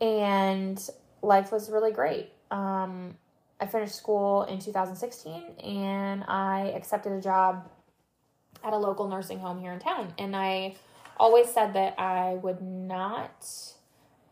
and 0.00 0.78
life 1.22 1.52
was 1.52 1.70
really 1.70 1.92
great. 1.92 2.30
Um, 2.50 3.16
I 3.60 3.66
finished 3.66 3.94
school 3.94 4.42
in 4.44 4.58
2016 4.58 5.42
and 5.64 6.24
I 6.28 6.72
accepted 6.76 7.12
a 7.12 7.20
job 7.20 7.70
at 8.64 8.72
a 8.72 8.76
local 8.76 9.08
nursing 9.08 9.38
home 9.38 9.60
here 9.60 9.72
in 9.72 9.78
town. 9.78 10.12
And 10.18 10.34
I 10.34 10.76
always 11.16 11.52
said 11.52 11.74
that 11.74 11.98
I 11.98 12.34
would 12.34 12.62
not 12.62 13.46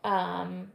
um, 0.03 0.71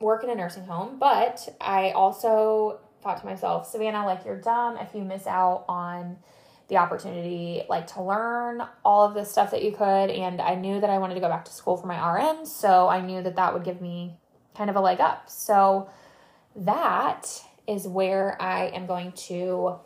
work 0.00 0.24
in 0.24 0.30
a 0.30 0.34
nursing 0.34 0.64
home, 0.64 0.98
but 0.98 1.48
I 1.60 1.92
also 1.92 2.80
thought 3.02 3.20
to 3.20 3.26
myself, 3.26 3.70
Savannah, 3.70 4.04
like 4.04 4.24
you're 4.24 4.40
dumb 4.40 4.76
if 4.78 4.94
you 4.94 5.02
miss 5.02 5.26
out 5.26 5.64
on 5.68 6.16
the 6.68 6.78
opportunity 6.78 7.62
like 7.68 7.86
to 7.86 8.02
learn 8.02 8.62
all 8.84 9.06
of 9.06 9.14
this 9.14 9.30
stuff 9.30 9.50
that 9.50 9.62
you 9.62 9.70
could 9.70 10.10
and 10.10 10.40
I 10.40 10.54
knew 10.54 10.80
that 10.80 10.88
I 10.88 10.96
wanted 10.96 11.14
to 11.14 11.20
go 11.20 11.28
back 11.28 11.44
to 11.44 11.52
school 11.52 11.76
for 11.76 11.86
my 11.86 12.14
RN 12.14 12.46
so 12.46 12.88
I 12.88 13.02
knew 13.02 13.22
that 13.22 13.36
that 13.36 13.52
would 13.52 13.64
give 13.64 13.82
me 13.82 14.16
kind 14.56 14.70
of 14.70 14.76
a 14.76 14.80
leg 14.80 14.98
up 14.98 15.28
so 15.28 15.90
that 16.56 17.28
is 17.66 17.86
where 17.86 18.40
I 18.40 18.68
am 18.68 18.86
going 18.86 19.12
to 19.12 19.76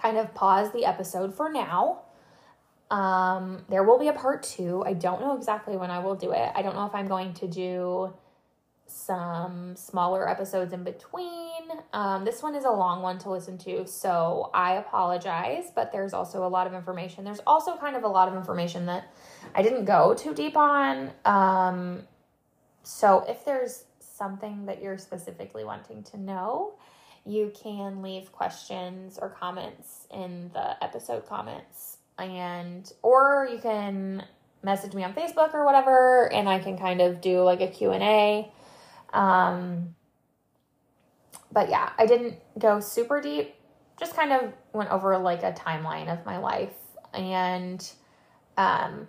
kind 0.00 0.16
of 0.16 0.34
pause 0.34 0.72
the 0.72 0.84
episode 0.84 1.34
for 1.34 1.50
now. 1.50 2.02
Um, 2.90 3.64
there 3.68 3.84
will 3.84 3.98
be 3.98 4.08
a 4.08 4.12
part 4.12 4.42
two. 4.42 4.82
I 4.84 4.94
don't 4.94 5.20
know 5.20 5.36
exactly 5.36 5.76
when 5.76 5.90
I 5.90 6.00
will 6.00 6.16
do 6.16 6.32
it. 6.32 6.50
I 6.54 6.62
don't 6.62 6.74
know 6.74 6.86
if 6.86 6.94
I'm 6.94 7.06
going 7.06 7.34
to 7.34 7.46
do 7.46 8.12
some 8.90 9.76
smaller 9.76 10.28
episodes 10.28 10.72
in 10.72 10.82
between. 10.82 11.70
Um, 11.92 12.24
this 12.24 12.42
one 12.42 12.56
is 12.56 12.64
a 12.64 12.70
long 12.70 13.02
one 13.02 13.18
to 13.18 13.30
listen 13.30 13.56
to, 13.58 13.86
so 13.86 14.50
I 14.52 14.72
apologize, 14.74 15.70
but 15.74 15.92
there's 15.92 16.12
also 16.12 16.44
a 16.44 16.48
lot 16.48 16.66
of 16.66 16.74
information. 16.74 17.24
There's 17.24 17.40
also 17.46 17.76
kind 17.76 17.94
of 17.94 18.02
a 18.02 18.08
lot 18.08 18.28
of 18.28 18.34
information 18.34 18.86
that 18.86 19.12
I 19.54 19.62
didn't 19.62 19.84
go 19.84 20.14
too 20.14 20.34
deep 20.34 20.56
on. 20.56 21.12
Um, 21.24 22.02
so 22.82 23.24
if 23.28 23.44
there's 23.44 23.84
something 24.00 24.66
that 24.66 24.82
you're 24.82 24.98
specifically 24.98 25.64
wanting 25.64 26.02
to 26.04 26.18
know, 26.18 26.74
you 27.26 27.52
can 27.62 28.02
leave 28.02 28.32
questions 28.32 29.18
or 29.20 29.28
comments 29.28 30.06
in 30.12 30.50
the 30.54 30.82
episode 30.82 31.26
comments 31.26 31.98
and 32.18 32.92
or 33.02 33.48
you 33.50 33.58
can 33.58 34.24
message 34.62 34.94
me 34.94 35.04
on 35.04 35.12
Facebook 35.12 35.54
or 35.54 35.64
whatever 35.64 36.32
and 36.32 36.48
I 36.48 36.58
can 36.58 36.76
kind 36.76 37.00
of 37.00 37.20
do 37.20 37.42
like 37.42 37.60
a 37.60 37.68
Q&A. 37.68 38.50
Um 39.12 39.94
but 41.52 41.68
yeah, 41.68 41.90
I 41.98 42.06
didn't 42.06 42.36
go 42.58 42.78
super 42.80 43.20
deep. 43.20 43.54
Just 43.98 44.14
kind 44.14 44.32
of 44.32 44.52
went 44.72 44.90
over 44.90 45.18
like 45.18 45.42
a 45.42 45.52
timeline 45.52 46.12
of 46.12 46.24
my 46.24 46.38
life 46.38 46.74
and 47.12 47.90
um 48.56 49.08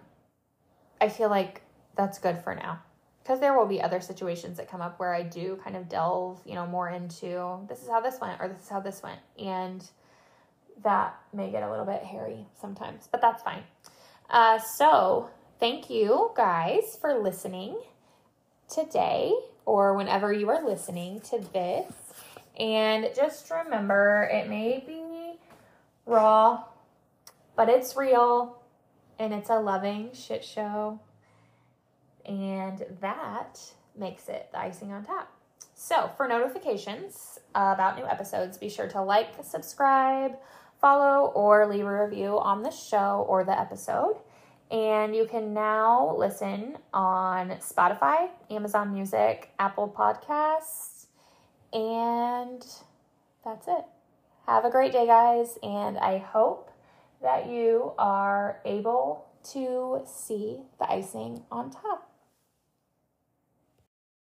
I 1.00 1.10
feel 1.10 1.30
like 1.30 1.62
that's 1.96 2.20
good 2.20 2.38
for 2.44 2.56
now 2.56 2.82
because 3.24 3.40
there 3.40 3.58
will 3.58 3.68
be 3.68 3.82
other 3.82 4.02
situations 4.02 4.58
that 4.58 4.70
come 4.70 4.82
up 4.82 5.00
where 5.00 5.14
I 5.14 5.24
do 5.24 5.60
kind 5.64 5.76
of 5.76 5.88
delve, 5.88 6.42
you 6.46 6.56
know, 6.56 6.66
more 6.66 6.90
into 6.90 7.60
this 7.68 7.82
is 7.82 7.90
how 7.90 8.02
this 8.02 8.20
went 8.20 8.42
or 8.42 8.48
this 8.48 8.64
is 8.64 8.70
how 8.70 8.80
this 8.80 9.04
went. 9.04 9.20
And 9.38 9.88
that 10.84 11.20
may 11.34 11.52
get 11.52 11.64
a 11.64 11.70
little 11.70 11.86
bit 11.86 12.04
hairy 12.04 12.48
sometimes, 12.60 13.08
but 13.12 13.22
that's 13.22 13.44
fine. 13.44 13.64
Uh, 14.30 14.60
so, 14.60 15.30
thank 15.60 15.90
you 15.90 16.32
guys 16.36 16.98
for 17.00 17.20
listening 17.20 17.78
today 18.70 19.34
or 19.66 19.96
whenever 19.96 20.34
you 20.34 20.50
are 20.50 20.66
listening 20.66 21.20
to 21.22 21.40
this. 21.54 21.94
And 22.58 23.10
just 23.16 23.52
remember, 23.52 24.30
it 24.32 24.50
may 24.50 24.84
be 24.86 25.40
raw, 26.06 26.64
but 27.56 27.70
it's 27.70 27.96
real 27.96 28.62
and 29.20 29.34
it's 29.34 29.50
a 29.50 29.60
loving 29.60 30.10
shit 30.14 30.44
show 30.44 31.00
and 32.26 32.86
that 33.02 33.60
makes 33.98 34.30
it 34.30 34.50
the 34.52 34.60
icing 34.60 34.92
on 34.92 35.04
top. 35.04 35.32
So, 35.74 36.12
for 36.16 36.28
notifications 36.28 37.40
about 37.56 37.98
new 37.98 38.06
episodes, 38.06 38.58
be 38.58 38.70
sure 38.70 38.88
to 38.90 39.02
like, 39.02 39.34
subscribe, 39.44 40.34
follow, 40.80 41.32
or 41.32 41.68
leave 41.68 41.86
a 41.86 42.04
review 42.06 42.40
on 42.40 42.62
the 42.62 42.72
show 42.72 43.26
or 43.28 43.44
the 43.44 43.60
episode. 43.60 44.18
And 44.70 45.16
you 45.16 45.26
can 45.26 45.54
now 45.54 46.16
listen 46.18 46.78
on 46.94 47.50
Spotify, 47.60 48.30
Amazon 48.50 48.94
Music, 48.94 49.50
Apple 49.60 49.90
Podcasts, 49.90 51.08
and 51.74 52.66
that's 53.44 53.68
it. 53.68 53.86
Have 54.48 54.66
a 54.66 54.70
great 54.70 54.92
day, 54.92 55.06
guys, 55.06 55.58
and 55.62 55.98
I 55.98 56.20
hope 56.20 56.72
that 57.22 57.50
you 57.50 57.94
are 57.98 58.60
able 58.66 59.26
to 59.52 60.02
see 60.06 60.62
the 60.80 60.90
icing 60.90 61.44
on 61.52 61.72
top. 61.72 62.11